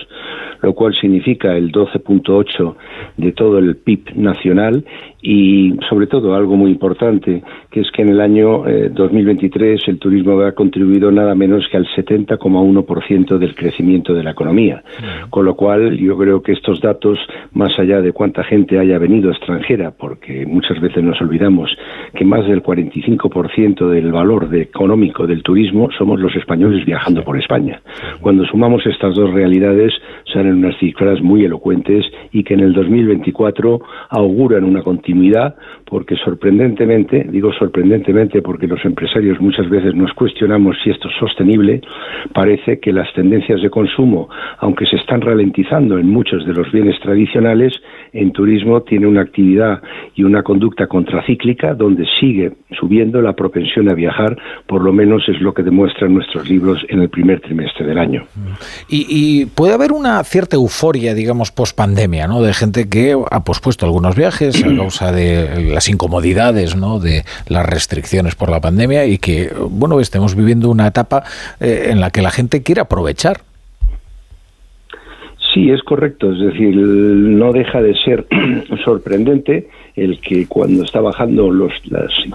lo 0.62 0.74
cual 0.74 0.96
significa 1.00 1.56
el 1.56 1.72
12.8 1.72 2.76
de 3.18 3.32
todo 3.32 3.60
el 3.60 3.76
PIB 3.78 4.16
nacional 4.16 4.84
y 5.22 5.76
sobre 5.90 6.08
todo 6.08 6.36
algo 6.36 6.56
muy 6.56 6.72
importante, 6.72 7.44
que 7.72 7.82
es 7.82 7.92
que 7.92 8.02
en 8.02 8.10
el 8.10 8.22
año 8.22 8.64
2023 8.92 9.82
eh, 9.82 9.92
el 9.92 10.00
turismo 10.00 10.40
ha 10.42 10.54
contribuido 10.54 11.12
nada 11.12 11.36
menos 11.36 11.68
que 11.70 11.78
al 11.78 11.88
70,1% 11.88 13.38
del 13.38 13.56
crecimiento 13.56 14.14
de 14.14 14.24
la 14.24 14.32
economía. 14.32 14.84
Con 15.30 15.46
lo 15.46 15.56
cual 15.56 15.98
yo 15.98 16.18
creo 16.18 16.42
que 16.42 16.54
estos 16.54 16.80
datos, 16.82 17.20
más 17.54 17.78
allá 17.80 18.02
de 18.02 18.14
cuánta 18.14 18.44
gente 18.44 18.80
haya 18.80 18.98
venido 19.00 19.32
extranjera, 19.32 19.92
porque 19.92 20.46
muchas 20.46 20.80
veces 20.80 21.04
nos 21.04 21.20
olvidamos 21.20 21.76
que 22.14 22.26
más 22.26 22.46
del 22.48 22.64
45% 22.64 23.90
del 23.90 24.12
valor 24.12 24.54
económico 24.56 25.28
del 25.28 25.44
turismo 25.44 25.90
somos 25.98 26.20
los 26.20 26.36
españoles 26.36 26.86
viajando 26.86 27.24
por 27.24 27.38
España. 27.38 27.82
Cuando 28.22 28.46
sumamos 28.46 28.86
estas 28.86 29.16
dos 29.16 29.34
realidades, 29.34 29.94
salen 30.32 30.56
unas 30.56 30.78
cifras 30.80 31.22
muy 31.22 31.46
elocuentes 31.46 32.06
y 32.32 32.44
que 32.44 32.54
en 32.54 32.62
el 32.62 32.74
2024 32.74 33.82
auguran 34.10 34.64
una 34.64 34.82
continuidad 34.82 35.56
porque 35.86 36.16
sorprendentemente, 36.18 37.26
digo 37.30 37.54
sorprendentemente 37.54 38.42
porque 38.42 38.68
los 38.68 38.84
empresarios 38.84 39.40
muchas 39.40 39.70
veces 39.70 39.96
nos 39.96 40.14
cuestionamos 40.14 40.78
si 40.84 40.90
esto 40.90 41.10
es 41.10 41.16
sostenible, 41.16 41.82
parece 42.34 42.80
que 42.80 42.92
las 42.92 43.12
tendencias 43.14 43.62
de 43.62 43.70
consumo, 43.70 44.30
aunque 44.60 44.86
se 44.86 44.98
están 44.98 45.22
ralentizando 45.22 45.98
en 45.98 46.10
muchos 46.10 46.46
de 46.46 46.54
los 46.54 46.72
bienes 46.72 47.00
tradicionales, 47.00 47.74
en 48.14 48.32
turismo 48.32 48.82
tiene 48.82 49.08
una 49.08 49.22
actividad 49.22 49.82
y 50.16 50.24
una 50.24 50.44
conducta 50.44 50.88
contracíclica 50.88 51.74
donde 51.74 52.06
sigue 52.20 52.54
subiendo 52.80 53.22
la 53.22 53.34
propensión 53.34 53.90
a 53.90 53.94
viajar, 53.94 54.38
por 54.66 54.82
lo 54.84 54.92
menos 54.92 55.24
es 55.28 55.40
lo 55.42 55.54
que 55.54 55.64
demuestran 55.64 56.14
nuestros 56.14 56.50
libros 56.50 56.80
en 56.90 57.02
el 57.02 57.10
primer 57.10 57.42
trimestre 57.42 57.86
del 57.86 57.98
año. 57.98 58.26
Y, 58.90 59.46
puede 59.56 59.74
haber 59.74 59.92
una 59.92 60.24
cierta 60.24 60.56
euforia, 60.56 61.14
digamos, 61.14 61.52
post 61.52 61.76
pandemia, 61.76 62.28
¿no? 62.28 62.42
De 62.42 62.54
gente 62.54 62.90
que 62.90 63.16
ha 63.32 63.44
pospuesto 63.44 63.86
algunos 63.86 64.16
viajes 64.16 64.64
a 64.64 64.76
causa 64.76 65.12
de 65.12 65.72
las 65.72 65.90
incomodidades, 65.90 66.76
¿no? 66.76 67.00
De 67.00 67.24
las 67.48 67.66
restricciones 67.66 68.36
por 68.36 68.50
la 68.50 68.62
pandemia 68.62 69.06
y 69.06 69.18
que, 69.18 69.52
bueno, 69.70 70.00
estemos 70.00 70.36
viviendo 70.36 70.70
una 70.70 70.88
etapa 70.88 71.24
eh, 71.60 71.88
en 71.92 72.00
la 72.00 72.12
que 72.12 72.22
la 72.22 72.32
gente 72.32 72.64
quiere 72.64 72.82
aprovechar. 72.82 73.47
Sí, 75.58 75.72
es 75.72 75.82
correcto. 75.82 76.32
Es 76.32 76.40
decir, 76.40 76.76
no 76.78 77.52
deja 77.52 77.82
de 77.82 77.96
ser 77.96 78.28
sorprendente 78.86 79.66
el 79.96 80.20
que 80.20 80.46
cuando 80.46 80.84
está 80.84 81.02
bajando 81.02 81.50
los, 81.50 81.74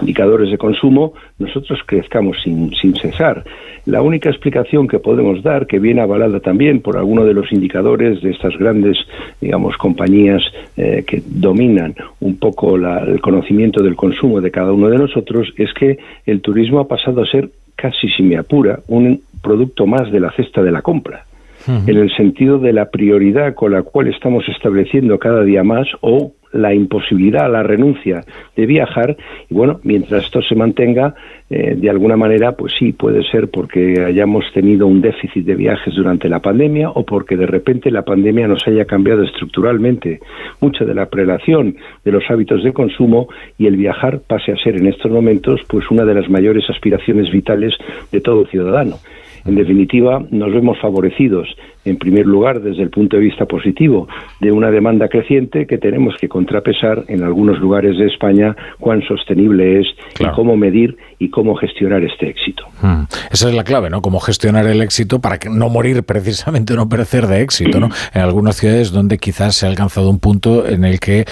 indicadores 0.00 0.50
de 0.50 0.58
consumo, 0.58 1.12
nosotros 1.38 1.78
crezcamos 1.86 2.38
sin, 2.42 2.74
sin 2.74 2.96
cesar. 2.96 3.44
La 3.86 4.02
única 4.02 4.28
explicación 4.28 4.88
que 4.88 4.98
podemos 4.98 5.40
dar, 5.44 5.68
que 5.68 5.78
viene 5.78 6.00
avalada 6.00 6.40
también 6.40 6.80
por 6.80 6.96
alguno 6.96 7.24
de 7.24 7.32
los 7.32 7.52
indicadores 7.52 8.20
de 8.22 8.30
estas 8.30 8.58
grandes, 8.58 8.98
digamos, 9.40 9.76
compañías 9.76 10.42
eh, 10.76 11.04
que 11.06 11.22
dominan 11.24 11.94
un 12.18 12.40
poco 12.40 12.74
el 12.74 13.20
conocimiento 13.20 13.84
del 13.84 13.94
consumo 13.94 14.40
de 14.40 14.50
cada 14.50 14.72
uno 14.72 14.88
de 14.88 14.98
nosotros, 14.98 15.54
es 15.56 15.72
que 15.74 15.96
el 16.26 16.40
turismo 16.40 16.80
ha 16.80 16.88
pasado 16.88 17.22
a 17.22 17.26
ser, 17.26 17.50
casi 17.76 18.08
si 18.08 18.24
me 18.24 18.36
apura, 18.36 18.80
un 18.88 19.22
producto 19.40 19.86
más 19.86 20.10
de 20.10 20.18
la 20.18 20.32
cesta 20.32 20.60
de 20.60 20.72
la 20.72 20.82
compra 20.82 21.24
en 21.66 21.96
el 21.96 22.14
sentido 22.16 22.58
de 22.58 22.72
la 22.72 22.90
prioridad 22.90 23.54
con 23.54 23.72
la 23.72 23.82
cual 23.82 24.08
estamos 24.08 24.44
estableciendo 24.48 25.18
cada 25.18 25.42
día 25.42 25.62
más 25.62 25.88
o 26.00 26.32
la 26.52 26.74
imposibilidad, 26.74 27.50
la 27.50 27.62
renuncia 27.62 28.24
de 28.54 28.66
viajar 28.66 29.16
y 29.48 29.54
bueno, 29.54 29.80
mientras 29.82 30.24
esto 30.24 30.42
se 30.42 30.54
mantenga, 30.54 31.14
eh, 31.50 31.74
de 31.76 31.90
alguna 31.90 32.16
manera, 32.16 32.52
pues 32.52 32.74
sí, 32.78 32.92
puede 32.92 33.22
ser 33.24 33.48
porque 33.48 34.04
hayamos 34.04 34.44
tenido 34.52 34.86
un 34.86 35.00
déficit 35.00 35.44
de 35.44 35.54
viajes 35.54 35.94
durante 35.94 36.28
la 36.28 36.40
pandemia 36.40 36.90
o 36.90 37.04
porque 37.04 37.36
de 37.36 37.46
repente 37.46 37.90
la 37.90 38.02
pandemia 38.02 38.46
nos 38.48 38.66
haya 38.66 38.84
cambiado 38.84 39.22
estructuralmente 39.22 40.20
mucha 40.60 40.84
de 40.84 40.94
la 40.94 41.06
prelación 41.06 41.76
de 42.04 42.12
los 42.12 42.24
hábitos 42.30 42.62
de 42.62 42.72
consumo 42.72 43.28
y 43.58 43.66
el 43.66 43.76
viajar 43.76 44.20
pase 44.20 44.52
a 44.52 44.56
ser 44.56 44.76
en 44.76 44.86
estos 44.86 45.10
momentos 45.10 45.60
pues 45.68 45.90
una 45.90 46.04
de 46.04 46.14
las 46.14 46.28
mayores 46.28 46.68
aspiraciones 46.68 47.30
vitales 47.30 47.74
de 48.10 48.20
todo 48.20 48.46
ciudadano. 48.46 48.96
En 49.44 49.54
definitiva, 49.56 50.22
nos 50.30 50.52
vemos 50.52 50.78
favorecidos, 50.80 51.48
en 51.84 51.96
primer 51.96 52.26
lugar, 52.26 52.60
desde 52.60 52.82
el 52.82 52.90
punto 52.90 53.16
de 53.16 53.22
vista 53.22 53.44
positivo, 53.46 54.08
de 54.40 54.52
una 54.52 54.70
demanda 54.70 55.08
creciente 55.08 55.66
que 55.66 55.78
tenemos 55.78 56.14
que 56.20 56.28
contrapesar 56.28 57.04
en 57.08 57.24
algunos 57.24 57.58
lugares 57.58 57.98
de 57.98 58.06
España 58.06 58.54
cuán 58.78 59.02
sostenible 59.02 59.80
es 59.80 59.86
y 60.20 60.26
cómo 60.34 60.56
medir 60.56 60.96
y 61.18 61.30
cómo 61.30 61.54
gestionar 61.56 62.04
este 62.04 62.28
éxito. 62.28 62.64
Hmm. 62.80 63.04
Esa 63.30 63.48
es 63.48 63.54
la 63.54 63.64
clave, 63.64 63.90
¿no? 63.90 64.00
Cómo 64.00 64.20
gestionar 64.20 64.66
el 64.66 64.80
éxito 64.80 65.20
para 65.20 65.38
que 65.38 65.48
no 65.50 65.68
morir 65.68 66.02
precisamente, 66.06 66.74
no 66.74 66.88
perecer 66.88 67.26
de 67.26 67.42
éxito, 67.42 67.80
¿no? 67.80 67.88
En 68.14 68.22
algunas 68.22 68.56
ciudades 68.56 68.92
donde 68.92 69.18
quizás 69.18 69.56
se 69.56 69.66
ha 69.66 69.68
alcanzado 69.68 70.10
un 70.10 70.20
punto 70.20 70.66
en 70.66 70.84
el 70.84 71.00
que 71.00 71.24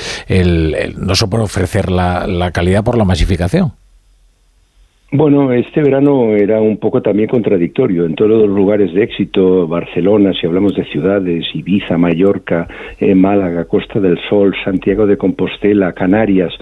no 0.96 1.14
se 1.14 1.26
puede 1.28 1.44
ofrecer 1.44 1.90
la 1.90 2.50
calidad 2.52 2.82
por 2.82 2.98
la 2.98 3.04
masificación. 3.04 3.79
Bueno, 5.12 5.52
este 5.52 5.82
verano 5.82 6.36
era 6.36 6.60
un 6.60 6.76
poco 6.76 7.02
también 7.02 7.28
contradictorio. 7.28 8.06
En 8.06 8.14
todos 8.14 8.30
los 8.30 8.48
lugares 8.48 8.94
de 8.94 9.02
éxito, 9.02 9.66
Barcelona, 9.66 10.32
si 10.40 10.46
hablamos 10.46 10.76
de 10.76 10.84
ciudades, 10.84 11.44
Ibiza, 11.52 11.98
Mallorca, 11.98 12.68
eh, 13.00 13.16
Málaga, 13.16 13.64
Costa 13.64 13.98
del 13.98 14.20
Sol, 14.28 14.54
Santiago 14.64 15.08
de 15.08 15.16
Compostela, 15.16 15.94
Canarias, 15.94 16.52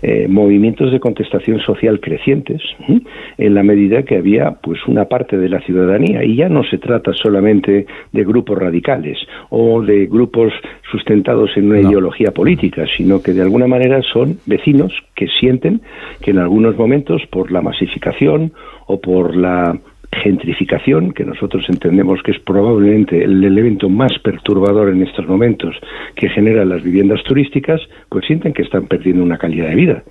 eh, 0.00 0.26
movimientos 0.26 0.90
de 0.90 1.00
contestación 1.00 1.60
social 1.60 2.00
crecientes, 2.00 2.62
en 3.36 3.54
la 3.54 3.62
medida 3.62 4.02
que 4.04 4.16
había 4.16 4.52
pues 4.52 4.78
una 4.86 5.04
parte 5.04 5.36
de 5.36 5.50
la 5.50 5.60
ciudadanía. 5.60 6.24
Y 6.24 6.36
ya 6.36 6.48
no 6.48 6.64
se 6.64 6.78
trata 6.78 7.12
solamente 7.12 7.84
de 8.12 8.24
grupos 8.24 8.56
radicales 8.56 9.18
o 9.50 9.82
de 9.82 10.06
grupos 10.06 10.54
sustentados 10.90 11.50
en 11.58 11.70
una 11.70 11.82
ideología 11.82 12.30
política, 12.30 12.86
sino 12.96 13.20
que 13.20 13.34
de 13.34 13.42
alguna 13.42 13.66
manera 13.66 14.00
son 14.00 14.38
vecinos 14.46 14.94
que 15.14 15.28
sienten 15.28 15.82
que 16.22 16.30
en 16.30 16.38
algunos 16.38 16.74
momentos, 16.78 17.20
por 17.30 17.52
la 17.52 17.60
masificación 17.60 17.97
o 18.86 19.00
por 19.00 19.36
la 19.36 19.78
gentrificación, 20.10 21.12
que 21.12 21.24
nosotros 21.24 21.64
entendemos 21.68 22.22
que 22.22 22.30
es 22.32 22.38
probablemente 22.38 23.22
el 23.22 23.44
elemento 23.44 23.88
más 23.88 24.18
perturbador 24.20 24.88
en 24.88 25.02
estos 25.02 25.26
momentos 25.28 25.76
que 26.14 26.28
genera 26.30 26.64
las 26.64 26.82
viviendas 26.82 27.22
turísticas, 27.24 27.80
pues 28.08 28.26
sienten 28.26 28.54
que 28.54 28.62
están 28.62 28.86
perdiendo 28.86 29.22
una 29.22 29.38
calidad 29.38 29.68
de 29.68 29.74
vida 29.74 30.02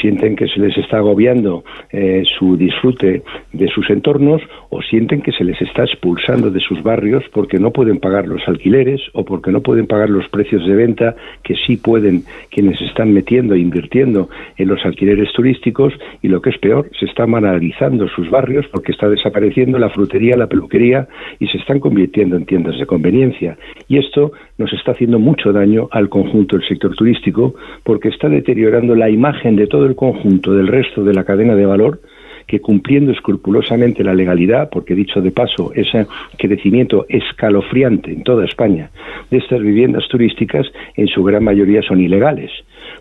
sienten 0.00 0.36
que 0.36 0.48
se 0.48 0.60
les 0.60 0.76
está 0.76 0.98
agobiando 0.98 1.64
eh, 1.90 2.22
su 2.38 2.56
disfrute 2.56 3.22
de 3.52 3.68
sus 3.68 3.88
entornos 3.90 4.42
o 4.70 4.82
sienten 4.82 5.22
que 5.22 5.32
se 5.32 5.44
les 5.44 5.60
está 5.60 5.84
expulsando 5.84 6.50
de 6.50 6.60
sus 6.60 6.82
barrios 6.82 7.24
porque 7.32 7.58
no 7.58 7.70
pueden 7.70 7.98
pagar 7.98 8.26
los 8.26 8.46
alquileres 8.48 9.00
o 9.12 9.24
porque 9.24 9.52
no 9.52 9.60
pueden 9.60 9.86
pagar 9.86 10.10
los 10.10 10.28
precios 10.28 10.66
de 10.66 10.74
venta 10.74 11.16
que 11.42 11.54
sí 11.66 11.76
pueden 11.76 12.22
quienes 12.50 12.80
están 12.80 13.12
metiendo 13.12 13.54
e 13.54 13.60
invirtiendo 13.60 14.28
en 14.56 14.68
los 14.68 14.84
alquileres 14.84 15.32
turísticos 15.32 15.92
y 16.22 16.28
lo 16.28 16.40
que 16.40 16.50
es 16.50 16.58
peor, 16.58 16.90
se 16.98 17.06
están 17.06 17.32
banalizando 17.32 18.08
sus 18.08 18.30
barrios 18.30 18.66
porque 18.72 18.92
está 18.92 19.08
desapareciendo 19.08 19.78
la 19.78 19.90
frutería, 19.90 20.36
la 20.36 20.46
peluquería 20.46 21.08
y 21.38 21.46
se 21.48 21.58
están 21.58 21.80
convirtiendo 21.80 22.36
en 22.36 22.46
tiendas 22.46 22.78
de 22.78 22.86
conveniencia. 22.86 23.56
Y 23.88 23.98
esto 23.98 24.32
nos 24.58 24.72
está 24.72 24.92
haciendo 24.92 25.18
mucho 25.18 25.52
daño 25.52 25.88
al 25.90 26.08
conjunto 26.08 26.56
del 26.56 26.66
sector 26.66 26.94
turístico 26.94 27.54
porque 27.82 28.08
está 28.08 28.28
deteriorando 28.28 28.94
la 28.94 29.10
imagen 29.10 29.56
de 29.56 29.66
todo 29.66 29.86
el 29.86 29.96
conjunto 29.96 30.52
del 30.54 30.68
resto 30.68 31.02
de 31.04 31.14
la 31.14 31.24
cadena 31.24 31.54
de 31.54 31.66
valor 31.66 32.00
que 32.46 32.60
cumpliendo 32.60 33.12
escrupulosamente 33.12 34.04
la 34.04 34.14
legalidad, 34.14 34.68
porque 34.70 34.94
dicho 34.94 35.20
de 35.20 35.30
paso, 35.30 35.72
ese 35.74 36.06
crecimiento 36.36 37.06
escalofriante 37.08 38.12
en 38.12 38.24
toda 38.24 38.44
España 38.44 38.90
de 39.30 39.38
estas 39.38 39.60
viviendas 39.60 40.06
turísticas, 40.08 40.66
en 40.96 41.06
su 41.08 41.22
gran 41.22 41.44
mayoría 41.44 41.82
son 41.82 42.00
ilegales. 42.00 42.50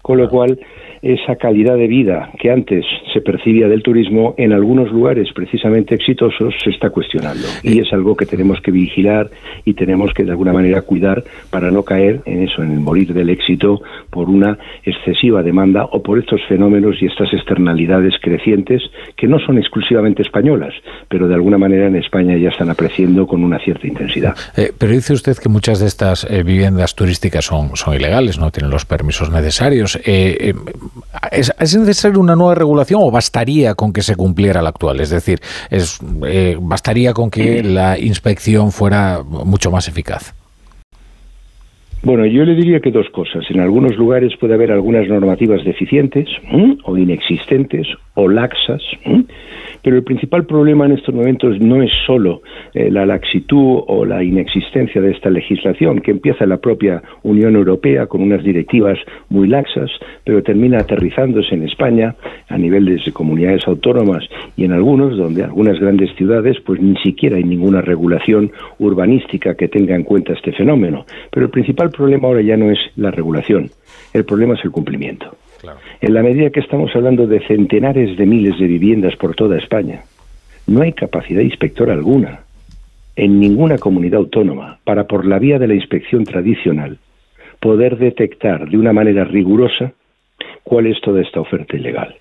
Con 0.01 0.19
lo 0.19 0.29
cual, 0.29 0.59
esa 1.01 1.35
calidad 1.35 1.77
de 1.77 1.87
vida 1.87 2.29
que 2.39 2.51
antes 2.51 2.85
se 3.11 3.21
percibía 3.21 3.67
del 3.67 3.81
turismo 3.81 4.35
en 4.37 4.53
algunos 4.53 4.91
lugares 4.91 5.29
precisamente 5.33 5.95
exitosos 5.95 6.53
se 6.63 6.69
está 6.69 6.91
cuestionando 6.91 7.47
y 7.63 7.79
es 7.79 7.91
algo 7.91 8.15
que 8.15 8.25
tenemos 8.25 8.61
que 8.61 8.71
vigilar 8.71 9.29
y 9.65 9.73
tenemos 9.73 10.13
que 10.13 10.23
de 10.23 10.31
alguna 10.31 10.53
manera 10.53 10.81
cuidar 10.83 11.23
para 11.49 11.71
no 11.71 11.83
caer 11.83 12.21
en 12.25 12.43
eso, 12.43 12.61
en 12.61 12.71
el 12.71 12.79
morir 12.79 13.13
del 13.13 13.29
éxito 13.29 13.81
por 14.09 14.29
una 14.29 14.57
excesiva 14.83 15.41
demanda 15.41 15.85
o 15.85 16.03
por 16.03 16.19
estos 16.19 16.41
fenómenos 16.47 17.01
y 17.01 17.07
estas 17.07 17.33
externalidades 17.33 18.13
crecientes 18.21 18.83
que 19.17 19.27
no 19.27 19.39
son 19.39 19.57
exclusivamente 19.57 20.21
españolas, 20.21 20.73
pero 21.09 21.27
de 21.27 21.33
alguna 21.33 21.57
manera 21.57 21.87
en 21.87 21.95
España 21.95 22.37
ya 22.37 22.49
están 22.49 22.69
apreciando 22.69 23.25
con 23.25 23.43
una 23.43 23.59
cierta 23.59 23.87
intensidad. 23.87 24.35
Eh, 24.55 24.71
pero 24.77 24.91
dice 24.91 25.13
usted 25.13 25.37
que 25.37 25.49
muchas 25.49 25.79
de 25.79 25.87
estas 25.87 26.29
eh, 26.29 26.43
viviendas 26.43 26.95
turísticas 26.95 27.45
son, 27.45 27.75
son 27.75 27.95
ilegales, 27.95 28.37
no 28.37 28.51
tienen 28.51 28.69
los 28.69 28.85
permisos 28.85 29.31
necesarios. 29.31 29.99
Eh, 30.05 30.53
¿Es, 31.31 31.77
necesaria 31.77 32.19
una 32.19 32.35
nueva 32.35 32.55
regulación 32.55 33.01
o 33.03 33.11
bastaría 33.11 33.75
con 33.75 33.93
que 33.93 34.01
se 34.01 34.15
cumpliera 34.15 34.61
la 34.61 34.69
actual? 34.69 34.99
Es 34.99 35.09
decir, 35.09 35.39
es, 35.69 35.99
eh, 36.25 36.57
¿bastaría 36.59 37.13
con 37.13 37.29
que 37.29 37.63
la 37.63 37.97
inspección 37.97 38.71
fuera 38.71 39.21
mucho 39.23 39.71
más 39.71 39.87
eficaz? 39.87 40.33
Bueno, 42.03 42.25
yo 42.25 42.43
le 42.45 42.55
diría 42.55 42.79
que 42.79 42.89
dos 42.91 43.07
cosas. 43.11 43.45
En 43.51 43.59
algunos 43.59 43.95
lugares 43.95 44.33
puede 44.39 44.55
haber 44.55 44.71
algunas 44.71 45.07
normativas 45.07 45.63
deficientes 45.63 46.27
o 46.83 46.97
inexistentes 46.97 47.87
o 48.15 48.27
laxas, 48.27 48.81
pero 49.83 49.97
el 49.97 50.03
principal 50.03 50.45
problema 50.45 50.85
en 50.85 50.93
estos 50.93 51.13
momentos 51.13 51.59
no 51.59 51.81
es 51.81 51.91
solo 52.05 52.41
eh, 52.73 52.89
la 52.91 53.05
laxitud 53.05 53.83
o 53.87 54.05
la 54.05 54.23
inexistencia 54.23 55.01
de 55.01 55.11
esta 55.11 55.29
legislación, 55.29 56.01
que 56.01 56.11
empieza 56.11 56.43
en 56.43 56.49
la 56.51 56.57
propia 56.57 57.01
Unión 57.23 57.55
Europea 57.55 58.07
con 58.07 58.21
unas 58.21 58.43
directivas 58.43 58.97
muy 59.29 59.47
laxas, 59.47 59.89
pero 60.23 60.43
termina 60.43 60.79
aterrizándose 60.79 61.55
en 61.55 61.63
España 61.63 62.15
a 62.49 62.57
nivel 62.57 62.85
de 62.85 63.11
comunidades 63.11 63.67
autónomas 63.67 64.23
y 64.55 64.65
en 64.65 64.71
algunos, 64.71 65.17
donde 65.17 65.43
algunas 65.43 65.79
grandes 65.79 66.13
ciudades, 66.15 66.57
pues 66.65 66.81
ni 66.81 66.95
siquiera 66.97 67.37
hay 67.37 67.43
ninguna 67.43 67.81
regulación 67.81 68.51
urbanística 68.79 69.55
que 69.55 69.67
tenga 69.67 69.95
en 69.95 70.03
cuenta 70.03 70.33
este 70.33 70.51
fenómeno. 70.51 71.05
Pero 71.31 71.45
el 71.45 71.51
principal 71.51 71.89
problema 71.89 72.27
ahora 72.27 72.41
ya 72.41 72.57
no 72.57 72.71
es 72.71 72.79
la 72.95 73.11
regulación, 73.11 73.69
el 74.13 74.25
problema 74.25 74.55
es 74.55 74.63
el 74.63 74.71
cumplimiento. 74.71 75.35
En 76.01 76.13
la 76.13 76.23
medida 76.23 76.49
que 76.49 76.59
estamos 76.59 76.95
hablando 76.95 77.27
de 77.27 77.45
centenares 77.47 78.17
de 78.17 78.25
miles 78.25 78.57
de 78.59 78.67
viviendas 78.67 79.15
por 79.15 79.35
toda 79.35 79.57
España, 79.57 80.01
no 80.67 80.81
hay 80.81 80.93
capacidad 80.93 81.41
inspectora 81.41 81.93
alguna 81.93 82.41
en 83.15 83.39
ninguna 83.39 83.77
comunidad 83.77 84.19
autónoma 84.19 84.79
para, 84.83 85.05
por 85.05 85.25
la 85.25 85.37
vía 85.39 85.59
de 85.59 85.67
la 85.67 85.75
inspección 85.75 86.23
tradicional, 86.23 86.97
poder 87.59 87.97
detectar 87.97 88.69
de 88.69 88.77
una 88.77 88.93
manera 88.93 89.23
rigurosa 89.23 89.93
cuál 90.63 90.87
es 90.87 90.99
toda 91.01 91.21
esta 91.21 91.41
oferta 91.41 91.75
ilegal. 91.75 92.15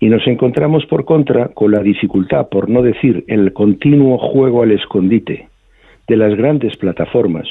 Y 0.00 0.08
nos 0.08 0.26
encontramos, 0.26 0.86
por 0.86 1.04
contra, 1.04 1.48
con 1.48 1.72
la 1.72 1.80
dificultad, 1.80 2.48
por 2.48 2.68
no 2.68 2.82
decir 2.82 3.24
el 3.26 3.52
continuo 3.52 4.16
juego 4.16 4.62
al 4.62 4.70
escondite 4.70 5.48
de 6.06 6.16
las 6.16 6.34
grandes 6.36 6.76
plataformas, 6.76 7.46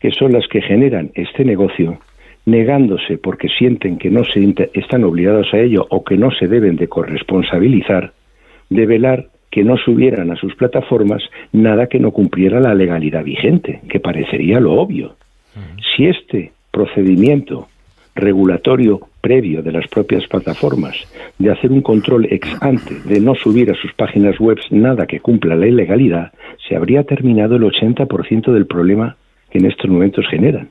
que 0.00 0.12
son 0.12 0.32
las 0.32 0.46
que 0.48 0.62
generan 0.62 1.10
este 1.14 1.44
negocio, 1.44 1.98
negándose 2.48 3.18
porque 3.18 3.48
sienten 3.48 3.98
que 3.98 4.10
no 4.10 4.24
se 4.24 4.54
están 4.74 5.04
obligados 5.04 5.48
a 5.52 5.58
ello 5.58 5.86
o 5.90 6.02
que 6.04 6.16
no 6.16 6.30
se 6.30 6.46
deben 6.46 6.76
de 6.76 6.88
corresponsabilizar, 6.88 8.12
de 8.70 8.86
velar 8.86 9.26
que 9.50 9.64
no 9.64 9.76
subieran 9.76 10.30
a 10.30 10.36
sus 10.36 10.54
plataformas 10.54 11.22
nada 11.52 11.86
que 11.86 11.98
no 11.98 12.10
cumpliera 12.10 12.60
la 12.60 12.74
legalidad 12.74 13.24
vigente, 13.24 13.80
que 13.88 14.00
parecería 14.00 14.60
lo 14.60 14.72
obvio. 14.74 15.16
Si 15.96 16.06
este 16.06 16.52
procedimiento 16.70 17.68
regulatorio 18.14 19.00
previo 19.20 19.62
de 19.62 19.72
las 19.72 19.86
propias 19.88 20.26
plataformas 20.26 20.96
de 21.38 21.50
hacer 21.50 21.70
un 21.70 21.82
control 21.82 22.26
ex 22.30 22.48
ante, 22.60 22.94
de 23.04 23.20
no 23.20 23.34
subir 23.34 23.70
a 23.70 23.74
sus 23.74 23.92
páginas 23.94 24.38
web 24.38 24.58
nada 24.70 25.06
que 25.06 25.20
cumpla 25.20 25.56
la 25.56 25.66
ilegalidad, 25.66 26.32
se 26.68 26.76
habría 26.76 27.04
terminado 27.04 27.56
el 27.56 27.62
80% 27.62 28.52
del 28.52 28.66
problema 28.66 29.16
que 29.50 29.58
en 29.58 29.66
estos 29.66 29.90
momentos 29.90 30.26
generan. 30.30 30.68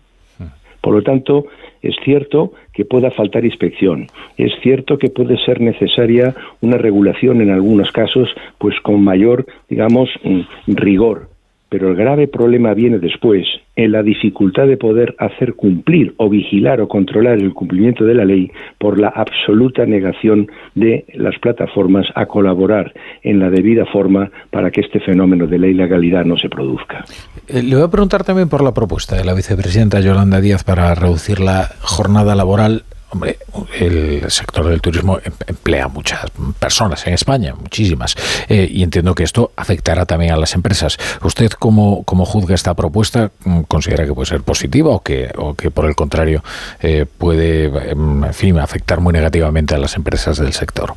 Por 0.88 0.96
lo 0.96 1.02
tanto, 1.02 1.48
es 1.82 1.98
cierto 2.06 2.54
que 2.72 2.86
pueda 2.86 3.12
faltar 3.12 3.44
inspección, 3.44 4.08
es 4.38 4.54
cierto 4.64 4.98
que 4.98 5.10
puede 5.10 5.38
ser 5.44 5.60
necesaria 5.60 6.34
una 6.62 6.78
regulación 6.78 7.42
en 7.42 7.50
algunos 7.50 7.92
casos, 7.92 8.30
pues 8.58 8.80
con 8.80 9.04
mayor, 9.04 9.46
digamos, 9.68 10.10
mm, 10.24 10.44
rigor, 10.68 11.28
pero 11.70 11.90
el 11.90 11.96
grave 11.96 12.28
problema 12.28 12.74
viene 12.74 13.00
después, 13.00 13.46
en 13.76 13.92
la 13.92 14.02
dificultad 14.04 14.68
de 14.68 14.78
poder 14.78 15.16
hacer 15.20 15.54
cumplir 15.54 16.14
o 16.18 16.30
vigilar 16.30 16.82
o 16.82 16.88
controlar 16.88 17.38
el 17.38 17.54
cumplimiento 17.54 18.06
de 18.06 18.16
la 18.16 18.26
ley 18.26 18.52
por 18.78 19.00
la 19.00 19.10
absoluta 19.10 19.86
negación 19.86 20.48
de 20.76 21.06
las 21.14 21.38
plataformas 21.40 22.08
a 22.16 22.26
colaborar 22.26 22.94
en 23.24 23.40
la 23.40 23.50
debida 23.50 23.86
forma 23.86 24.32
para 24.50 24.72
que 24.72 24.82
este 24.82 25.00
fenómeno 25.00 25.48
de 25.48 25.60
la 25.60 25.68
ilegalidad 25.68 26.26
no 26.26 26.38
se 26.38 26.50
produzca. 26.50 27.06
Eh, 27.48 27.62
le 27.62 27.76
voy 27.76 27.86
a 27.86 27.92
preguntar 27.92 28.24
también 28.24 28.50
por 28.50 28.64
la 28.64 28.74
propuesta 28.74 29.16
de 29.16 29.26
la 29.26 29.34
vicepresidenta 29.34 30.00
Yolanda 30.00 30.42
Díaz 30.42 30.64
para 30.64 30.96
reducir 30.96 31.40
la 31.40 31.70
jornada 31.82 32.36
laboral 32.36 32.84
Hombre, 33.10 33.40
el 33.80 34.30
sector 34.30 34.68
del 34.68 34.82
turismo 34.82 35.18
em, 35.24 35.32
emplea 35.48 35.88
muchas 35.88 36.30
personas 36.60 37.08
en 37.08 37.14
España, 37.14 37.56
muchísimas, 37.56 38.16
eh, 38.50 38.68
y 38.70 38.84
entiendo 38.84 39.16
que 39.16 39.24
esto 39.24 39.52
afectará 39.56 40.06
también 40.06 40.34
a 40.34 40.38
las 40.38 40.56
empresas. 40.56 40.98
¿Usted 41.24 41.52
cómo, 41.52 42.04
cómo 42.04 42.26
juzga 42.26 42.54
esta 42.54 42.74
propuesta? 42.74 43.32
¿Considera 43.70 44.06
que 44.06 44.14
puede 44.14 44.26
ser 44.26 44.42
positiva 44.42 44.90
o 44.90 45.02
que, 45.02 45.32
o 45.38 45.54
que 45.54 45.72
por 45.72 45.86
el 45.86 45.96
contrario 45.96 46.44
eh, 46.82 47.06
puede 47.18 47.66
em, 47.92 48.26
en 48.26 48.34
fin, 48.34 48.60
afectar 48.60 49.00
muy 49.00 49.14
negativamente 49.14 49.74
a 49.74 49.78
las 49.78 49.96
empresas 49.96 50.38
del 50.38 50.52
sector? 50.52 50.96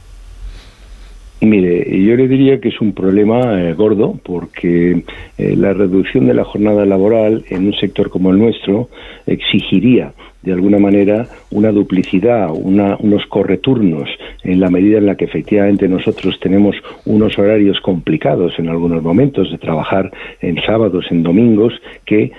Mire, 1.43 2.05
yo 2.05 2.17
le 2.17 2.29
diría 2.29 2.61
que 2.61 2.69
es 2.69 2.81
un 2.81 2.93
problema 2.93 3.63
eh, 3.63 3.73
gordo 3.73 4.19
porque 4.23 5.03
la 5.39 5.73
reducción 5.73 6.27
de 6.27 6.35
la 6.35 6.45
jornada 6.45 6.85
laboral 6.85 7.45
en 7.49 7.67
un 7.67 7.75
sector 7.75 8.11
como 8.11 8.31
el 8.31 8.39
nuestro 8.39 8.91
exigiría 9.27 10.13
de 10.43 10.53
alguna 10.53 10.79
manera 10.79 11.27
una 11.51 11.71
duplicidad, 11.71 12.51
unos 12.53 13.27
correturnos, 13.27 14.09
en 14.43 14.61
la 14.61 14.71
medida 14.71 14.99
en 14.99 15.07
la 15.07 15.17
que 15.17 15.27
efectivamente 15.27 15.89
nosotros 15.89 16.39
tenemos 16.41 16.77
unos 17.05 17.39
horarios 17.39 17.81
complicados 17.81 18.59
en 18.59 18.69
algunos 18.69 19.03
momentos 19.03 19.51
de 19.51 19.59
trabajar 19.59 20.11
en 20.41 20.57
sábados, 20.63 21.07
en 21.11 21.23
domingos, 21.23 21.75
que 22.07 22.33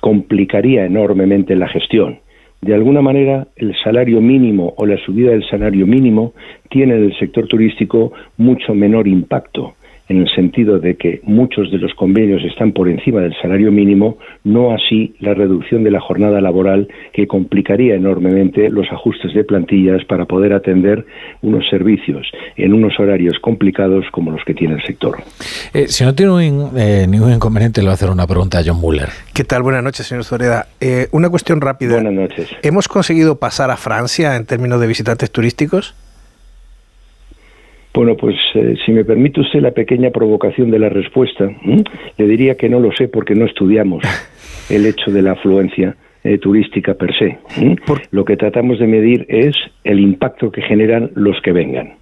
complicaría 0.00 0.86
enormemente 0.86 1.54
la 1.54 1.68
gestión. 1.68 2.18
De 2.62 2.74
alguna 2.74 3.02
manera, 3.02 3.48
el 3.56 3.74
salario 3.82 4.20
mínimo 4.20 4.72
o 4.76 4.86
la 4.86 4.96
subida 5.04 5.32
del 5.32 5.44
salario 5.50 5.84
mínimo 5.84 6.32
tiene 6.70 6.94
en 6.94 7.04
el 7.04 7.18
sector 7.18 7.48
turístico 7.48 8.12
mucho 8.36 8.72
menor 8.72 9.08
impacto 9.08 9.74
en 10.08 10.18
el 10.18 10.28
sentido 10.34 10.78
de 10.78 10.96
que 10.96 11.20
muchos 11.22 11.70
de 11.70 11.78
los 11.78 11.94
convenios 11.94 12.42
están 12.44 12.72
por 12.72 12.88
encima 12.88 13.20
del 13.20 13.34
salario 13.40 13.72
mínimo, 13.72 14.18
no 14.44 14.72
así 14.72 15.14
la 15.20 15.34
reducción 15.34 15.84
de 15.84 15.90
la 15.90 16.00
jornada 16.00 16.40
laboral 16.40 16.88
que 17.12 17.26
complicaría 17.26 17.94
enormemente 17.94 18.68
los 18.70 18.86
ajustes 18.90 19.34
de 19.34 19.44
plantillas 19.44 20.04
para 20.04 20.24
poder 20.26 20.52
atender 20.52 21.06
unos 21.42 21.68
servicios 21.68 22.26
en 22.56 22.72
unos 22.72 22.98
horarios 22.98 23.38
complicados 23.40 24.04
como 24.12 24.30
los 24.30 24.44
que 24.44 24.54
tiene 24.54 24.74
el 24.74 24.82
sector. 24.82 25.18
Eh, 25.72 25.86
si 25.88 26.04
no 26.04 26.14
tiene 26.14 26.32
eh, 26.76 27.06
ningún 27.08 27.32
inconveniente, 27.32 27.80
le 27.80 27.86
voy 27.86 27.92
a 27.92 27.94
hacer 27.94 28.10
una 28.10 28.26
pregunta 28.26 28.58
a 28.58 28.62
John 28.64 28.80
Muller. 28.80 29.08
¿Qué 29.32 29.44
tal? 29.44 29.62
Buenas 29.62 29.82
noches, 29.82 30.06
señor 30.06 30.24
Zoreda. 30.24 30.66
Eh, 30.80 31.08
una 31.12 31.30
cuestión 31.30 31.60
rápida. 31.60 31.94
Buenas 31.94 32.12
noches. 32.12 32.48
¿Hemos 32.62 32.88
conseguido 32.88 33.38
pasar 33.38 33.70
a 33.70 33.76
Francia 33.76 34.36
en 34.36 34.46
términos 34.46 34.80
de 34.80 34.86
visitantes 34.86 35.30
turísticos? 35.30 35.94
Bueno, 37.94 38.16
pues 38.16 38.36
eh, 38.54 38.74
si 38.84 38.92
me 38.92 39.04
permite 39.04 39.40
usted 39.40 39.60
la 39.60 39.72
pequeña 39.72 40.10
provocación 40.10 40.70
de 40.70 40.78
la 40.78 40.88
respuesta, 40.88 41.50
le 42.16 42.26
diría 42.26 42.56
que 42.56 42.68
no 42.68 42.80
lo 42.80 42.90
sé 42.92 43.08
porque 43.08 43.34
no 43.34 43.44
estudiamos 43.44 44.02
el 44.70 44.86
hecho 44.86 45.10
de 45.10 45.22
la 45.22 45.32
afluencia 45.32 45.94
eh, 46.24 46.38
turística 46.38 46.94
per 46.94 47.14
se. 47.18 47.38
Lo 48.10 48.24
que 48.24 48.36
tratamos 48.36 48.78
de 48.78 48.86
medir 48.86 49.26
es 49.28 49.56
el 49.84 50.00
impacto 50.00 50.50
que 50.50 50.62
generan 50.62 51.10
los 51.14 51.40
que 51.42 51.52
vengan. 51.52 51.94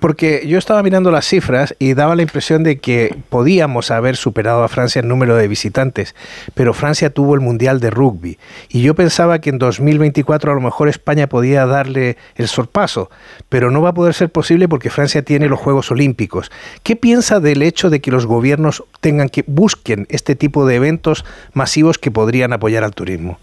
Porque 0.00 0.44
yo 0.46 0.58
estaba 0.58 0.82
mirando 0.82 1.10
las 1.10 1.26
cifras 1.26 1.74
y 1.78 1.94
daba 1.94 2.14
la 2.14 2.22
impresión 2.22 2.62
de 2.62 2.78
que 2.78 3.16
podíamos 3.28 3.90
haber 3.90 4.16
superado 4.16 4.62
a 4.62 4.68
Francia 4.68 5.00
en 5.00 5.08
número 5.08 5.36
de 5.36 5.48
visitantes, 5.48 6.14
pero 6.54 6.74
Francia 6.74 7.10
tuvo 7.10 7.34
el 7.34 7.40
Mundial 7.40 7.80
de 7.80 7.90
Rugby 7.90 8.38
y 8.68 8.82
yo 8.82 8.94
pensaba 8.94 9.40
que 9.40 9.50
en 9.50 9.58
2024 9.58 10.52
a 10.52 10.54
lo 10.54 10.60
mejor 10.60 10.88
España 10.88 11.28
podía 11.28 11.66
darle 11.66 12.16
el 12.36 12.48
sorpaso, 12.48 13.10
pero 13.48 13.70
no 13.70 13.82
va 13.82 13.90
a 13.90 13.94
poder 13.94 14.14
ser 14.14 14.30
posible 14.30 14.68
porque 14.68 14.90
Francia 14.90 15.22
tiene 15.22 15.48
los 15.48 15.58
Juegos 15.58 15.90
Olímpicos. 15.90 16.50
¿Qué 16.82 16.96
piensa 16.96 17.40
del 17.40 17.62
hecho 17.62 17.90
de 17.90 18.00
que 18.00 18.10
los 18.10 18.26
gobiernos 18.26 18.84
tengan 19.00 19.28
que 19.28 19.44
busquen 19.46 20.06
este 20.10 20.36
tipo 20.36 20.66
de 20.66 20.76
eventos 20.76 21.24
masivos 21.52 21.98
que 21.98 22.10
podrían 22.10 22.52
apoyar 22.52 22.84
al 22.84 22.94
turismo? 22.94 23.38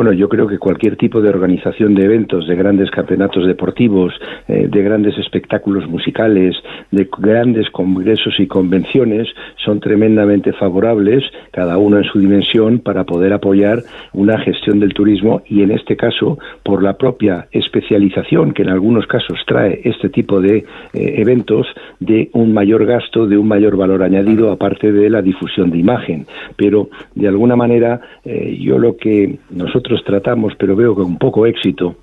Bueno, 0.00 0.14
yo 0.14 0.30
creo 0.30 0.46
que 0.46 0.56
cualquier 0.56 0.96
tipo 0.96 1.20
de 1.20 1.28
organización 1.28 1.94
de 1.94 2.06
eventos, 2.06 2.48
de 2.48 2.56
grandes 2.56 2.90
campeonatos 2.90 3.46
deportivos, 3.46 4.14
eh, 4.48 4.66
de 4.66 4.82
grandes 4.82 5.18
espectáculos 5.18 5.86
musicales, 5.86 6.56
de 6.90 7.06
grandes 7.18 7.68
congresos 7.68 8.40
y 8.40 8.46
convenciones 8.46 9.28
son 9.62 9.78
tremendamente 9.78 10.54
favorables, 10.54 11.22
cada 11.50 11.76
uno 11.76 11.98
en 11.98 12.04
su 12.04 12.18
dimensión, 12.18 12.78
para 12.78 13.04
poder 13.04 13.34
apoyar 13.34 13.80
una 14.14 14.38
gestión 14.38 14.80
del 14.80 14.94
turismo 14.94 15.42
y 15.46 15.62
en 15.62 15.70
este 15.70 15.98
caso 15.98 16.38
por 16.62 16.82
la 16.82 16.96
propia 16.96 17.48
especialización 17.52 18.54
que 18.54 18.62
en 18.62 18.70
algunos 18.70 19.06
casos 19.06 19.38
trae 19.46 19.82
este 19.84 20.08
tipo 20.08 20.40
de 20.40 20.64
eh, 20.94 21.14
eventos 21.18 21.66
de 21.98 22.30
un 22.32 22.54
mayor 22.54 22.86
gasto, 22.86 23.26
de 23.26 23.36
un 23.36 23.48
mayor 23.48 23.76
valor 23.76 24.02
añadido 24.02 24.50
aparte 24.50 24.92
de 24.92 25.10
la 25.10 25.20
difusión 25.20 25.70
de 25.70 25.76
imagen. 25.76 26.26
Pero 26.56 26.88
de 27.14 27.28
alguna 27.28 27.54
manera 27.54 28.00
eh, 28.24 28.56
yo 28.58 28.78
lo 28.78 28.96
que 28.96 29.38
nosotros 29.50 29.89
tratamos, 30.04 30.54
pero 30.58 30.76
veo 30.76 30.94
con 30.94 31.18
poco 31.18 31.46
éxito, 31.46 31.96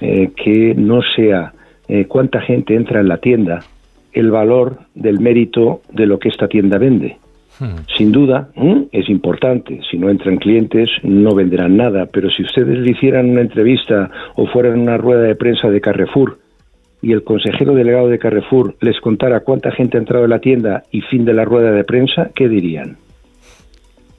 eh, 0.00 0.30
que 0.36 0.74
no 0.74 1.00
sea 1.14 1.52
cuánta 2.08 2.40
gente 2.40 2.74
entra 2.74 2.98
en 2.98 3.06
la 3.08 3.18
tienda, 3.18 3.60
el 4.12 4.32
valor 4.32 4.78
del 4.94 5.20
mérito 5.20 5.82
de 5.92 6.06
lo 6.06 6.18
que 6.18 6.30
esta 6.30 6.48
tienda 6.48 6.78
vende. 6.78 7.18
Hmm. 7.58 7.76
Sin 7.96 8.12
duda, 8.12 8.48
es 8.92 9.08
importante. 9.08 9.80
Si 9.90 9.96
no 9.96 10.10
entran 10.10 10.36
clientes, 10.38 10.90
no 11.02 11.34
venderán 11.34 11.76
nada. 11.76 12.06
Pero 12.06 12.30
si 12.30 12.42
ustedes 12.42 12.78
le 12.78 12.90
hicieran 12.90 13.30
una 13.30 13.42
entrevista 13.42 14.10
o 14.34 14.46
fueran 14.46 14.80
una 14.80 14.96
rueda 14.96 15.22
de 15.22 15.36
prensa 15.36 15.70
de 15.70 15.80
Carrefour 15.80 16.38
y 17.02 17.12
el 17.12 17.24
consejero 17.24 17.74
delegado 17.74 18.08
de 18.08 18.18
Carrefour 18.18 18.74
les 18.80 19.00
contara 19.00 19.40
cuánta 19.40 19.70
gente 19.70 19.96
ha 19.96 20.00
entrado 20.00 20.24
en 20.24 20.30
la 20.30 20.40
tienda 20.40 20.82
y 20.90 21.02
fin 21.02 21.24
de 21.24 21.34
la 21.34 21.44
rueda 21.44 21.70
de 21.70 21.84
prensa, 21.84 22.30
¿qué 22.34 22.48
dirían? 22.48 22.96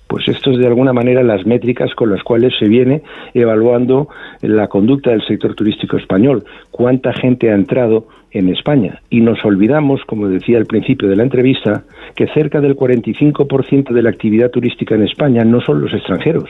Pues 0.07 0.27
esto 0.27 0.51
es 0.51 0.57
de 0.57 0.67
alguna 0.67 0.93
manera 0.93 1.21
las 1.21 1.45
métricas 1.45 1.93
con 1.93 2.09
las 2.09 2.23
cuales 2.23 2.53
se 2.57 2.67
viene 2.67 3.03
evaluando 3.33 4.07
la 4.41 4.67
conducta 4.67 5.11
del 5.11 5.25
sector 5.25 5.53
turístico 5.53 5.97
español. 5.97 6.45
¿Cuánta 6.71 7.13
gente 7.13 7.51
ha 7.51 7.55
entrado 7.55 8.07
en 8.31 8.49
España? 8.49 9.01
Y 9.09 9.21
nos 9.21 9.43
olvidamos, 9.43 10.01
como 10.05 10.27
decía 10.27 10.57
al 10.57 10.65
principio 10.65 11.09
de 11.09 11.17
la 11.17 11.23
entrevista, 11.23 11.83
que 12.15 12.27
cerca 12.27 12.61
del 12.61 12.75
45% 12.75 13.91
de 13.91 14.01
la 14.01 14.09
actividad 14.09 14.49
turística 14.49 14.95
en 14.95 15.03
España 15.03 15.43
no 15.43 15.59
son 15.61 15.81
los 15.81 15.93
extranjeros, 15.93 16.49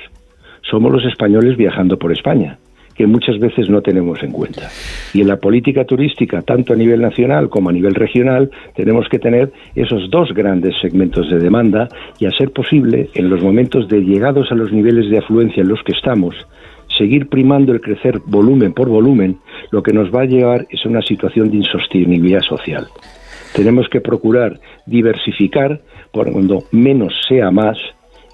somos 0.62 0.92
los 0.92 1.06
españoles 1.06 1.58
viajando 1.58 1.98
por 1.98 2.12
España 2.12 2.60
que 2.98 3.06
muchas 3.06 3.40
veces 3.40 3.70
no 3.70 3.82
tenemos 3.82 4.22
en 4.24 4.32
cuenta. 4.32 4.70
Y 5.14 5.22
en 5.22 5.28
la 5.28 5.38
política 5.38 5.86
turística, 5.86 6.42
tanto 6.42 6.74
a 6.74 6.76
nivel 6.76 7.02
nacional 7.02 7.50
como 7.50 7.70
a 7.70 7.74
nivel 7.74 7.94
regional, 7.94 8.50
tenemos 8.76 9.08
que 9.10 9.20
tener 9.20 9.52
esos 9.76 10.10
dos 10.10 10.34
grandes 10.34 10.76
segmentos 10.82 11.30
de 11.30 11.40
demanda 11.40 11.88
y, 12.20 12.26
a 12.26 12.32
ser 12.32 12.52
posible, 12.52 13.10
en 13.14 13.30
los 13.30 13.42
momentos 13.42 13.88
de 13.88 14.02
llegados 14.02 14.52
a 14.52 14.56
los 14.56 14.72
niveles 14.72 15.10
de 15.12 15.20
afluencia 15.20 15.62
en 15.62 15.70
los 15.70 15.82
que 15.84 15.94
estamos, 15.94 16.36
seguir 16.98 17.30
primando 17.30 17.72
el 17.72 17.82
crecer 17.82 18.20
volumen 18.26 18.74
por 18.74 18.90
volumen, 18.90 19.38
lo 19.72 19.84
que 19.84 19.94
nos 19.94 20.14
va 20.14 20.22
a 20.22 20.26
llevar 20.26 20.66
es 20.70 20.86
a 20.86 20.90
una 20.90 21.02
situación 21.02 21.52
de 21.52 21.58
insostenibilidad 21.58 22.42
social. 22.42 22.88
Tenemos 23.54 23.88
que 23.90 24.02
procurar 24.02 24.60
diversificar, 24.86 25.82
por 26.12 26.32
cuando 26.32 26.64
menos 26.72 27.14
sea 27.28 27.52
más, 27.52 27.78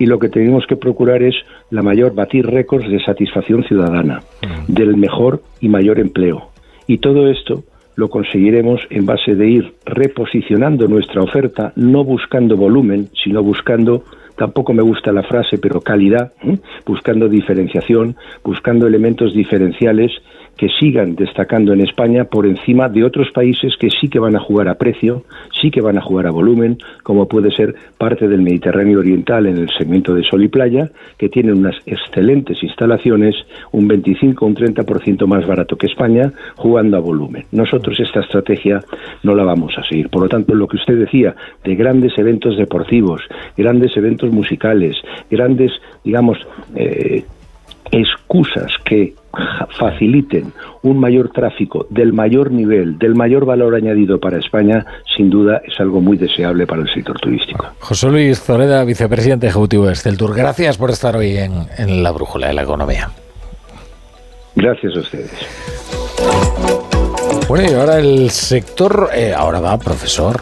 y 0.03 0.05
lo 0.05 0.19
que 0.19 0.27
tenemos 0.27 0.67
que 0.67 0.75
procurar 0.75 1.23
es 1.23 1.33
la 1.69 1.81
mayor 1.81 2.13
batir 2.13 2.45
récords 2.45 2.91
de 2.91 3.01
satisfacción 3.01 3.63
ciudadana, 3.63 4.21
mm. 4.41 4.73
del 4.73 4.97
mejor 4.97 5.41
y 5.61 5.69
mayor 5.69 5.97
empleo. 5.97 6.49
Y 6.87 6.97
todo 6.97 7.29
esto 7.29 7.63
lo 7.95 8.09
conseguiremos 8.09 8.81
en 8.89 9.05
base 9.05 9.33
de 9.33 9.47
ir 9.47 9.73
reposicionando 9.85 10.89
nuestra 10.89 11.21
oferta, 11.21 11.71
no 11.77 12.03
buscando 12.03 12.57
volumen, 12.57 13.07
sino 13.23 13.41
buscando 13.41 14.03
tampoco 14.35 14.73
me 14.73 14.83
gusta 14.83 15.13
la 15.13 15.23
frase, 15.23 15.57
pero 15.57 15.79
calidad, 15.79 16.33
buscando 16.85 17.29
diferenciación, 17.29 18.17
buscando 18.43 18.85
elementos 18.85 19.33
diferenciales 19.33 20.11
que 20.63 20.69
sigan 20.79 21.15
destacando 21.15 21.73
en 21.73 21.81
España 21.81 22.23
por 22.23 22.45
encima 22.45 22.87
de 22.87 23.03
otros 23.03 23.29
países 23.31 23.75
que 23.77 23.89
sí 23.89 24.07
que 24.07 24.17
van 24.17 24.37
a 24.37 24.39
jugar 24.39 24.69
a 24.69 24.75
precio, 24.75 25.25
sí 25.61 25.69
que 25.69 25.81
van 25.81 25.97
a 25.97 26.01
jugar 26.01 26.25
a 26.25 26.31
volumen, 26.31 26.77
como 27.03 27.27
puede 27.27 27.51
ser 27.51 27.75
parte 27.97 28.29
del 28.29 28.43
Mediterráneo 28.43 28.99
Oriental 28.99 29.45
en 29.45 29.57
el 29.57 29.69
segmento 29.77 30.13
de 30.13 30.23
sol 30.23 30.41
y 30.41 30.47
playa, 30.47 30.89
que 31.17 31.27
tienen 31.27 31.57
unas 31.57 31.75
excelentes 31.85 32.63
instalaciones, 32.63 33.35
un 33.73 33.89
25 33.89 34.45
o 34.45 34.47
un 34.47 34.55
30% 34.55 35.27
más 35.27 35.45
barato 35.45 35.75
que 35.75 35.87
España, 35.87 36.31
jugando 36.55 36.95
a 36.95 37.01
volumen. 37.01 37.43
Nosotros 37.51 37.99
esta 37.99 38.21
estrategia 38.21 38.79
no 39.23 39.35
la 39.35 39.43
vamos 39.43 39.73
a 39.77 39.83
seguir. 39.83 40.07
Por 40.07 40.21
lo 40.21 40.29
tanto, 40.29 40.55
lo 40.55 40.69
que 40.69 40.77
usted 40.77 40.97
decía 40.97 41.35
de 41.61 41.75
grandes 41.75 42.17
eventos 42.17 42.55
deportivos, 42.55 43.21
grandes 43.57 43.97
eventos 43.97 44.31
musicales, 44.31 44.95
grandes, 45.29 45.73
digamos, 46.05 46.37
eh, 46.73 47.25
excusas 47.91 48.71
que 48.85 49.13
faciliten 49.77 50.53
un 50.83 50.99
mayor 50.99 51.29
tráfico 51.29 51.87
del 51.89 52.13
mayor 52.13 52.51
nivel, 52.51 52.97
del 52.99 53.15
mayor 53.15 53.45
valor 53.45 53.75
añadido 53.75 54.19
para 54.19 54.37
España, 54.37 54.85
sin 55.15 55.29
duda 55.29 55.61
es 55.65 55.79
algo 55.79 56.01
muy 56.01 56.17
deseable 56.17 56.67
para 56.67 56.81
el 56.81 56.93
sector 56.93 57.19
turístico. 57.19 57.65
José 57.79 58.09
Luis 58.09 58.39
Zoreda, 58.41 58.83
vicepresidente 58.83 59.47
ejecutivo 59.47 59.87
de 59.87 59.93
Esteltur, 59.93 60.35
gracias 60.35 60.77
por 60.77 60.91
estar 60.91 61.15
hoy 61.15 61.37
en, 61.37 62.03
la 62.03 62.11
brújula 62.11 62.47
de 62.47 62.53
la 62.53 62.63
economía. 62.63 63.09
Gracias 64.55 64.95
a 64.95 64.99
ustedes. 64.99 65.31
Bueno, 67.47 67.71
y 67.71 67.73
ahora 67.73 67.99
el 67.99 68.29
sector, 68.29 69.09
eh, 69.15 69.33
ahora 69.35 69.59
va, 69.59 69.77
profesor, 69.77 70.39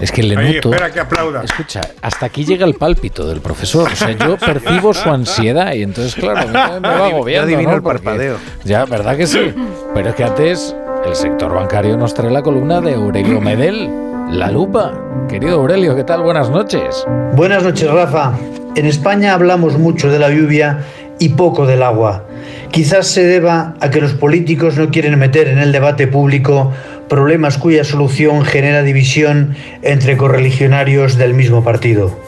es 0.00 0.12
que 0.12 0.22
le 0.22 0.34
noto. 0.36 0.70
Espera 0.70 0.92
que 0.92 1.00
aplauda. 1.00 1.42
Escucha, 1.42 1.80
hasta 2.02 2.26
aquí 2.26 2.44
llega 2.44 2.66
el 2.66 2.74
pálpito 2.74 3.26
del 3.26 3.40
profesor. 3.40 3.90
O 3.92 3.96
sea, 3.96 4.12
yo 4.12 4.36
percibo 4.46 4.94
su 4.94 5.10
ansiedad 5.10 5.72
y 5.74 5.82
entonces, 5.82 6.14
claro, 6.14 6.46
me, 6.46 6.80
me 6.80 6.88
va 6.88 7.06
agobiando. 7.06 7.46
adivino 7.46 7.74
el 7.74 7.82
parpadeo. 7.82 8.36
Ya, 8.64 8.84
¿verdad 8.84 9.16
que 9.16 9.26
sí? 9.26 9.54
Pero 9.94 10.10
es 10.10 10.14
que 10.14 10.24
antes 10.24 10.74
el 11.06 11.14
sector 11.14 11.54
bancario 11.54 11.96
nos 11.96 12.14
trae 12.14 12.30
la 12.30 12.42
columna 12.42 12.80
de 12.80 12.94
Aurelio 12.94 13.40
Medel. 13.40 13.90
La 14.30 14.50
lupa. 14.50 14.92
Querido 15.28 15.60
Aurelio, 15.60 15.96
¿qué 15.96 16.04
tal? 16.04 16.22
Buenas 16.22 16.50
noches. 16.50 17.04
Buenas 17.34 17.62
noches, 17.62 17.90
Rafa. 17.90 18.32
En 18.76 18.86
España 18.86 19.32
hablamos 19.32 19.78
mucho 19.78 20.10
de 20.10 20.18
la 20.18 20.30
lluvia 20.30 20.84
y 21.18 21.30
poco 21.30 21.66
del 21.66 21.82
agua. 21.82 22.24
Quizás 22.70 23.06
se 23.08 23.24
deba 23.24 23.74
a 23.80 23.90
que 23.90 24.00
los 24.00 24.12
políticos 24.12 24.76
no 24.76 24.90
quieren 24.90 25.18
meter 25.18 25.48
en 25.48 25.58
el 25.58 25.72
debate 25.72 26.06
público 26.06 26.72
problemas 27.08 27.58
cuya 27.58 27.84
solución 27.84 28.44
genera 28.44 28.82
división 28.82 29.56
entre 29.82 30.16
correligionarios 30.16 31.16
del 31.16 31.34
mismo 31.34 31.64
partido. 31.64 32.18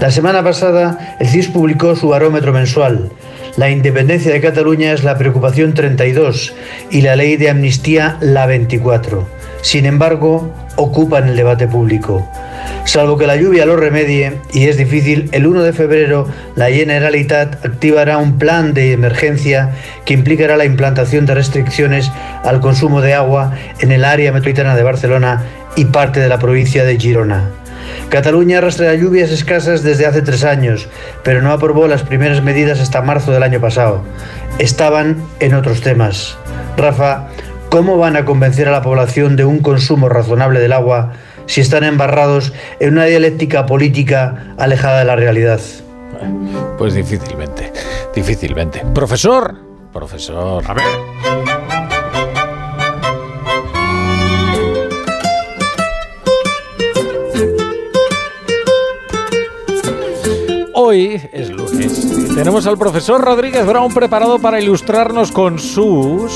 La 0.00 0.10
semana 0.10 0.42
pasada, 0.42 1.16
el 1.20 1.28
CIS 1.28 1.48
publicó 1.48 1.96
su 1.96 2.08
barómetro 2.08 2.52
mensual. 2.52 3.10
La 3.56 3.70
independencia 3.70 4.32
de 4.32 4.40
Cataluña 4.40 4.92
es 4.92 5.04
la 5.04 5.18
preocupación 5.18 5.74
32 5.74 6.54
y 6.90 7.02
la 7.02 7.16
ley 7.16 7.36
de 7.36 7.50
amnistía 7.50 8.16
la 8.20 8.46
24. 8.46 9.26
Sin 9.62 9.86
embargo, 9.86 10.54
ocupan 10.76 11.28
el 11.28 11.36
debate 11.36 11.66
público. 11.66 12.26
Salvo 12.84 13.16
que 13.16 13.26
la 13.26 13.36
lluvia 13.36 13.66
lo 13.66 13.76
remedie, 13.76 14.40
y 14.52 14.66
es 14.66 14.76
difícil, 14.76 15.28
el 15.32 15.46
1 15.46 15.62
de 15.62 15.72
febrero 15.72 16.26
la 16.56 16.70
Generalitat 16.70 17.64
activará 17.64 18.18
un 18.18 18.38
plan 18.38 18.74
de 18.74 18.92
emergencia 18.92 19.70
que 20.04 20.14
implicará 20.14 20.56
la 20.56 20.64
implantación 20.64 21.24
de 21.24 21.34
restricciones 21.34 22.10
al 22.42 22.60
consumo 22.60 23.00
de 23.00 23.14
agua 23.14 23.52
en 23.78 23.92
el 23.92 24.04
área 24.04 24.32
metropolitana 24.32 24.74
de 24.74 24.82
Barcelona 24.82 25.44
y 25.76 25.84
parte 25.84 26.18
de 26.18 26.28
la 26.28 26.40
provincia 26.40 26.84
de 26.84 26.98
Girona. 26.98 27.50
Cataluña 28.08 28.58
arrastra 28.58 28.94
lluvias 28.94 29.30
escasas 29.30 29.84
desde 29.84 30.06
hace 30.06 30.22
tres 30.22 30.42
años, 30.42 30.88
pero 31.22 31.42
no 31.42 31.52
aprobó 31.52 31.86
las 31.86 32.02
primeras 32.02 32.42
medidas 32.42 32.80
hasta 32.80 33.02
marzo 33.02 33.30
del 33.30 33.44
año 33.44 33.60
pasado. 33.60 34.02
Estaban 34.58 35.22
en 35.38 35.54
otros 35.54 35.80
temas. 35.80 36.36
Rafa, 36.76 37.28
¿cómo 37.68 37.98
van 37.98 38.16
a 38.16 38.24
convencer 38.24 38.66
a 38.66 38.72
la 38.72 38.82
población 38.82 39.36
de 39.36 39.44
un 39.44 39.60
consumo 39.60 40.08
razonable 40.08 40.58
del 40.58 40.72
agua 40.72 41.12
si 41.50 41.60
están 41.60 41.82
embarrados 41.82 42.52
en 42.78 42.92
una 42.92 43.06
dialéctica 43.06 43.66
política 43.66 44.54
alejada 44.56 45.00
de 45.00 45.04
la 45.04 45.16
realidad? 45.16 45.60
Pues 46.78 46.94
difícilmente, 46.94 47.72
difícilmente. 48.14 48.84
Profesor, 48.94 49.56
profesor. 49.92 50.62
A 50.64 50.74
ver. 50.74 50.84
Hoy 60.74 61.20
es 61.32 61.50
lunes. 61.50 62.32
Tenemos 62.32 62.68
al 62.68 62.78
profesor 62.78 63.20
Rodríguez 63.20 63.66
Brown 63.66 63.92
preparado 63.92 64.38
para 64.38 64.60
ilustrarnos 64.60 65.32
con 65.32 65.58
sus 65.58 66.32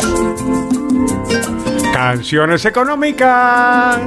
canciones 1.92 2.64
económicas. 2.64 4.00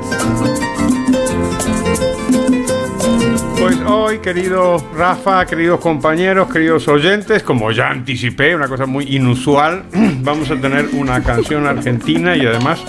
Pues 3.68 3.80
hoy, 3.86 4.20
querido 4.20 4.78
Rafa, 4.96 5.46
queridos 5.46 5.82
compañeros, 5.82 6.50
queridos 6.50 6.88
oyentes, 6.88 7.44
como 7.44 7.70
ya 7.74 7.90
anticipé, 7.90 8.56
una 8.56 8.70
cosa 8.70 8.86
muy 8.86 9.14
inusual, 9.14 9.84
vamos 10.22 10.50
a 10.50 10.56
tener 10.56 10.88
una 10.94 11.22
canción 11.22 11.68
argentina 11.68 12.38
y 12.38 12.46
además 12.46 12.82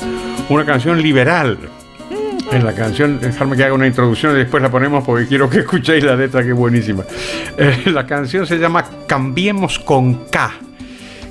una 0.48 0.64
canción 0.64 1.02
liberal. 1.02 1.58
En 2.52 2.64
la 2.64 2.76
canción, 2.76 3.18
dejarme 3.18 3.56
que 3.56 3.64
haga 3.64 3.74
una 3.74 3.88
introducción 3.88 4.36
y 4.36 4.38
después 4.38 4.62
la 4.62 4.70
ponemos 4.70 5.02
porque 5.02 5.26
quiero 5.26 5.50
que 5.50 5.58
escuchéis 5.58 6.04
la 6.04 6.14
letra 6.14 6.44
que 6.44 6.50
es 6.50 6.56
buenísima. 6.56 7.02
Eh, 7.56 7.82
la 7.86 8.06
canción 8.06 8.46
se 8.46 8.56
llama 8.56 8.84
Cambiemos 9.08 9.80
con 9.80 10.26
K 10.26 10.52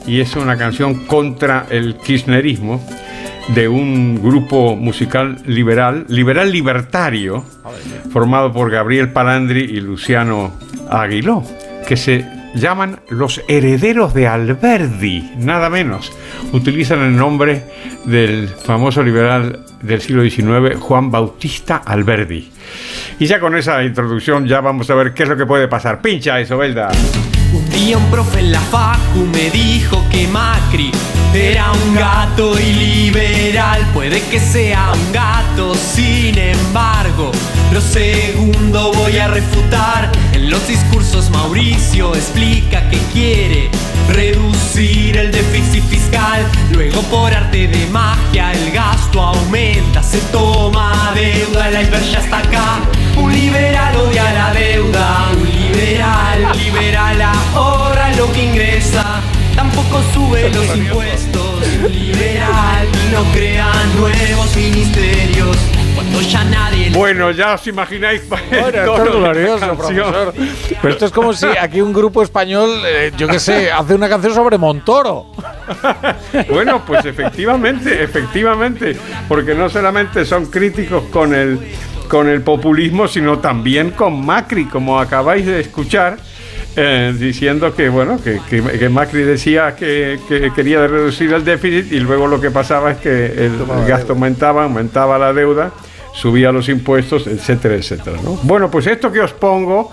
y 0.05 0.19
es 0.19 0.35
una 0.35 0.57
canción 0.57 1.05
contra 1.05 1.67
el 1.69 1.95
kirchnerismo 1.95 2.85
de 3.49 3.67
un 3.67 4.21
grupo 4.21 4.75
musical 4.75 5.37
liberal, 5.45 6.05
liberal 6.09 6.51
libertario, 6.51 7.45
formado 8.11 8.51
por 8.51 8.69
Gabriel 8.69 9.11
Palandri 9.11 9.61
y 9.61 9.79
Luciano 9.79 10.53
Aguiló, 10.89 11.43
que 11.87 11.95
se 11.95 12.25
llaman 12.55 12.99
los 13.09 13.41
herederos 13.47 14.13
de 14.13 14.27
Alberdi, 14.27 15.33
nada 15.37 15.69
menos. 15.69 16.11
Utilizan 16.51 16.99
el 17.01 17.15
nombre 17.15 17.63
del 18.05 18.47
famoso 18.47 19.03
liberal 19.03 19.59
del 19.81 20.01
siglo 20.01 20.23
XIX, 20.23 20.79
Juan 20.79 21.11
Bautista 21.11 21.77
Alberdi. 21.77 22.51
Y 23.19 23.25
ya 23.25 23.39
con 23.39 23.55
esa 23.55 23.83
introducción 23.83 24.45
ya 24.45 24.61
vamos 24.61 24.89
a 24.89 24.95
ver 24.95 25.13
qué 25.13 25.23
es 25.23 25.29
lo 25.29 25.37
que 25.37 25.45
puede 25.45 25.67
pasar. 25.67 26.01
Pincha 26.01 26.39
eso, 26.39 26.57
Belda. 26.57 26.89
Un 27.53 27.69
día 27.69 27.97
un 27.97 28.09
profe 28.11 28.39
en 28.39 28.51
la 28.51 28.59
facu 28.59 29.25
me 29.31 29.49
dijo 29.49 30.03
que 30.11 30.27
Macri 30.27 30.91
era 31.37 31.71
un 31.71 31.95
gato 31.95 32.59
y 32.59 32.73
liberal. 32.73 33.87
Puede 33.93 34.21
que 34.23 34.39
sea 34.39 34.91
un 34.93 35.11
gato, 35.13 35.75
sin 35.75 36.37
embargo, 36.37 37.31
lo 37.71 37.79
segundo 37.79 38.91
voy 38.93 39.17
a 39.17 39.27
refutar. 39.27 40.11
En 40.33 40.49
los 40.49 40.67
discursos 40.67 41.29
Mauricio 41.29 42.15
explica 42.15 42.89
que 42.89 42.97
quiere 43.13 43.69
reducir 44.09 45.17
el 45.17 45.31
déficit 45.31 45.83
fiscal. 45.85 46.45
Luego 46.71 47.01
por 47.03 47.33
arte 47.33 47.67
de 47.67 47.85
magia 47.87 48.51
el 48.53 48.71
gasto 48.71 49.21
aumenta, 49.21 50.01
se 50.01 50.19
toma 50.31 51.11
deuda, 51.13 51.69
el 51.69 51.81
iceberg 51.81 52.11
ya 52.11 52.19
está 52.19 52.39
acá. 52.39 52.79
Un 53.15 53.31
liberal 53.31 53.95
odia 53.95 54.33
la 54.33 54.53
deuda, 54.53 55.29
un 55.33 55.49
liberal, 55.49 56.57
liberal 56.57 57.21
ahorra 57.21 58.11
lo 58.15 58.31
que 58.33 58.43
ingresa. 58.43 59.06
Tampoco 59.77 60.01
sube 60.11 60.49
los 60.53 60.75
impuestos, 60.75 61.61
liberal 61.91 62.87
y 62.87 63.13
no 63.13 63.23
crea 63.31 63.71
nuevos 63.95 64.55
ministerios. 64.55 65.55
Cuando 65.93 66.21
ya 66.21 66.43
nadie 66.45 66.89
Bueno, 66.89 67.29
ya 67.29 67.53
os 67.53 67.67
imagináis. 67.67 68.23
Bueno, 68.49 68.65
esto 68.65 69.03
es 69.05 69.11
glorioso, 69.11 69.75
profesor. 69.75 70.33
Pero 70.81 70.93
esto 70.93 71.05
es 71.05 71.11
como 71.11 71.31
si 71.31 71.45
aquí 71.45 71.81
un 71.81 71.93
grupo 71.93 72.23
español, 72.23 72.71
eh, 72.87 73.11
yo 73.15 73.27
qué 73.27 73.39
sé, 73.39 73.71
hace 73.71 73.93
una 73.93 74.09
canción 74.09 74.33
sobre 74.33 74.57
Montoro. 74.57 75.27
Bueno, 76.49 76.83
pues 76.85 77.05
efectivamente, 77.05 78.01
efectivamente, 78.01 78.97
porque 79.27 79.53
no 79.53 79.69
solamente 79.69 80.25
son 80.25 80.47
críticos 80.47 81.03
con 81.11 81.35
el, 81.35 81.59
con 82.07 82.27
el 82.27 82.41
populismo, 82.41 83.07
sino 83.07 83.37
también 83.37 83.91
con 83.91 84.25
Macri, 84.25 84.65
como 84.65 84.99
acabáis 84.99 85.45
de 85.45 85.59
escuchar. 85.59 86.17
Eh, 86.77 87.13
diciendo 87.17 87.75
que 87.75 87.89
bueno 87.89 88.19
que, 88.23 88.39
que- 88.49 88.61
que 88.61 88.87
Macri 88.89 89.23
decía 89.23 89.75
que, 89.75 90.19
que 90.29 90.51
quería 90.55 90.85
reducir 90.87 91.33
el 91.33 91.43
déficit 91.43 91.91
y 91.91 91.99
luego 91.99 92.27
lo 92.27 92.39
que 92.39 92.51
pasaba 92.51 92.91
es 92.91 92.97
que 92.99 93.25
el, 93.25 93.53
el 93.79 93.87
gasto 93.87 94.13
aumentaba, 94.13 94.63
aumentaba 94.63 95.17
la 95.17 95.33
deuda, 95.33 95.71
subía 96.13 96.51
los 96.51 96.69
impuestos, 96.69 97.27
etcétera, 97.27 97.75
etcétera. 97.75 98.17
¿no? 98.23 98.39
Bueno, 98.43 98.69
pues 98.71 98.87
esto 98.87 99.11
que 99.11 99.19
os 99.21 99.33
pongo 99.33 99.91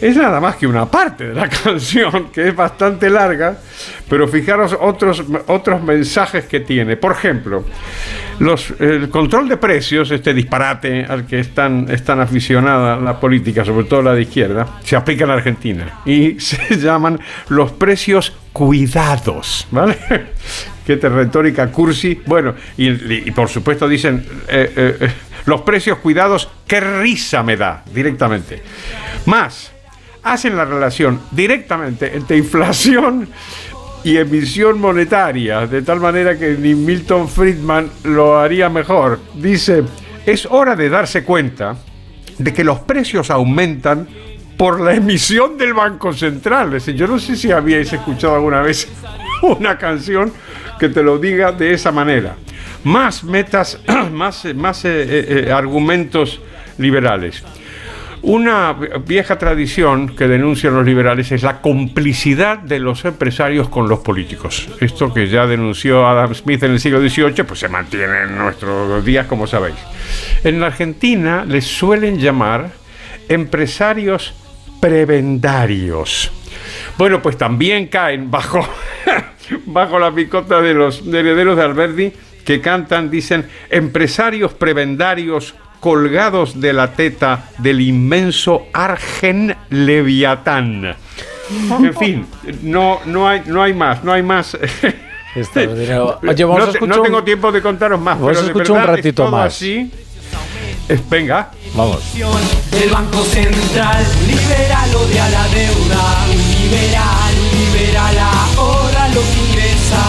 es 0.00 0.16
nada 0.16 0.40
más 0.40 0.56
que 0.56 0.66
una 0.66 0.86
parte 0.86 1.28
de 1.28 1.34
la 1.34 1.48
canción, 1.64 2.30
que 2.30 2.48
es 2.48 2.56
bastante 2.56 3.10
larga, 3.10 3.56
pero 4.08 4.28
fijaros 4.28 4.76
otros, 4.78 5.22
otros 5.46 5.82
mensajes 5.82 6.44
que 6.44 6.60
tiene. 6.60 6.96
Por 6.96 7.12
ejemplo, 7.12 7.64
los, 8.38 8.72
el 8.78 9.08
control 9.08 9.48
de 9.48 9.56
precios, 9.56 10.10
este 10.10 10.34
disparate 10.34 11.04
al 11.04 11.26
que 11.26 11.40
están, 11.40 11.86
están 11.90 12.20
aficionada 12.20 12.96
la 12.96 13.18
política, 13.18 13.64
sobre 13.64 13.86
todo 13.86 14.02
la 14.02 14.14
de 14.14 14.22
izquierda, 14.22 14.78
se 14.84 14.96
aplica 14.96 15.24
en 15.24 15.30
Argentina 15.30 16.00
y 16.04 16.38
se 16.40 16.76
llaman 16.78 17.18
los 17.48 17.72
precios 17.72 18.32
cuidados, 18.52 19.66
¿vale? 19.70 19.96
Qué 20.86 20.96
retórica 20.96 21.66
cursi. 21.72 22.22
Bueno, 22.26 22.54
y, 22.76 22.88
y 23.28 23.30
por 23.32 23.48
supuesto 23.48 23.88
dicen 23.88 24.24
eh, 24.48 24.72
eh, 24.76 24.96
eh, 25.00 25.10
los 25.46 25.62
precios 25.62 25.98
cuidados, 25.98 26.48
qué 26.66 26.80
risa 26.80 27.42
me 27.42 27.56
da 27.56 27.82
directamente. 27.92 28.62
Más, 29.26 29.72
hacen 30.26 30.56
la 30.56 30.64
relación 30.64 31.20
directamente 31.30 32.16
entre 32.16 32.36
inflación 32.36 33.28
y 34.02 34.16
emisión 34.16 34.80
monetaria, 34.80 35.66
de 35.66 35.82
tal 35.82 36.00
manera 36.00 36.38
que 36.38 36.56
ni 36.58 36.74
Milton 36.74 37.28
Friedman 37.28 37.90
lo 38.04 38.38
haría 38.38 38.68
mejor. 38.68 39.20
Dice, 39.34 39.84
es 40.26 40.46
hora 40.46 40.76
de 40.76 40.88
darse 40.88 41.24
cuenta 41.24 41.76
de 42.38 42.52
que 42.52 42.64
los 42.64 42.80
precios 42.80 43.30
aumentan 43.30 44.08
por 44.56 44.80
la 44.80 44.94
emisión 44.94 45.56
del 45.56 45.74
Banco 45.74 46.12
Central. 46.12 46.78
Yo 46.78 47.06
no 47.06 47.18
sé 47.18 47.36
si 47.36 47.52
habíais 47.52 47.92
escuchado 47.92 48.34
alguna 48.34 48.62
vez 48.62 48.88
una 49.42 49.78
canción 49.78 50.32
que 50.78 50.88
te 50.88 51.02
lo 51.02 51.18
diga 51.18 51.52
de 51.52 51.72
esa 51.72 51.92
manera. 51.92 52.36
Más 52.84 53.22
metas, 53.24 53.80
más, 54.12 54.44
más 54.54 54.84
eh, 54.84 55.02
eh, 55.02 55.44
eh, 55.46 55.52
argumentos 55.52 56.40
liberales. 56.78 57.42
Una 58.26 58.72
vieja 58.72 59.38
tradición 59.38 60.16
que 60.16 60.26
denuncian 60.26 60.74
los 60.74 60.84
liberales 60.84 61.30
es 61.30 61.44
la 61.44 61.60
complicidad 61.60 62.58
de 62.58 62.80
los 62.80 63.04
empresarios 63.04 63.68
con 63.68 63.88
los 63.88 64.00
políticos. 64.00 64.68
Esto 64.80 65.14
que 65.14 65.28
ya 65.28 65.46
denunció 65.46 66.08
Adam 66.08 66.34
Smith 66.34 66.60
en 66.64 66.72
el 66.72 66.80
siglo 66.80 66.98
XVIII, 66.98 67.44
pues 67.44 67.60
se 67.60 67.68
mantiene 67.68 68.22
en 68.24 68.36
nuestros 68.36 69.04
días, 69.04 69.28
como 69.28 69.46
sabéis. 69.46 69.76
En 70.42 70.58
la 70.58 70.66
Argentina 70.66 71.44
les 71.46 71.68
suelen 71.68 72.18
llamar 72.18 72.72
empresarios 73.28 74.34
prebendarios. 74.80 76.32
Bueno, 76.98 77.22
pues 77.22 77.38
también 77.38 77.86
caen 77.86 78.28
bajo, 78.28 78.68
bajo 79.66 80.00
la 80.00 80.12
picota 80.12 80.60
de 80.60 80.74
los 80.74 81.08
de 81.08 81.20
herederos 81.20 81.56
de 81.56 81.62
Alberdi 81.62 82.12
que 82.44 82.60
cantan, 82.60 83.08
dicen, 83.08 83.46
empresarios 83.70 84.52
prebendarios 84.52 85.54
colgados 85.80 86.60
de 86.60 86.72
la 86.72 86.92
teta 86.92 87.50
del 87.58 87.80
inmenso 87.80 88.66
Argen 88.72 89.56
Leviatán. 89.70 90.96
En 91.70 91.94
fin, 91.94 92.26
no, 92.62 93.00
no, 93.06 93.28
hay, 93.28 93.42
no 93.46 93.62
hay 93.62 93.72
más, 93.72 94.02
no 94.02 94.12
hay 94.12 94.22
más. 94.22 94.56
Oye, 95.36 96.44
vamos 96.44 96.74
no, 96.80 96.84
a 96.84 96.86
no 96.86 97.02
tengo 97.02 97.22
tiempo 97.22 97.52
de 97.52 97.60
contaros 97.60 98.00
más. 98.00 98.18
Vamos 98.18 98.38
a 98.38 98.42
de 98.42 98.52
un 98.52 98.78
es 98.78 98.86
ratito 98.86 99.22
todo 99.24 99.30
más. 99.32 99.54
Así. 99.54 99.90
Es- 100.88 101.08
venga. 101.08 101.50
Vamos. 101.74 102.02
El 102.72 102.90
Banco 102.90 103.22
Central 103.24 104.04
liberal 104.26 104.94
odia 104.94 105.28
la 105.28 105.48
deuda, 105.48 106.26
un 106.30 106.70
liberal, 106.70 107.34
un 107.52 107.74
liberal 107.74 108.18
ahorra 108.18 109.08
lo 109.08 109.20
que 109.20 109.50
ingresa, 109.50 110.02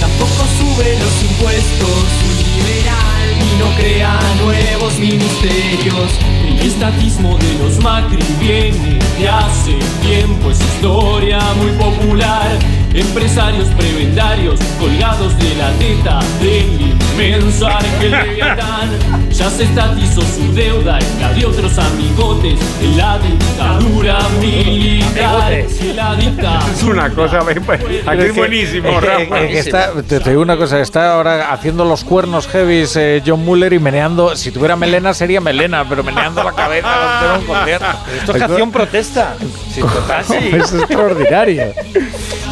tampoco 0.00 0.44
sube 0.58 0.98
los 0.98 1.22
impuestos, 1.22 2.04
un 2.24 2.64
liberal 2.64 3.13
no 3.58 3.66
crea 3.76 4.18
nuevos 4.42 4.98
ministerios. 4.98 6.53
El 6.64 6.70
estatismo 6.70 7.36
de 7.36 7.58
los 7.62 7.78
Macri 7.84 8.24
viene 8.40 8.98
de 9.18 9.28
hace 9.28 9.78
tiempo, 10.02 10.50
es 10.50 10.58
historia 10.60 11.38
muy 11.58 11.70
popular. 11.72 12.48
Empresarios 12.94 13.66
prebendarios 13.76 14.58
colgados 14.78 15.36
de 15.38 15.54
la 15.56 15.70
teta 15.72 16.20
del 16.40 16.80
inmenso 16.80 17.68
Leviatán. 18.00 18.88
Ya 19.32 19.50
se 19.50 19.64
estatizó 19.64 20.20
su 20.22 20.54
deuda 20.54 20.98
y 21.00 21.20
la 21.20 21.32
de 21.32 21.44
otros 21.44 21.76
amigotes 21.76 22.56
en 22.80 22.96
la 22.96 23.18
dictadura 23.18 24.18
militar. 24.40 25.52
En 25.52 25.96
la 25.96 26.14
dictadura. 26.14 26.72
Es 26.72 26.82
una 26.84 27.10
cosa. 27.10 27.38
Aquí 27.40 27.60
Pero 27.66 28.22
es 28.22 28.32
que- 28.32 28.38
buenísimo, 28.38 28.88
eh, 28.90 29.00
Rafa. 29.00 29.42
eh, 29.42 29.48
que 29.48 29.58
está- 29.58 29.92
te, 30.02 30.20
te 30.20 30.30
digo 30.30 30.40
una 30.42 30.56
cosa, 30.56 30.78
está 30.80 31.14
ahora 31.14 31.52
haciendo 31.52 31.84
los 31.84 32.04
cuernos 32.04 32.46
heavies 32.46 32.94
eh, 32.94 33.20
John 33.26 33.44
Muller 33.44 33.72
y 33.72 33.80
meneando. 33.80 34.36
Si 34.36 34.52
tuviera 34.52 34.76
melena 34.76 35.12
sería 35.14 35.40
melena, 35.40 35.84
pero 35.88 36.04
meneando 36.04 36.44
la 36.44 36.52
cabeza 36.54 36.88
durante 37.20 37.38
un 37.40 37.46
concierto. 37.56 37.86
Esto 38.18 38.32
es 38.32 38.38
canción 38.38 38.72
protesta. 38.72 39.34
Sí, 39.72 39.80
total, 39.80 40.24
sí. 40.28 40.50
Es 40.52 40.72
extraordinario. 40.74 41.72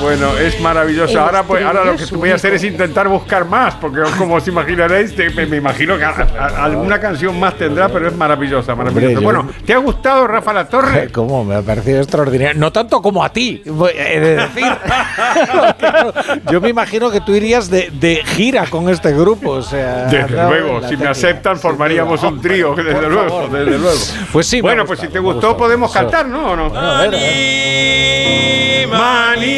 Bueno, 0.00 0.36
es 0.36 0.60
maravilloso. 0.60 1.20
Ahora, 1.20 1.44
pues, 1.44 1.64
ahora 1.64 1.84
lo 1.84 1.96
que 1.96 2.04
voy 2.16 2.30
a 2.30 2.34
hacer 2.34 2.54
es 2.54 2.64
intentar 2.64 3.06
buscar 3.08 3.44
más, 3.44 3.74
porque 3.76 4.00
como 4.18 4.34
os 4.34 4.48
imaginaréis, 4.48 5.14
te- 5.14 5.30
me, 5.30 5.46
me 5.46 5.58
imagino 5.58 5.96
que 5.96 6.04
a- 6.04 6.26
a- 6.38 6.64
alguna 6.64 6.98
canción 7.00 7.38
más 7.38 7.54
tendrá, 7.56 7.88
pero 7.88 8.08
es 8.08 8.16
maravillosa, 8.16 8.74
maravillosa. 8.74 9.18
Hombre, 9.18 9.24
Bueno, 9.24 9.48
¿te 9.64 9.72
ha 9.74 9.78
gustado 9.78 10.26
Rafa 10.26 10.52
La 10.52 10.68
Torre? 10.68 11.08
¿Cómo? 11.12 11.44
Me 11.44 11.54
ha 11.54 11.62
parecido 11.62 11.98
extraordinario. 11.98 12.58
No 12.58 12.72
tanto 12.72 13.00
como 13.00 13.22
a 13.22 13.28
ti, 13.32 13.62
voy- 13.66 13.92
he 13.96 14.18
de 14.18 14.36
decir. 14.36 14.66
Yo 16.50 16.60
me 16.60 16.68
imagino 16.70 17.10
que 17.10 17.20
tú 17.20 17.34
irías 17.34 17.70
de, 17.70 17.90
de 17.92 18.22
gira 18.24 18.66
con 18.66 18.88
este 18.88 19.12
grupo. 19.12 19.50
O 19.52 19.62
sea, 19.62 20.06
Desde 20.06 20.42
luego, 20.48 20.80
si 20.88 20.96
me 20.96 21.06
aceptan, 21.08 21.58
formaríamos 21.58 22.22
un 22.24 22.40
trío, 22.40 22.74
desde 22.74 23.08
luego, 23.08 23.48
desde 23.48 23.78
luego. 23.78 23.91
Pues 24.32 24.46
sí, 24.46 24.60
Bueno, 24.60 24.84
pues 24.84 25.00
si 25.00 25.08
te 25.08 25.18
gustó, 25.18 25.34
gustado. 25.34 25.56
podemos 25.56 25.92
cantar, 25.92 26.26
¿no? 26.26 26.52
¿O 26.52 26.56
no? 26.56 26.70
Bueno, 26.70 26.90
a 26.90 27.00
ver, 27.02 27.14
a 27.14 27.18
ver. 27.18 28.88
Mani, 28.88 29.48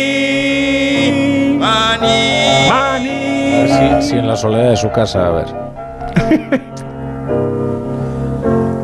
mani, 1.59 2.69
A 2.71 2.99
ver 2.99 4.03
si, 4.03 4.11
si 4.11 4.17
en 4.19 4.29
la 4.29 4.37
soledad 4.37 4.71
de 4.71 4.77
su 4.77 4.91
casa, 4.91 5.27
a 5.27 5.31
ver. 5.31 6.65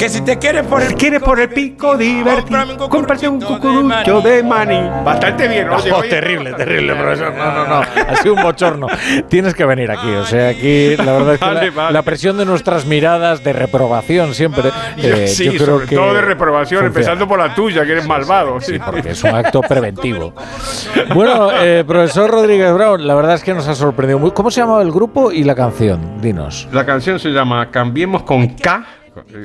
Que 0.01 0.09
si 0.09 0.23
te 0.23 0.39
quieres 0.39 0.67
por 0.67 0.81
el 0.83 0.95
quieres 0.95 1.23
por 1.23 1.39
el 1.39 1.51
pico 1.51 1.95
divertido, 1.97 2.89
cómprate 2.89 3.29
un 3.29 3.39
cucurucho 3.39 4.23
de 4.23 4.43
maní. 4.43 4.81
Bastante 5.05 5.47
bien, 5.47 5.67
¿no? 5.69 5.77
No, 5.77 6.01
terrible, 6.03 6.55
terrible, 6.55 6.95
profesor. 6.95 7.35
No, 7.35 7.53
no, 7.53 7.67
no. 7.67 7.81
Ha 8.09 8.17
sido 8.17 8.35
un 8.35 8.43
bochorno. 8.43 8.87
Tienes 9.29 9.53
que 9.55 9.65
venir 9.67 9.91
aquí. 9.91 10.09
O 10.09 10.25
sea, 10.25 10.49
aquí 10.49 10.97
la 10.97 11.13
verdad 11.13 11.35
es 11.35 11.39
que 11.41 11.45
Vale, 11.45 11.67
la, 11.67 11.77
vale. 11.77 11.93
la 11.93 12.03
presión 12.03 12.39
de 12.39 12.47
nuestras 12.47 12.87
miradas 12.87 13.45
de 13.45 13.53
reprobación 13.53 14.35
siempre. 14.35 14.71
eh, 14.97 15.29
sí, 15.29 15.45
yo 15.45 15.53
creo 15.53 15.67
sobre 15.67 15.87
que 15.87 15.97
todo 15.97 16.15
de 16.15 16.23
reprobación, 16.23 16.81
funciona. 16.81 16.87
empezando 16.87 17.29
por 17.29 17.39
la 17.39 17.55
tuya, 17.55 17.85
que 17.85 17.93
eres 17.93 18.07
malvado. 18.07 18.59
Sí, 18.61 18.79
porque 18.79 19.11
es 19.11 19.23
un 19.23 19.35
acto 19.35 19.61
preventivo. 19.61 20.33
Bueno, 21.15 21.51
eh, 21.61 21.85
profesor 21.87 22.31
Rodríguez 22.31 22.73
Brown, 22.73 23.07
la 23.07 23.15
verdad 23.15 23.35
es 23.35 23.45
que 23.45 23.53
nos 23.53 23.69
ha 23.69 23.75
sorprendido 23.75 24.19
muy. 24.19 24.31
¿Cómo 24.31 24.51
se 24.51 24.63
llamaba 24.63 24.81
el 24.83 24.91
grupo 24.93 25.31
y 25.31 25.45
la 25.45 25.55
canción? 25.55 26.21
Dinos. 26.23 26.69
La 26.73 26.87
canción 26.87 27.19
se 27.19 27.29
llama 27.29 27.71
Cambiemos 27.71 28.23
con 28.23 28.49
K, 28.49 28.85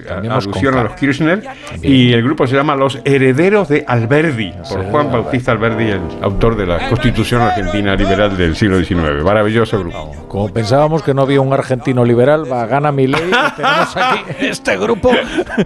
alusión 0.09 0.73
con 0.73 0.79
a 0.79 0.83
los 0.83 0.93
Kirchner, 0.93 1.43
y 1.81 2.13
el 2.13 2.23
grupo 2.23 2.47
se 2.47 2.55
llama 2.55 2.75
Los 2.75 2.99
Herederos 3.03 3.67
de 3.67 3.83
Alberdi, 3.87 4.53
por 4.69 4.85
Juan 4.85 5.11
Bautista 5.11 5.51
Alberdi, 5.51 5.91
el 5.91 6.01
autor 6.21 6.55
de 6.55 6.65
la 6.65 6.89
Constitución 6.89 7.41
Argentina 7.41 7.95
Liberal 7.95 8.37
del 8.37 8.55
siglo 8.55 8.77
XIX. 8.77 9.23
Maravilloso 9.23 9.79
grupo. 9.79 10.11
Como 10.27 10.53
pensábamos 10.53 11.03
que 11.03 11.13
no 11.13 11.23
había 11.23 11.41
un 11.41 11.53
argentino 11.53 12.05
liberal, 12.05 12.51
va, 12.51 12.65
gana 12.65 12.91
mi 12.91 13.07
ley. 13.07 13.31
Tenemos 13.55 13.97
aquí 13.97 14.45
este 14.45 14.77
grupo. 14.77 15.11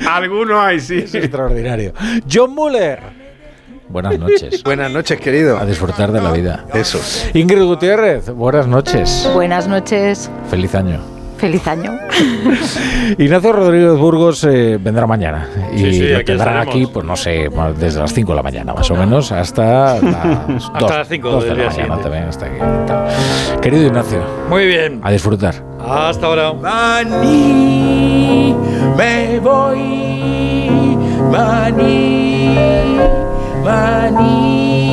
Alguno 0.10 0.62
hay, 0.62 0.80
sí. 0.80 1.00
Es 1.00 1.16
extraordinario. 1.16 1.93
John 2.32 2.54
Muller. 2.54 3.00
Buenas 3.89 4.20
noches. 4.20 4.64
Buenas 4.64 4.91
noches, 4.91 5.20
querido. 5.20 5.58
A 5.58 5.66
disfrutar 5.66 6.12
de 6.12 6.22
la 6.22 6.32
vida. 6.32 6.66
Eso. 6.74 7.00
Ingrid 7.34 7.64
Gutiérrez, 7.64 8.30
buenas 8.30 8.68
noches. 8.68 9.30
Buenas 9.34 9.68
noches, 9.68 10.30
Feliz 10.50 10.76
año. 10.76 11.18
Feliz 11.40 11.66
año. 11.68 11.98
Ignacio 13.18 13.54
Rodríguez 13.54 13.98
Burgos 13.98 14.44
eh, 14.44 14.78
vendrá 14.80 15.08
mañana 15.08 15.48
y 15.74 15.94
sí, 15.94 16.08
lo 16.10 16.24
tendrán 16.26 16.58
aquí, 16.58 16.86
pues 16.86 17.06
no 17.06 17.16
sé, 17.16 17.50
pues, 17.50 17.80
desde 17.80 18.02
las 18.02 18.14
5 18.14 18.32
de 18.32 18.36
la 18.36 18.44
mañana 18.44 18.74
más 18.74 18.92
o 18.92 18.96
menos 18.96 19.32
hasta 19.32 20.02
las 20.02 20.02
2, 20.48 20.72
hasta 20.74 20.98
las 20.98 21.08
5 21.08 21.30
2 21.30 21.44
de, 21.46 21.56
la 21.56 21.70
mañana 21.70 21.98
también. 21.98 22.24
Hasta 22.26 22.46
aquí, 22.46 22.58
Querido 23.62 23.88
Ignacio. 23.88 24.22
Muy 24.50 24.66
bien. 24.66 25.00
A 25.02 25.12
disfrutar. 25.12 25.56
Hasta 25.80 26.26
ahora. 26.26 26.52
Maní, 26.54 28.54
me 28.98 29.40
voy. 29.40 30.98
Maní, 31.32 32.98
maní. 33.64 34.90